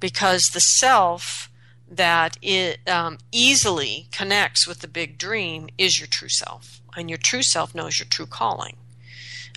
Because 0.00 0.50
the 0.52 0.60
self 0.60 1.50
that 1.90 2.36
it 2.42 2.86
um, 2.88 3.18
easily 3.32 4.08
connects 4.12 4.66
with 4.66 4.80
the 4.80 4.88
big 4.88 5.18
dream 5.18 5.68
is 5.78 5.98
your 5.98 6.06
true 6.06 6.28
self. 6.28 6.80
And 6.96 7.08
your 7.08 7.18
true 7.18 7.42
self 7.42 7.74
knows 7.74 7.98
your 7.98 8.08
true 8.08 8.26
calling. 8.26 8.76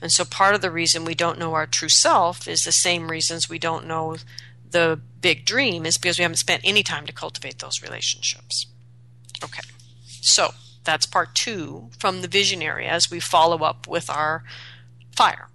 And 0.01 0.11
so 0.11 0.25
part 0.25 0.55
of 0.55 0.61
the 0.61 0.71
reason 0.71 1.05
we 1.05 1.15
don't 1.15 1.39
know 1.39 1.53
our 1.53 1.67
true 1.67 1.89
self 1.89 2.47
is 2.47 2.61
the 2.61 2.71
same 2.71 3.11
reasons 3.11 3.49
we 3.49 3.59
don't 3.59 3.85
know 3.85 4.17
the 4.71 4.99
big 5.19 5.45
dream 5.45 5.85
is 5.85 5.97
because 5.97 6.17
we 6.17 6.23
haven't 6.23 6.37
spent 6.37 6.61
any 6.63 6.81
time 6.81 7.05
to 7.05 7.13
cultivate 7.13 7.59
those 7.59 7.81
relationships. 7.83 8.65
Okay, 9.43 9.61
so 10.21 10.53
that's 10.83 11.05
part 11.05 11.35
two 11.35 11.89
from 11.99 12.21
the 12.21 12.27
visionary 12.27 12.87
as 12.87 13.11
we 13.11 13.19
follow 13.19 13.57
up 13.57 13.87
with 13.87 14.09
our 14.09 14.43
fire. 15.15 15.49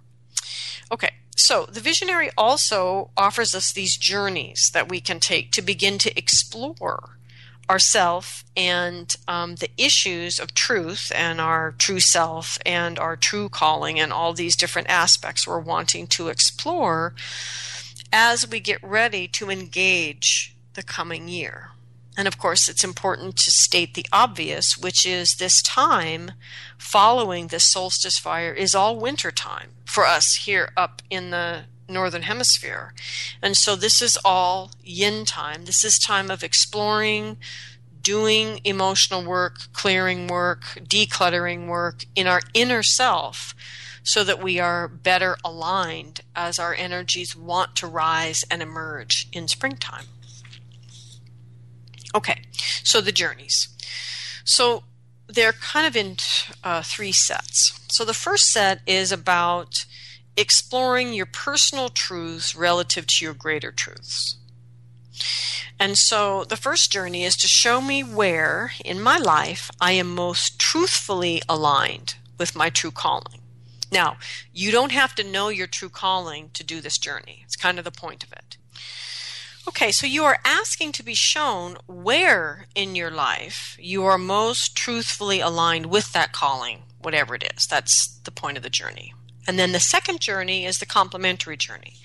Okay, 0.91 1.11
so 1.37 1.65
the 1.65 1.79
visionary 1.79 2.29
also 2.37 3.11
offers 3.15 3.53
us 3.53 3.71
these 3.71 3.95
journeys 3.97 4.69
that 4.73 4.89
we 4.89 4.99
can 4.99 5.19
take 5.19 5.51
to 5.51 5.61
begin 5.61 5.97
to 5.99 6.17
explore 6.17 7.17
ourself 7.69 8.43
and 8.55 9.15
um, 9.27 9.55
the 9.55 9.69
issues 9.77 10.39
of 10.39 10.53
truth 10.53 11.11
and 11.13 11.41
our 11.41 11.73
true 11.77 11.99
self 11.99 12.57
and 12.65 12.97
our 12.97 13.15
true 13.15 13.49
calling 13.49 13.99
and 13.99 14.13
all 14.13 14.33
these 14.33 14.55
different 14.55 14.89
aspects 14.89 15.45
we're 15.45 15.59
wanting 15.59 16.07
to 16.07 16.29
explore 16.29 17.13
as 18.11 18.49
we 18.49 18.59
get 18.59 18.81
ready 18.81 19.27
to 19.27 19.49
engage 19.49 20.55
the 20.73 20.83
coming 20.83 21.27
year. 21.27 21.71
And 22.17 22.27
of 22.27 22.39
course, 22.39 22.67
it's 22.67 22.83
important 22.83 23.37
to 23.37 23.51
state 23.51 23.93
the 23.93 24.07
obvious, 24.11 24.75
which 24.75 25.05
is 25.05 25.35
this 25.37 25.61
time 25.61 26.31
following 26.77 27.47
the 27.47 27.59
solstice 27.59 28.17
fire 28.17 28.51
is 28.51 28.73
all 28.73 28.97
winter 28.97 29.29
time 29.29 29.69
for 29.85 30.05
us 30.05 30.39
here 30.45 30.71
up 30.75 31.03
in 31.11 31.29
the 31.29 31.65
northern 31.87 32.23
hemisphere. 32.23 32.93
And 33.41 33.55
so 33.55 33.75
this 33.75 34.01
is 34.01 34.17
all 34.25 34.71
yin 34.83 35.25
time. 35.25 35.65
This 35.65 35.85
is 35.85 35.99
time 35.99 36.31
of 36.31 36.43
exploring, 36.43 37.37
doing 38.01 38.61
emotional 38.63 39.23
work, 39.23 39.71
clearing 39.71 40.27
work, 40.27 40.63
decluttering 40.81 41.67
work 41.67 42.05
in 42.15 42.25
our 42.25 42.41
inner 42.55 42.81
self 42.81 43.53
so 44.01 44.23
that 44.23 44.41
we 44.41 44.59
are 44.59 44.87
better 44.87 45.37
aligned 45.43 46.21
as 46.35 46.57
our 46.57 46.73
energies 46.73 47.35
want 47.35 47.75
to 47.75 47.85
rise 47.85 48.43
and 48.49 48.61
emerge 48.61 49.27
in 49.33 49.47
springtime. 49.47 50.05
Okay, 52.15 52.41
so 52.83 53.01
the 53.01 53.11
journeys. 53.11 53.69
So 54.45 54.83
they're 55.27 55.53
kind 55.53 55.85
of 55.85 55.95
in 55.95 56.17
uh, 56.63 56.81
three 56.83 57.11
sets. 57.11 57.79
So 57.91 58.05
the 58.05 58.13
first 58.13 58.45
set 58.45 58.81
is 58.87 59.11
about 59.11 59.85
exploring 60.35 61.13
your 61.13 61.25
personal 61.25 61.89
truths 61.89 62.55
relative 62.55 63.07
to 63.07 63.25
your 63.25 63.33
greater 63.33 63.71
truths. 63.71 64.37
And 65.79 65.97
so 65.97 66.43
the 66.43 66.57
first 66.57 66.91
journey 66.91 67.23
is 67.23 67.35
to 67.37 67.47
show 67.47 67.81
me 67.81 68.03
where 68.03 68.71
in 68.83 69.01
my 69.01 69.17
life 69.17 69.69
I 69.79 69.91
am 69.93 70.13
most 70.15 70.59
truthfully 70.59 71.41
aligned 71.47 72.15
with 72.37 72.55
my 72.55 72.69
true 72.69 72.91
calling. 72.91 73.41
Now, 73.91 74.17
you 74.53 74.71
don't 74.71 74.91
have 74.91 75.15
to 75.15 75.23
know 75.23 75.49
your 75.49 75.67
true 75.67 75.89
calling 75.89 76.49
to 76.53 76.63
do 76.63 76.81
this 76.81 76.97
journey. 76.97 77.43
It's 77.45 77.55
kind 77.55 77.79
of 77.79 77.85
the 77.85 77.91
point 77.91 78.23
of 78.23 78.31
it. 78.33 78.56
Okay, 79.67 79.91
so 79.91 80.07
you 80.07 80.23
are 80.23 80.39
asking 80.45 80.93
to 80.93 81.03
be 81.03 81.13
shown 81.13 81.75
where 81.87 82.67
in 82.73 82.95
your 82.95 83.11
life 83.11 83.75
you 83.77 84.05
are 84.05 84.17
most 84.17 84.77
truthfully 84.77 85.41
aligned 85.41 85.87
with 85.87 86.13
that 86.13 86.31
calling, 86.31 86.83
whatever 87.01 87.35
it 87.35 87.43
is. 87.53 87.67
That's 87.69 88.17
the 88.23 88.31
point 88.31 88.55
of 88.55 88.63
the 88.63 88.69
journey. 88.69 89.13
And 89.45 89.59
then 89.59 89.73
the 89.73 89.81
second 89.81 90.21
journey 90.21 90.65
is 90.65 90.77
the 90.77 90.85
complementary 90.85 91.57
journey, 91.57 91.95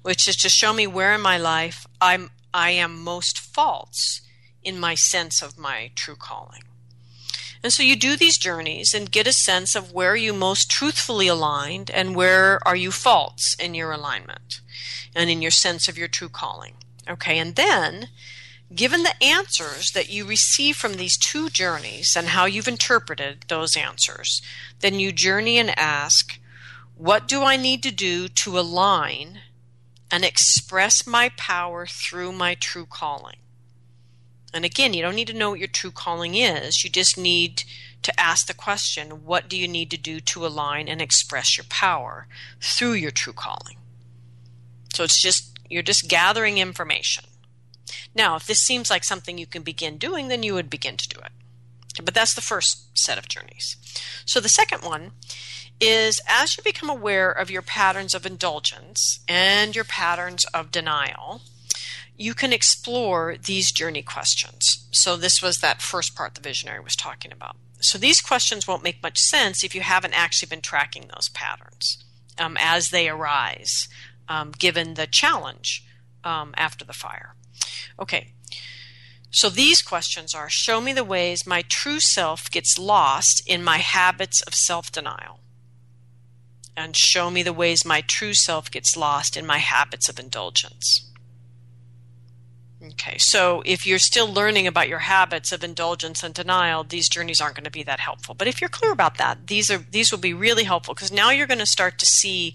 which 0.00 0.26
is 0.26 0.36
to 0.36 0.48
show 0.48 0.72
me 0.72 0.86
where 0.86 1.14
in 1.14 1.20
my 1.20 1.36
life 1.36 1.86
I'm 2.00 2.30
I 2.54 2.70
am 2.70 3.04
most 3.04 3.38
false 3.38 4.22
in 4.62 4.80
my 4.80 4.94
sense 4.94 5.42
of 5.42 5.58
my 5.58 5.90
true 5.94 6.16
calling. 6.16 6.62
And 7.62 7.70
so 7.70 7.82
you 7.82 7.96
do 7.96 8.16
these 8.16 8.38
journeys 8.38 8.94
and 8.94 9.12
get 9.12 9.26
a 9.26 9.32
sense 9.34 9.74
of 9.74 9.92
where 9.92 10.16
you 10.16 10.32
most 10.32 10.70
truthfully 10.70 11.28
aligned 11.28 11.90
and 11.90 12.16
where 12.16 12.66
are 12.66 12.76
you 12.76 12.90
false 12.90 13.54
in 13.60 13.74
your 13.74 13.92
alignment 13.92 14.62
and 15.14 15.28
in 15.28 15.42
your 15.42 15.50
sense 15.50 15.86
of 15.86 15.98
your 15.98 16.08
true 16.08 16.30
calling. 16.30 16.76
Okay, 17.08 17.38
and 17.38 17.56
then 17.56 18.08
given 18.74 19.02
the 19.02 19.22
answers 19.22 19.90
that 19.92 20.10
you 20.10 20.24
receive 20.24 20.76
from 20.76 20.94
these 20.94 21.16
two 21.18 21.48
journeys 21.48 22.14
and 22.16 22.28
how 22.28 22.44
you've 22.44 22.68
interpreted 22.68 23.44
those 23.48 23.76
answers, 23.76 24.40
then 24.80 25.00
you 25.00 25.12
journey 25.12 25.58
and 25.58 25.76
ask, 25.78 26.38
What 26.96 27.26
do 27.26 27.42
I 27.42 27.56
need 27.56 27.82
to 27.84 27.90
do 27.90 28.28
to 28.28 28.58
align 28.58 29.40
and 30.10 30.24
express 30.24 31.06
my 31.06 31.30
power 31.36 31.86
through 31.86 32.32
my 32.32 32.54
true 32.54 32.86
calling? 32.86 33.36
And 34.52 34.64
again, 34.64 34.94
you 34.94 35.02
don't 35.02 35.14
need 35.14 35.28
to 35.28 35.34
know 35.34 35.50
what 35.50 35.60
your 35.60 35.68
true 35.68 35.92
calling 35.92 36.34
is. 36.34 36.82
You 36.82 36.90
just 36.90 37.16
need 37.16 37.62
to 38.02 38.18
ask 38.18 38.46
the 38.46 38.54
question, 38.54 39.24
What 39.24 39.48
do 39.48 39.56
you 39.56 39.68
need 39.68 39.90
to 39.90 39.96
do 39.96 40.20
to 40.20 40.46
align 40.46 40.88
and 40.88 41.00
express 41.00 41.56
your 41.56 41.66
power 41.68 42.26
through 42.60 42.92
your 42.92 43.10
true 43.10 43.32
calling? 43.32 43.76
So 44.92 45.04
it's 45.04 45.20
just 45.22 45.49
you're 45.70 45.82
just 45.82 46.08
gathering 46.08 46.58
information. 46.58 47.24
Now, 48.14 48.36
if 48.36 48.46
this 48.46 48.58
seems 48.58 48.90
like 48.90 49.04
something 49.04 49.38
you 49.38 49.46
can 49.46 49.62
begin 49.62 49.96
doing, 49.96 50.28
then 50.28 50.42
you 50.42 50.54
would 50.54 50.68
begin 50.68 50.96
to 50.96 51.08
do 51.08 51.20
it. 51.20 51.32
But 52.04 52.14
that's 52.14 52.34
the 52.34 52.40
first 52.40 52.98
set 52.98 53.18
of 53.18 53.28
journeys. 53.28 53.76
So 54.24 54.40
the 54.40 54.48
second 54.48 54.82
one 54.82 55.12
is 55.80 56.20
as 56.28 56.56
you 56.56 56.62
become 56.62 56.90
aware 56.90 57.30
of 57.30 57.50
your 57.50 57.62
patterns 57.62 58.14
of 58.14 58.26
indulgence 58.26 59.20
and 59.26 59.74
your 59.74 59.84
patterns 59.84 60.44
of 60.46 60.70
denial, 60.70 61.40
you 62.16 62.34
can 62.34 62.52
explore 62.52 63.36
these 63.42 63.72
journey 63.72 64.02
questions. 64.02 64.86
So 64.92 65.16
this 65.16 65.40
was 65.42 65.56
that 65.58 65.80
first 65.80 66.14
part 66.14 66.34
the 66.34 66.40
visionary 66.40 66.80
was 66.80 66.94
talking 66.94 67.32
about. 67.32 67.56
So 67.80 67.96
these 67.96 68.20
questions 68.20 68.68
won't 68.68 68.82
make 68.84 69.02
much 69.02 69.18
sense 69.18 69.64
if 69.64 69.74
you 69.74 69.80
haven't 69.80 70.12
actually 70.12 70.48
been 70.48 70.60
tracking 70.60 71.08
those 71.08 71.30
patterns 71.30 72.04
um, 72.38 72.58
as 72.60 72.90
they 72.90 73.08
arise 73.08 73.88
um, 74.30 74.52
given 74.52 74.94
the 74.94 75.06
challenge 75.06 75.84
um, 76.24 76.54
after 76.56 76.84
the 76.84 76.94
fire. 76.94 77.34
Okay, 77.98 78.32
so 79.30 79.50
these 79.50 79.82
questions 79.82 80.34
are 80.34 80.48
Show 80.48 80.80
me 80.80 80.92
the 80.92 81.04
ways 81.04 81.46
my 81.46 81.62
true 81.68 82.00
self 82.00 82.50
gets 82.50 82.78
lost 82.78 83.42
in 83.46 83.62
my 83.62 83.78
habits 83.78 84.40
of 84.42 84.54
self 84.54 84.90
denial. 84.90 85.40
And 86.76 86.96
show 86.96 87.30
me 87.30 87.42
the 87.42 87.52
ways 87.52 87.84
my 87.84 88.00
true 88.00 88.32
self 88.32 88.70
gets 88.70 88.96
lost 88.96 89.36
in 89.36 89.44
my 89.44 89.58
habits 89.58 90.08
of 90.08 90.18
indulgence. 90.18 91.09
Okay, 92.82 93.16
so 93.18 93.62
if 93.66 93.86
you're 93.86 93.98
still 93.98 94.32
learning 94.32 94.66
about 94.66 94.88
your 94.88 95.00
habits 95.00 95.52
of 95.52 95.62
indulgence 95.62 96.22
and 96.22 96.32
denial, 96.32 96.82
these 96.82 97.10
journeys 97.10 97.38
aren't 97.38 97.56
going 97.56 97.64
to 97.64 97.70
be 97.70 97.82
that 97.82 98.00
helpful. 98.00 98.34
But 98.34 98.48
if 98.48 98.60
you're 98.60 98.70
clear 98.70 98.90
about 98.90 99.18
that, 99.18 99.48
these 99.48 99.70
are 99.70 99.78
these 99.78 100.10
will 100.10 100.18
be 100.18 100.32
really 100.32 100.64
helpful 100.64 100.94
because 100.94 101.12
now 101.12 101.30
you're 101.30 101.46
going 101.46 101.58
to 101.58 101.66
start 101.66 101.98
to 101.98 102.06
see 102.06 102.54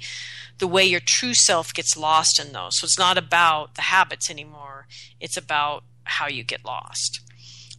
the 0.58 0.68
way 0.68 0.84
your 0.84 1.00
true 1.00 1.36
self 1.36 1.74
gets 1.74 1.96
lost 1.96 2.40
in 2.40 2.54
those. 2.54 2.80
So 2.80 2.86
it's 2.86 2.98
not 2.98 3.20
about 3.20 3.76
the 3.76 3.84
habits 3.84 4.32
anymore, 4.32 4.88
it's 5.20 5.38
about 5.38 5.84
how 6.06 6.28
you 6.28 6.44
get 6.44 6.66
lost. 6.66 7.20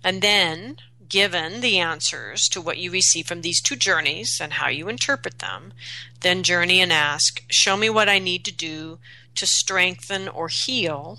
And 0.05 0.23
then 0.23 0.77
given 1.09 1.61
the 1.61 1.79
answers 1.79 2.43
to 2.49 2.61
what 2.61 2.79
you 2.79 2.93
receive 2.93 3.27
from 3.27 3.43
these 3.43 3.61
two 3.61 3.77
journeys 3.77 4.39
and 4.41 4.55
how 4.55 4.69
you 4.69 4.89
interpret 4.89 5.41
them, 5.41 5.73
then 6.21 6.45
journey 6.45 6.81
and 6.81 6.93
ask, 6.93 7.43
Show 7.49 7.77
me 7.77 7.91
what 7.91 8.09
I 8.09 8.21
need 8.21 8.45
to 8.45 8.53
do 8.55 8.99
to 9.35 9.47
strengthen 9.47 10.29
or 10.29 10.47
heal 10.47 11.19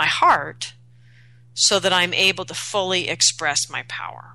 my 0.00 0.06
heart 0.06 0.72
so 1.52 1.78
that 1.78 1.92
I'm 1.92 2.14
able 2.14 2.46
to 2.46 2.54
fully 2.54 3.10
express 3.10 3.68
my 3.68 3.82
power. 3.86 4.34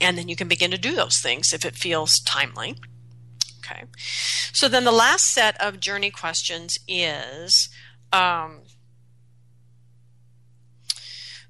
And 0.00 0.16
then 0.16 0.30
you 0.30 0.36
can 0.36 0.48
begin 0.48 0.70
to 0.70 0.78
do 0.78 0.94
those 0.94 1.18
things 1.20 1.52
if 1.52 1.62
it 1.66 1.76
feels 1.76 2.20
timely. 2.20 2.76
Okay. 3.58 3.84
So 4.54 4.66
then 4.66 4.84
the 4.84 4.98
last 5.06 5.26
set 5.26 5.60
of 5.60 5.78
journey 5.78 6.10
questions 6.10 6.78
is 6.88 7.68
um, 8.14 8.60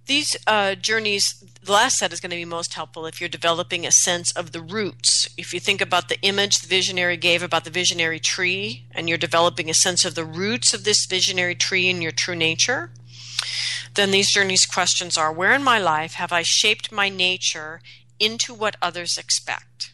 these 0.06 0.36
uh, 0.46 0.74
journeys, 0.74 1.42
the 1.62 1.72
last 1.72 1.96
set 1.96 2.12
is 2.12 2.20
going 2.20 2.30
to 2.30 2.36
be 2.36 2.44
most 2.44 2.74
helpful 2.74 3.06
if 3.06 3.20
you're 3.20 3.28
developing 3.28 3.86
a 3.86 3.90
sense 3.90 4.32
of 4.32 4.52
the 4.52 4.60
roots. 4.60 5.28
If 5.38 5.54
you 5.54 5.60
think 5.60 5.80
about 5.80 6.08
the 6.08 6.20
image 6.20 6.58
the 6.58 6.68
visionary 6.68 7.16
gave 7.16 7.42
about 7.42 7.64
the 7.64 7.70
visionary 7.70 8.20
tree, 8.20 8.86
and 8.90 9.08
you're 9.08 9.16
developing 9.16 9.70
a 9.70 9.74
sense 9.74 10.04
of 10.04 10.14
the 10.14 10.24
roots 10.24 10.74
of 10.74 10.84
this 10.84 11.06
visionary 11.06 11.54
tree 11.54 11.88
in 11.88 12.02
your 12.02 12.12
true 12.12 12.36
nature, 12.36 12.90
then 13.94 14.10
these 14.10 14.30
journeys 14.30 14.66
questions 14.66 15.16
are 15.16 15.32
Where 15.32 15.52
in 15.52 15.62
my 15.62 15.78
life 15.78 16.14
have 16.14 16.32
I 16.32 16.42
shaped 16.42 16.92
my 16.92 17.08
nature 17.08 17.80
into 18.18 18.52
what 18.52 18.76
others 18.82 19.16
expect? 19.16 19.92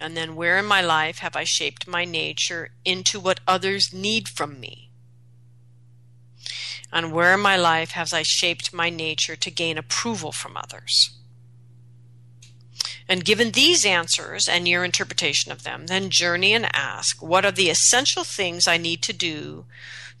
And 0.00 0.16
then, 0.16 0.34
where 0.34 0.58
in 0.58 0.64
my 0.64 0.80
life 0.80 1.18
have 1.18 1.36
I 1.36 1.44
shaped 1.44 1.86
my 1.86 2.04
nature 2.04 2.70
into 2.84 3.20
what 3.20 3.38
others 3.46 3.92
need 3.92 4.28
from 4.28 4.58
me? 4.58 4.81
On 6.92 7.10
where 7.10 7.34
in 7.34 7.40
my 7.40 7.56
life 7.56 7.92
has 7.92 8.12
I 8.12 8.22
shaped 8.22 8.72
my 8.72 8.90
nature 8.90 9.36
to 9.36 9.50
gain 9.50 9.78
approval 9.78 10.32
from 10.32 10.56
others. 10.56 11.10
And 13.08 13.24
given 13.24 13.50
these 13.50 13.84
answers 13.84 14.48
and 14.48 14.68
your 14.68 14.84
interpretation 14.84 15.52
of 15.52 15.64
them, 15.64 15.86
then 15.86 16.10
journey 16.10 16.52
and 16.52 16.68
ask 16.74 17.22
what 17.22 17.44
are 17.44 17.52
the 17.52 17.70
essential 17.70 18.24
things 18.24 18.68
I 18.68 18.76
need 18.76 19.02
to 19.02 19.12
do 19.12 19.64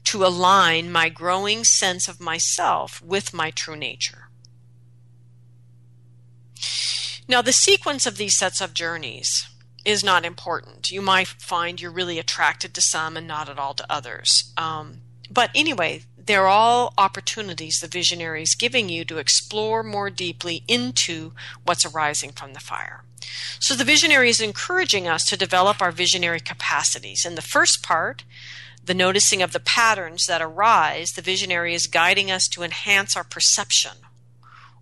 to 0.04 0.24
align 0.24 0.90
my 0.90 1.08
growing 1.08 1.64
sense 1.64 2.08
of 2.08 2.20
myself 2.20 3.00
with 3.02 3.32
my 3.32 3.50
true 3.50 3.76
nature. 3.76 4.28
Now, 7.28 7.40
the 7.40 7.52
sequence 7.52 8.04
of 8.04 8.16
these 8.16 8.36
sets 8.36 8.60
of 8.60 8.74
journeys 8.74 9.48
is 9.84 10.04
not 10.04 10.24
important. 10.24 10.90
You 10.90 11.02
might 11.02 11.28
find 11.28 11.80
you're 11.80 11.90
really 11.90 12.18
attracted 12.18 12.74
to 12.74 12.80
some 12.80 13.16
and 13.16 13.26
not 13.26 13.48
at 13.48 13.58
all 13.58 13.74
to 13.74 13.92
others. 13.92 14.52
Um, 14.56 15.02
but 15.30 15.50
anyway, 15.54 16.02
they're 16.26 16.48
all 16.48 16.94
opportunities 16.96 17.78
the 17.78 17.88
visionary 17.88 18.42
is 18.42 18.54
giving 18.54 18.88
you 18.88 19.04
to 19.04 19.18
explore 19.18 19.82
more 19.82 20.10
deeply 20.10 20.62
into 20.68 21.32
what's 21.64 21.84
arising 21.84 22.32
from 22.32 22.52
the 22.52 22.60
fire. 22.60 23.04
So 23.60 23.74
the 23.74 23.84
visionary 23.84 24.28
is 24.28 24.40
encouraging 24.40 25.08
us 25.08 25.24
to 25.26 25.36
develop 25.36 25.80
our 25.80 25.92
visionary 25.92 26.40
capacities. 26.40 27.24
In 27.24 27.34
the 27.34 27.42
first 27.42 27.82
part, 27.82 28.24
the 28.84 28.94
noticing 28.94 29.42
of 29.42 29.52
the 29.52 29.60
patterns 29.60 30.26
that 30.26 30.42
arise, 30.42 31.12
the 31.12 31.22
visionary 31.22 31.74
is 31.74 31.86
guiding 31.86 32.30
us 32.30 32.48
to 32.48 32.62
enhance 32.62 33.16
our 33.16 33.24
perception 33.24 33.92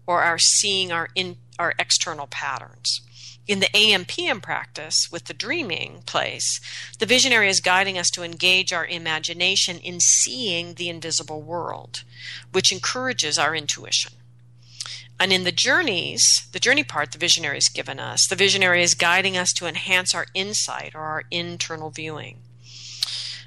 or 0.07 0.22
our 0.22 0.38
seeing 0.38 0.91
our 0.91 1.09
in 1.14 1.36
our 1.59 1.74
external 1.78 2.26
patterns 2.26 3.03
in 3.51 3.59
the 3.59 3.76
AM/PM 3.76 4.40
practice 4.40 5.09
with 5.11 5.24
the 5.24 5.34
dreaming 5.34 6.05
place, 6.07 6.61
the 7.01 7.05
visionary 7.05 7.48
is 7.48 7.59
guiding 7.59 7.98
us 7.98 8.09
to 8.11 8.22
engage 8.22 8.72
our 8.72 8.86
imagination 8.86 9.80
in 9.80 9.98
seeing 9.98 10.74
the 10.74 10.88
invisible 10.88 11.42
world, 11.42 12.05
which 12.53 12.70
encourages 12.70 13.40
our 13.40 13.57
intuition. 13.57 14.12
And 15.18 15.32
in 15.32 15.42
the 15.42 15.51
journeys, 15.51 16.22
the 16.53 16.61
journey 16.61 16.84
part 16.84 17.11
the 17.11 17.18
visionary 17.18 17.57
has 17.57 17.68
given 17.68 17.98
us, 17.98 18.28
the 18.28 18.36
visionary 18.36 18.84
is 18.84 18.94
guiding 18.94 19.36
us 19.36 19.53
to 19.55 19.66
enhance 19.66 20.14
our 20.14 20.26
insight 20.32 20.94
or 20.94 21.01
our 21.01 21.24
internal 21.32 21.90
viewing. 21.90 22.44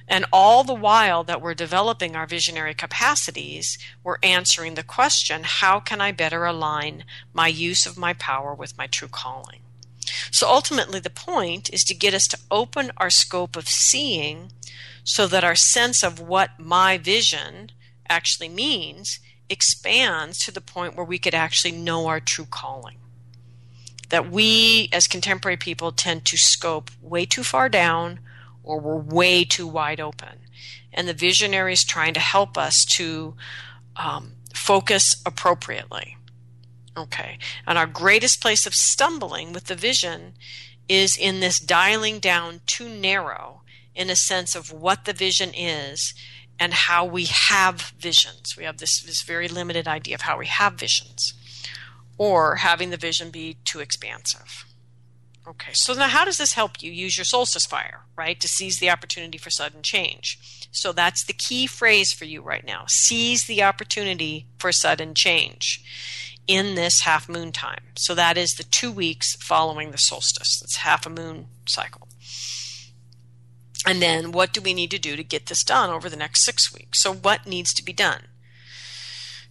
And 0.05 0.25
all 0.33 0.65
the 0.65 0.73
while 0.73 1.23
that 1.23 1.41
we're 1.41 1.53
developing 1.53 2.13
our 2.13 2.27
visionary 2.27 2.73
capacities, 2.73 3.77
we're 4.03 4.17
answering 4.21 4.75
the 4.75 4.83
question 4.83 5.43
how 5.45 5.79
can 5.79 6.01
I 6.01 6.11
better 6.11 6.43
align 6.43 7.05
my 7.31 7.47
use 7.47 7.85
of 7.85 7.97
my 7.97 8.11
power 8.11 8.53
with 8.53 8.77
my 8.77 8.87
true 8.87 9.07
calling? 9.07 9.62
So 10.31 10.47
ultimately, 10.49 10.99
the 10.99 11.09
point 11.09 11.69
is 11.71 11.83
to 11.83 11.95
get 11.95 12.13
us 12.13 12.27
to 12.27 12.39
open 12.49 12.91
our 12.97 13.09
scope 13.09 13.55
of 13.55 13.67
seeing 13.67 14.51
so 15.03 15.27
that 15.27 15.43
our 15.43 15.55
sense 15.55 16.03
of 16.03 16.19
what 16.19 16.59
my 16.59 16.97
vision 16.97 17.71
actually 18.09 18.49
means 18.49 19.19
expands 19.49 20.39
to 20.39 20.51
the 20.51 20.61
point 20.61 20.95
where 20.95 21.05
we 21.05 21.19
could 21.19 21.35
actually 21.35 21.71
know 21.71 22.07
our 22.07 22.19
true 22.19 22.47
calling. 22.49 22.97
That 24.09 24.29
we, 24.29 24.89
as 24.91 25.07
contemporary 25.07 25.57
people, 25.57 25.91
tend 25.91 26.25
to 26.25 26.37
scope 26.37 26.91
way 27.01 27.25
too 27.25 27.43
far 27.43 27.69
down 27.69 28.19
or 28.63 28.79
we're 28.79 28.97
way 28.97 29.43
too 29.43 29.67
wide 29.67 29.99
open. 29.99 30.39
And 30.93 31.07
the 31.07 31.13
visionary 31.13 31.73
is 31.73 31.83
trying 31.83 32.13
to 32.13 32.19
help 32.19 32.57
us 32.57 32.85
to 32.95 33.35
um, 33.95 34.33
focus 34.53 35.03
appropriately. 35.25 36.17
Okay. 36.97 37.37
And 37.65 37.77
our 37.77 37.87
greatest 37.87 38.41
place 38.41 38.65
of 38.65 38.73
stumbling 38.73 39.53
with 39.53 39.65
the 39.65 39.75
vision 39.75 40.33
is 40.87 41.17
in 41.19 41.39
this 41.39 41.59
dialing 41.59 42.19
down 42.19 42.61
too 42.65 42.89
narrow 42.89 43.61
in 43.95 44.09
a 44.09 44.15
sense 44.15 44.55
of 44.55 44.71
what 44.71 45.05
the 45.05 45.13
vision 45.13 45.51
is 45.55 46.13
and 46.59 46.73
how 46.73 47.05
we 47.05 47.25
have 47.25 47.93
visions. 47.97 48.55
We 48.57 48.63
have 48.63 48.77
this, 48.77 49.01
this 49.01 49.23
very 49.23 49.47
limited 49.47 49.87
idea 49.87 50.15
of 50.15 50.21
how 50.21 50.37
we 50.37 50.47
have 50.47 50.73
visions, 50.73 51.33
or 52.17 52.57
having 52.57 52.89
the 52.89 52.97
vision 52.97 53.31
be 53.31 53.57
too 53.65 53.79
expansive. 53.79 54.65
Okay, 55.45 55.71
so 55.73 55.93
now 55.93 56.07
how 56.07 56.23
does 56.23 56.37
this 56.37 56.53
help 56.53 56.81
you 56.81 56.91
use 56.91 57.17
your 57.17 57.25
solstice 57.25 57.65
fire, 57.65 58.01
right, 58.15 58.39
to 58.39 58.47
seize 58.47 58.77
the 58.77 58.89
opportunity 58.89 59.37
for 59.37 59.49
sudden 59.49 59.81
change? 59.81 60.69
So 60.71 60.91
that's 60.91 61.25
the 61.25 61.33
key 61.33 61.67
phrase 61.67 62.13
for 62.13 62.25
you 62.25 62.41
right 62.41 62.65
now 62.65 62.85
seize 62.87 63.45
the 63.45 63.61
opportunity 63.63 64.47
for 64.57 64.71
sudden 64.71 65.13
change 65.13 65.83
in 66.47 66.75
this 66.75 67.01
half 67.01 67.29
moon 67.29 67.51
time. 67.51 67.83
So 67.95 68.13
that 68.15 68.37
is 68.37 68.51
the 68.51 68.63
two 68.63 68.91
weeks 68.91 69.35
following 69.37 69.91
the 69.91 69.97
solstice. 69.97 70.59
That's 70.59 70.77
half 70.77 71.05
a 71.05 71.09
moon 71.09 71.47
cycle. 71.67 72.07
And 73.85 74.01
then 74.01 74.31
what 74.31 74.53
do 74.53 74.61
we 74.61 74.73
need 74.73 74.91
to 74.91 74.99
do 74.99 75.15
to 75.15 75.23
get 75.23 75.47
this 75.47 75.63
done 75.63 75.89
over 75.89 76.09
the 76.09 76.15
next 76.15 76.45
six 76.45 76.73
weeks? 76.73 77.01
So, 77.01 77.13
what 77.13 77.45
needs 77.45 77.73
to 77.73 77.83
be 77.83 77.91
done? 77.91 78.27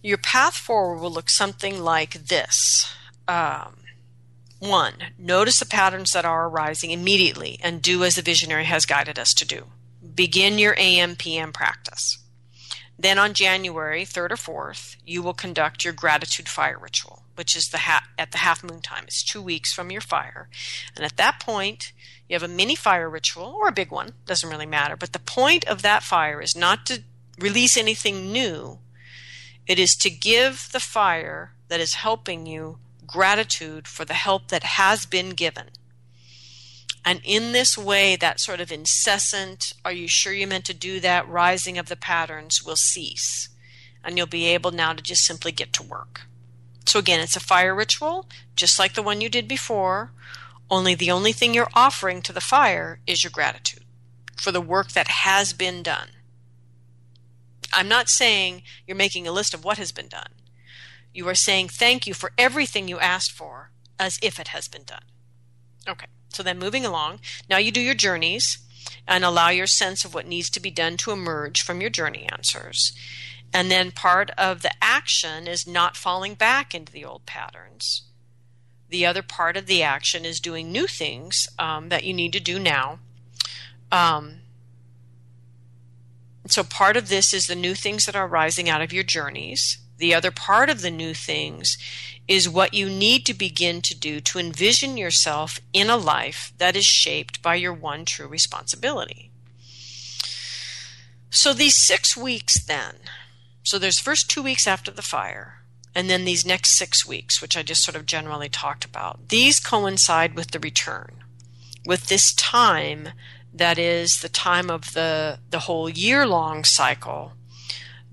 Your 0.01 0.17
path 0.17 0.55
forward 0.55 0.99
will 0.99 1.11
look 1.11 1.29
something 1.29 1.79
like 1.79 2.13
this. 2.13 2.91
Um, 3.27 3.75
one, 4.59 4.95
notice 5.17 5.59
the 5.59 5.65
patterns 5.65 6.11
that 6.11 6.25
are 6.25 6.47
arising 6.47 6.91
immediately 6.91 7.59
and 7.61 7.81
do 7.81 8.03
as 8.03 8.15
the 8.15 8.21
visionary 8.21 8.65
has 8.65 8.85
guided 8.85 9.19
us 9.19 9.33
to 9.35 9.45
do. 9.45 9.67
Begin 10.15 10.57
your 10.57 10.75
AM 10.77 11.15
PM 11.15 11.53
practice. 11.53 12.17
Then 13.03 13.19
on 13.19 13.33
January 13.33 14.05
3rd 14.05 14.31
or 14.31 14.71
4th, 14.71 14.95
you 15.05 15.21
will 15.21 15.33
conduct 15.33 15.83
your 15.83 15.91
gratitude 15.91 16.47
fire 16.47 16.79
ritual, 16.79 17.23
which 17.35 17.53
is 17.53 17.65
the 17.65 17.79
ha- 17.79 18.07
at 18.17 18.31
the 18.31 18.37
half 18.37 18.63
moon 18.63 18.81
time. 18.81 19.03
It's 19.07 19.21
two 19.21 19.41
weeks 19.41 19.73
from 19.73 19.91
your 19.91 19.99
fire. 19.99 20.47
And 20.95 21.03
at 21.03 21.17
that 21.17 21.41
point, 21.41 21.91
you 22.29 22.33
have 22.33 22.43
a 22.43 22.47
mini 22.47 22.75
fire 22.75 23.09
ritual 23.09 23.57
or 23.59 23.67
a 23.67 23.73
big 23.73 23.91
one, 23.91 24.13
doesn't 24.25 24.49
really 24.49 24.65
matter. 24.65 24.95
But 24.95 25.11
the 25.11 25.19
point 25.19 25.67
of 25.67 25.81
that 25.81 26.01
fire 26.01 26.41
is 26.41 26.55
not 26.55 26.85
to 26.85 27.03
release 27.37 27.75
anything 27.75 28.31
new, 28.31 28.79
it 29.67 29.79
is 29.79 29.97
to 29.99 30.09
give 30.09 30.69
the 30.71 30.79
fire 30.79 31.51
that 31.67 31.81
is 31.81 31.95
helping 31.95 32.45
you 32.45 32.77
gratitude 33.05 33.85
for 33.85 34.05
the 34.05 34.13
help 34.13 34.47
that 34.47 34.63
has 34.63 35.05
been 35.05 35.31
given. 35.31 35.71
And 37.05 37.21
in 37.23 37.51
this 37.51 37.77
way, 37.77 38.15
that 38.15 38.39
sort 38.39 38.61
of 38.61 38.71
incessant, 38.71 39.73
are 39.83 39.91
you 39.91 40.07
sure 40.07 40.33
you 40.33 40.47
meant 40.47 40.65
to 40.65 40.73
do 40.73 40.99
that, 41.01 41.27
rising 41.27 41.77
of 41.77 41.89
the 41.89 41.97
patterns 41.97 42.63
will 42.65 42.77
cease. 42.77 43.49
And 44.03 44.17
you'll 44.17 44.27
be 44.27 44.45
able 44.47 44.71
now 44.71 44.93
to 44.93 45.03
just 45.03 45.25
simply 45.25 45.51
get 45.51 45.73
to 45.73 45.83
work. 45.83 46.21
So, 46.85 46.99
again, 46.99 47.19
it's 47.19 47.35
a 47.35 47.41
fire 47.41 47.73
ritual, 47.73 48.27
just 48.55 48.77
like 48.77 48.93
the 48.93 49.03
one 49.03 49.21
you 49.21 49.29
did 49.29 49.47
before, 49.47 50.11
only 50.69 50.95
the 50.95 51.11
only 51.11 51.31
thing 51.31 51.53
you're 51.53 51.69
offering 51.73 52.21
to 52.21 52.33
the 52.33 52.41
fire 52.41 52.99
is 53.05 53.23
your 53.23 53.31
gratitude 53.31 53.83
for 54.35 54.51
the 54.51 54.61
work 54.61 54.91
that 54.91 55.07
has 55.07 55.53
been 55.53 55.83
done. 55.83 56.09
I'm 57.71 57.87
not 57.87 58.09
saying 58.09 58.63
you're 58.85 58.97
making 58.97 59.27
a 59.27 59.31
list 59.31 59.53
of 59.53 59.63
what 59.63 59.77
has 59.77 59.91
been 59.91 60.07
done. 60.07 60.31
You 61.13 61.27
are 61.27 61.35
saying 61.35 61.69
thank 61.69 62.05
you 62.05 62.13
for 62.13 62.31
everything 62.37 62.87
you 62.87 62.99
asked 62.99 63.31
for 63.31 63.71
as 63.99 64.17
if 64.21 64.39
it 64.39 64.49
has 64.49 64.67
been 64.67 64.83
done. 64.83 65.03
Okay. 65.87 66.07
So 66.33 66.43
then 66.43 66.59
moving 66.59 66.85
along, 66.85 67.19
now 67.49 67.57
you 67.57 67.71
do 67.71 67.81
your 67.81 67.93
journeys 67.93 68.59
and 69.07 69.23
allow 69.23 69.49
your 69.49 69.67
sense 69.67 70.03
of 70.03 70.13
what 70.13 70.27
needs 70.27 70.49
to 70.51 70.59
be 70.59 70.71
done 70.71 70.97
to 70.97 71.11
emerge 71.11 71.61
from 71.61 71.81
your 71.81 71.89
journey 71.89 72.27
answers. 72.31 72.93
And 73.53 73.69
then 73.69 73.91
part 73.91 74.31
of 74.31 74.61
the 74.61 74.71
action 74.81 75.47
is 75.47 75.67
not 75.67 75.95
falling 75.95 76.33
back 76.33 76.73
into 76.73 76.91
the 76.91 77.05
old 77.05 77.25
patterns. 77.25 78.03
The 78.89 79.05
other 79.05 79.21
part 79.21 79.57
of 79.57 79.67
the 79.67 79.83
action 79.83 80.25
is 80.25 80.39
doing 80.39 80.71
new 80.71 80.87
things 80.87 81.47
um, 81.59 81.89
that 81.89 82.03
you 82.03 82.13
need 82.13 82.33
to 82.33 82.39
do 82.39 82.59
now. 82.59 82.99
Um, 83.91 84.41
so 86.47 86.63
part 86.63 86.97
of 86.97 87.09
this 87.09 87.33
is 87.33 87.45
the 87.45 87.55
new 87.55 87.75
things 87.75 88.05
that 88.05 88.15
are 88.15 88.27
rising 88.27 88.69
out 88.69 88.81
of 88.81 88.91
your 88.91 89.03
journeys. 89.03 89.77
The 90.03 90.13
other 90.13 90.31
part 90.31 90.69
of 90.69 90.81
the 90.81 90.91
new 90.91 91.13
things 91.13 91.77
is 92.27 92.49
what 92.49 92.73
you 92.73 92.89
need 92.89 93.25
to 93.25 93.33
begin 93.33 93.81
to 93.83 93.97
do 93.97 94.19
to 94.19 94.37
envision 94.37 94.97
yourself 94.97 95.61
in 95.71 95.89
a 95.89 95.95
life 95.95 96.51
that 96.57 96.75
is 96.75 96.83
shaped 96.83 97.41
by 97.41 97.55
your 97.55 97.71
one 97.71 98.03
true 98.03 98.27
responsibility. 98.27 99.31
So 101.29 101.53
these 101.53 101.85
six 101.85 102.17
weeks 102.17 102.61
then, 102.65 102.95
so 103.63 103.79
there's 103.79 103.97
first 103.97 104.29
two 104.29 104.43
weeks 104.43 104.67
after 104.67 104.91
the 104.91 105.01
fire, 105.01 105.59
and 105.95 106.09
then 106.09 106.25
these 106.25 106.45
next 106.45 106.77
six 106.77 107.07
weeks, 107.07 107.41
which 107.41 107.55
I 107.55 107.63
just 107.63 107.85
sort 107.85 107.95
of 107.95 108.05
generally 108.05 108.49
talked 108.49 108.83
about, 108.83 109.29
these 109.29 109.57
coincide 109.57 110.35
with 110.35 110.51
the 110.51 110.59
return, 110.59 111.23
with 111.85 112.07
this 112.07 112.33
time 112.33 113.11
that 113.53 113.79
is 113.79 114.19
the 114.21 114.27
time 114.27 114.69
of 114.69 114.91
the, 114.91 115.39
the 115.49 115.59
whole 115.59 115.87
year 115.87 116.27
long 116.27 116.65
cycle 116.65 117.31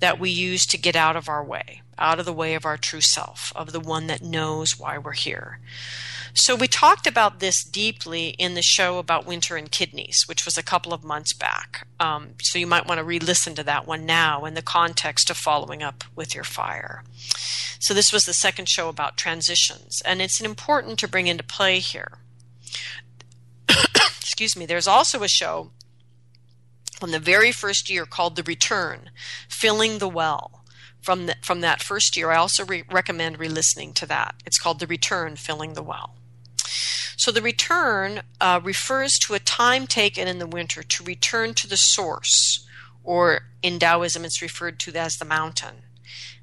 that 0.00 0.18
we 0.18 0.30
use 0.30 0.66
to 0.66 0.78
get 0.78 0.96
out 0.96 1.16
of 1.16 1.28
our 1.28 1.44
way, 1.44 1.82
out 1.98 2.18
of 2.18 2.26
the 2.26 2.32
way 2.32 2.54
of 2.54 2.64
our 2.64 2.76
true 2.76 3.00
self, 3.00 3.52
of 3.54 3.72
the 3.72 3.80
one 3.80 4.06
that 4.08 4.22
knows 4.22 4.78
why 4.78 4.98
we're 4.98 5.12
here. 5.12 5.60
So 6.32 6.54
we 6.54 6.68
talked 6.68 7.06
about 7.06 7.40
this 7.40 7.64
deeply 7.64 8.28
in 8.30 8.54
the 8.54 8.62
show 8.62 8.98
about 8.98 9.26
winter 9.26 9.56
and 9.56 9.70
kidneys, 9.70 10.24
which 10.26 10.44
was 10.44 10.56
a 10.56 10.62
couple 10.62 10.92
of 10.92 11.04
months 11.04 11.32
back. 11.32 11.86
Um, 11.98 12.34
so 12.40 12.58
you 12.58 12.66
might 12.66 12.86
want 12.86 12.98
to 12.98 13.04
re-listen 13.04 13.54
to 13.56 13.64
that 13.64 13.86
one 13.86 14.06
now 14.06 14.44
in 14.44 14.54
the 14.54 14.62
context 14.62 15.28
of 15.30 15.36
following 15.36 15.82
up 15.82 16.04
with 16.14 16.34
your 16.34 16.44
fire. 16.44 17.02
So 17.80 17.94
this 17.94 18.12
was 18.12 18.24
the 18.24 18.34
second 18.34 18.68
show 18.68 18.88
about 18.88 19.16
transitions, 19.16 20.02
and 20.04 20.22
it's 20.22 20.40
important 20.40 20.98
to 21.00 21.08
bring 21.08 21.26
into 21.26 21.42
play 21.42 21.78
here. 21.78 22.18
Excuse 23.68 24.56
me. 24.56 24.66
There's 24.66 24.88
also 24.88 25.22
a 25.22 25.28
show 25.28 25.72
from 27.00 27.10
the 27.10 27.18
very 27.18 27.50
first 27.50 27.90
year 27.90 28.04
called 28.04 28.36
The 28.36 28.42
Return, 28.42 29.10
Filling 29.48 29.98
the 29.98 30.08
Well. 30.08 30.62
From, 31.00 31.24
the, 31.26 31.36
from 31.42 31.62
that 31.62 31.82
first 31.82 32.14
year, 32.14 32.30
I 32.30 32.36
also 32.36 32.64
re- 32.64 32.84
recommend 32.90 33.38
re 33.38 33.48
listening 33.48 33.94
to 33.94 34.06
that. 34.06 34.34
It's 34.44 34.58
called 34.58 34.78
The 34.78 34.86
Return, 34.86 35.36
Filling 35.36 35.72
the 35.72 35.82
Well. 35.82 36.14
So 37.16 37.30
the 37.30 37.42
return 37.42 38.22
uh, 38.40 38.60
refers 38.62 39.18
to 39.26 39.34
a 39.34 39.38
time 39.38 39.86
taken 39.86 40.26
in 40.26 40.38
the 40.38 40.46
winter 40.46 40.82
to 40.82 41.04
return 41.04 41.52
to 41.54 41.68
the 41.68 41.76
source, 41.76 42.66
or 43.04 43.42
in 43.62 43.78
Taoism, 43.78 44.24
it's 44.24 44.40
referred 44.40 44.80
to 44.80 44.92
as 44.94 45.16
the 45.16 45.26
mountain, 45.26 45.82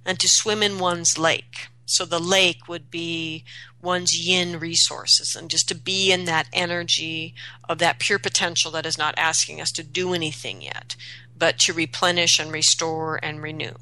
and 0.06 0.20
to 0.20 0.28
swim 0.28 0.62
in 0.62 0.78
one's 0.78 1.18
lake. 1.18 1.70
So 1.86 2.06
the 2.06 2.20
lake 2.20 2.68
would 2.68 2.92
be 2.92 3.44
one's 3.88 4.28
yin 4.28 4.60
resources 4.60 5.34
and 5.34 5.50
just 5.50 5.70
to 5.70 5.74
be 5.74 6.12
in 6.12 6.26
that 6.26 6.50
energy 6.52 7.34
of 7.70 7.78
that 7.78 8.00
pure 8.00 8.20
potential 8.20 8.70
that 8.70 8.86
is 8.86 8.98
not 8.98 9.16
asking 9.18 9.62
us 9.62 9.72
to 9.72 9.82
do 9.82 10.14
anything 10.14 10.62
yet, 10.62 10.98
but 11.38 11.58
to 11.58 11.72
replenish 11.72 12.38
and 12.38 12.52
restore 12.52 13.18
and 13.24 13.42
renew. 13.42 13.76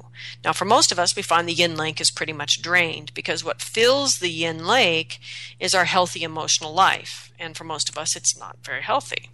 Now, 0.44 0.52
for 0.52 0.64
most 0.64 0.92
of 0.92 0.98
us, 0.98 1.16
we 1.16 1.22
find 1.22 1.48
the 1.48 1.52
yin 1.52 1.76
lake 1.76 2.00
is 2.00 2.12
pretty 2.12 2.32
much 2.32 2.62
drained 2.62 3.12
because 3.14 3.44
what 3.44 3.60
fills 3.60 4.18
the 4.18 4.30
yin 4.30 4.64
lake 4.64 5.18
is 5.58 5.74
our 5.74 5.86
healthy 5.86 6.22
emotional 6.22 6.72
life. 6.72 7.32
And 7.36 7.56
for 7.56 7.64
most 7.64 7.88
of 7.88 7.98
us, 7.98 8.14
it's 8.14 8.38
not 8.38 8.58
very 8.62 8.82
healthy. 8.82 9.30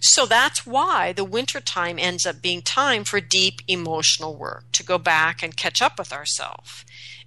So 0.00 0.24
that's 0.24 0.66
why 0.66 1.12
the 1.12 1.22
winter 1.24 1.60
time 1.60 1.98
ends 1.98 2.24
up 2.24 2.40
being 2.40 2.62
time 2.62 3.04
for 3.04 3.20
deep 3.20 3.60
emotional 3.68 4.34
work, 4.34 4.64
to 4.72 4.82
go 4.82 4.96
back 4.96 5.42
and 5.42 5.54
catch 5.54 5.82
up 5.82 5.98
with 5.98 6.14
ourselves 6.14 6.84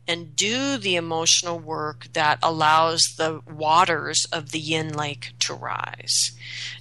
and 0.08 0.36
do 0.36 0.78
the 0.78 0.96
emotional 0.96 1.60
work 1.60 2.08
that 2.14 2.40
allows 2.42 3.02
the 3.18 3.42
waters 3.50 4.26
of 4.32 4.52
the 4.52 4.60
yin 4.60 4.94
lake 4.94 5.32
to 5.40 5.54
rise. 5.54 6.32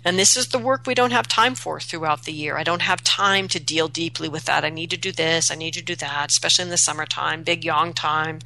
And 0.05 0.19
this 0.19 0.37
is 0.37 0.49
the 0.49 0.59
work 0.59 0.87
we 0.87 0.95
don't 0.95 1.13
have 1.13 1.29
time 1.29 1.55
for 1.55 1.79
throughout 1.81 2.25
the 2.25 2.33
year. 2.33 2.57
I 2.57 2.65
don't 2.65 2.83
have 2.83 3.05
time 3.05 3.47
to 3.49 3.61
deal 3.61 3.89
deeply 3.89 4.29
with 4.29 4.47
that. 4.47 4.65
I 4.65 4.71
need 4.71 4.91
to 4.91 4.97
do 4.97 5.13
this, 5.13 5.51
I 5.51 5.55
need 5.55 5.75
to 5.75 5.83
do 5.83 5.95
that, 5.97 6.31
especially 6.31 6.65
in 6.65 6.71
the 6.71 6.77
summertime, 6.77 7.43
big 7.43 7.65
yang 7.65 7.93
time. 7.93 8.41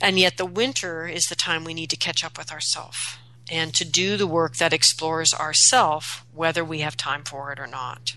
And 0.00 0.18
yet 0.18 0.36
the 0.36 0.46
winter 0.46 1.06
is 1.08 1.24
the 1.24 1.34
time 1.34 1.64
we 1.64 1.74
need 1.74 1.90
to 1.90 1.96
catch 1.96 2.22
up 2.22 2.38
with 2.38 2.52
ourselves 2.52 3.18
and 3.50 3.74
to 3.74 3.84
do 3.84 4.16
the 4.16 4.26
work 4.26 4.56
that 4.56 4.72
explores 4.72 5.32
ourself, 5.32 6.24
whether 6.34 6.64
we 6.64 6.80
have 6.80 6.96
time 6.96 7.24
for 7.24 7.50
it 7.50 7.58
or 7.58 7.66
not. 7.66 8.14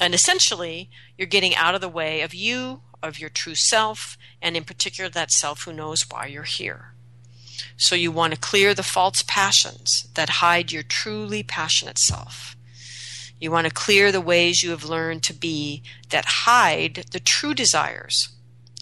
And 0.00 0.14
essentially, 0.14 0.90
you're 1.16 1.26
getting 1.26 1.54
out 1.54 1.74
of 1.74 1.80
the 1.80 1.88
way 1.88 2.22
of 2.22 2.34
you, 2.34 2.80
of 3.04 3.18
your 3.18 3.30
true 3.30 3.54
self, 3.54 4.16
and 4.40 4.56
in 4.56 4.64
particular 4.64 5.10
that 5.10 5.30
self 5.30 5.62
who 5.62 5.72
knows 5.72 6.04
why 6.10 6.26
you're 6.26 6.42
here. 6.42 6.94
So 7.76 7.94
you 7.94 8.10
want 8.10 8.34
to 8.34 8.40
clear 8.40 8.74
the 8.74 8.82
false 8.82 9.22
passions 9.26 10.08
that 10.14 10.40
hide 10.40 10.72
your 10.72 10.82
truly 10.82 11.42
passionate 11.42 11.98
self. 11.98 12.56
You 13.40 13.50
want 13.50 13.66
to 13.66 13.72
clear 13.72 14.10
the 14.10 14.20
ways 14.20 14.62
you 14.62 14.70
have 14.70 14.84
learned 14.84 15.22
to 15.24 15.34
be 15.34 15.82
that 16.10 16.24
hide 16.24 17.06
the 17.10 17.20
true 17.20 17.54
desires 17.54 18.30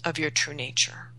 of 0.05 0.17
your 0.17 0.29
true 0.29 0.53
nature. 0.53 1.09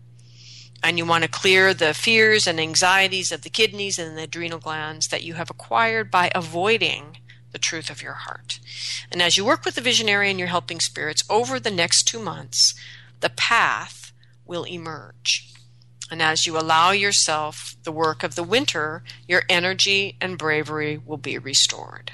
And 0.81 0.97
you 0.97 1.05
want 1.05 1.23
to 1.23 1.29
clear 1.29 1.73
the 1.73 1.93
fears 1.93 2.47
and 2.47 2.59
anxieties 2.59 3.31
of 3.31 3.41
the 3.41 3.49
kidneys 3.49 3.97
and 3.99 4.17
the 4.17 4.23
adrenal 4.23 4.59
glands 4.59 5.07
that 5.07 5.23
you 5.23 5.33
have 5.33 5.49
acquired 5.49 6.11
by 6.11 6.31
avoiding 6.33 7.17
the 7.55 7.59
truth 7.59 7.89
of 7.89 8.03
your 8.03 8.15
heart. 8.15 8.59
And 9.09 9.21
as 9.21 9.37
you 9.37 9.45
work 9.45 9.63
with 9.63 9.75
the 9.75 9.81
visionary 9.81 10.29
and 10.29 10.37
your 10.37 10.49
helping 10.49 10.81
spirits 10.81 11.23
over 11.29 11.57
the 11.57 11.71
next 11.71 12.03
two 12.03 12.19
months, 12.19 12.75
the 13.21 13.29
path 13.29 14.11
will 14.45 14.65
emerge. 14.65 15.53
And 16.11 16.21
as 16.21 16.45
you 16.45 16.57
allow 16.57 16.91
yourself 16.91 17.77
the 17.83 17.93
work 17.93 18.23
of 18.23 18.35
the 18.35 18.43
winter, 18.43 19.03
your 19.25 19.43
energy 19.47 20.17
and 20.19 20.37
bravery 20.37 20.97
will 20.97 21.15
be 21.15 21.37
restored. 21.37 22.11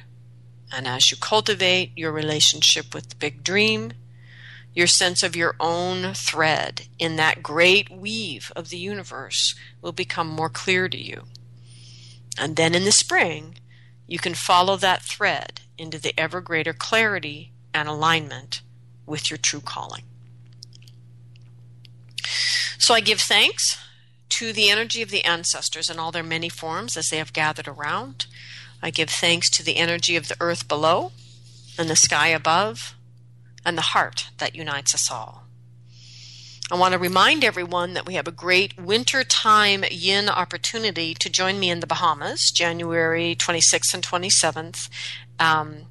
And 0.71 0.87
as 0.87 1.09
you 1.09 1.17
cultivate 1.17 1.97
your 1.97 2.11
relationship 2.11 2.93
with 2.93 3.09
the 3.09 3.15
big 3.15 3.43
dream, 3.43 3.93
your 4.75 4.85
sense 4.85 5.23
of 5.23 5.35
your 5.35 5.55
own 5.59 6.13
thread 6.13 6.83
in 6.99 7.15
that 7.15 7.41
great 7.41 7.89
weave 7.89 8.51
of 8.55 8.69
the 8.69 8.77
universe 8.77 9.55
will 9.81 9.91
become 9.91 10.27
more 10.27 10.49
clear 10.49 10.87
to 10.87 11.03
you. 11.03 11.23
And 12.37 12.57
then 12.57 12.75
in 12.75 12.85
the 12.85 12.91
spring, 12.91 13.55
you 14.11 14.19
can 14.19 14.33
follow 14.33 14.75
that 14.75 15.01
thread 15.01 15.61
into 15.77 15.97
the 15.97 16.13
ever 16.19 16.41
greater 16.41 16.73
clarity 16.73 17.53
and 17.73 17.87
alignment 17.87 18.61
with 19.05 19.31
your 19.31 19.37
true 19.37 19.61
calling. 19.61 20.03
So 22.77 22.93
I 22.93 22.99
give 22.99 23.21
thanks 23.21 23.81
to 24.31 24.51
the 24.51 24.69
energy 24.69 25.01
of 25.01 25.11
the 25.11 25.23
ancestors 25.23 25.89
in 25.89 25.97
all 25.97 26.11
their 26.11 26.23
many 26.23 26.49
forms 26.49 26.97
as 26.97 27.07
they 27.07 27.19
have 27.19 27.31
gathered 27.31 27.69
around. 27.69 28.25
I 28.83 28.89
give 28.89 29.09
thanks 29.09 29.49
to 29.51 29.63
the 29.63 29.77
energy 29.77 30.17
of 30.17 30.27
the 30.27 30.35
earth 30.41 30.67
below 30.67 31.13
and 31.79 31.89
the 31.89 31.95
sky 31.95 32.27
above 32.27 32.95
and 33.63 33.77
the 33.77 33.93
heart 33.93 34.29
that 34.39 34.57
unites 34.57 34.93
us 34.93 35.09
all. 35.09 35.40
I 36.71 36.75
want 36.75 36.93
to 36.93 36.99
remind 36.99 37.43
everyone 37.43 37.95
that 37.95 38.05
we 38.05 38.13
have 38.13 38.29
a 38.29 38.31
great 38.31 38.79
wintertime 38.79 39.83
yin 39.91 40.29
opportunity 40.29 41.13
to 41.15 41.29
join 41.29 41.59
me 41.59 41.69
in 41.69 41.81
the 41.81 41.85
Bahamas, 41.85 42.49
January 42.49 43.35
26th 43.35 43.93
and 43.93 44.01
27th, 44.01 44.87
um, 45.37 45.87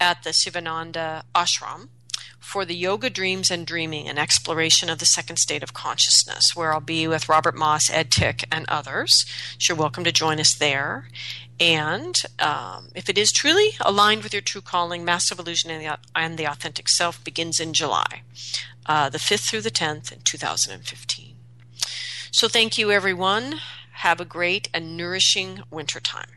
at 0.00 0.22
the 0.22 0.30
Sivananda 0.30 1.24
Ashram 1.34 1.90
for 2.40 2.64
the 2.64 2.74
Yoga 2.74 3.10
Dreams 3.10 3.50
and 3.50 3.66
Dreaming, 3.66 4.08
an 4.08 4.16
exploration 4.16 4.88
of 4.88 5.00
the 5.00 5.04
second 5.04 5.36
state 5.36 5.62
of 5.62 5.74
consciousness, 5.74 6.44
where 6.54 6.72
I'll 6.72 6.80
be 6.80 7.06
with 7.06 7.28
Robert 7.28 7.54
Moss, 7.54 7.90
Ed 7.90 8.10
Tick, 8.10 8.46
and 8.50 8.64
others. 8.68 9.12
So 9.58 9.74
you're 9.74 9.80
welcome 9.80 10.04
to 10.04 10.12
join 10.12 10.40
us 10.40 10.56
there. 10.58 11.08
And 11.60 12.16
um, 12.38 12.88
if 12.94 13.10
it 13.10 13.18
is 13.18 13.30
truly 13.30 13.72
aligned 13.80 14.22
with 14.22 14.32
your 14.32 14.42
true 14.42 14.62
calling, 14.62 15.04
Massive 15.04 15.38
Illusion 15.38 15.70
and 15.70 15.84
the, 15.84 15.98
and 16.16 16.38
the 16.38 16.46
Authentic 16.46 16.88
Self 16.88 17.22
begins 17.22 17.60
in 17.60 17.74
July 17.74 18.22
uh, 18.86 19.08
the 19.08 19.18
5th 19.18 19.48
through 19.48 19.60
the 19.60 19.70
10th 19.70 20.12
in 20.12 20.20
2015. 20.20 21.36
So 22.30 22.48
thank 22.48 22.78
you, 22.78 22.90
everyone. 22.90 23.60
Have 23.96 24.20
a 24.20 24.24
great 24.24 24.68
and 24.72 24.96
nourishing 24.96 25.62
winter 25.70 26.00
time. 26.00 26.30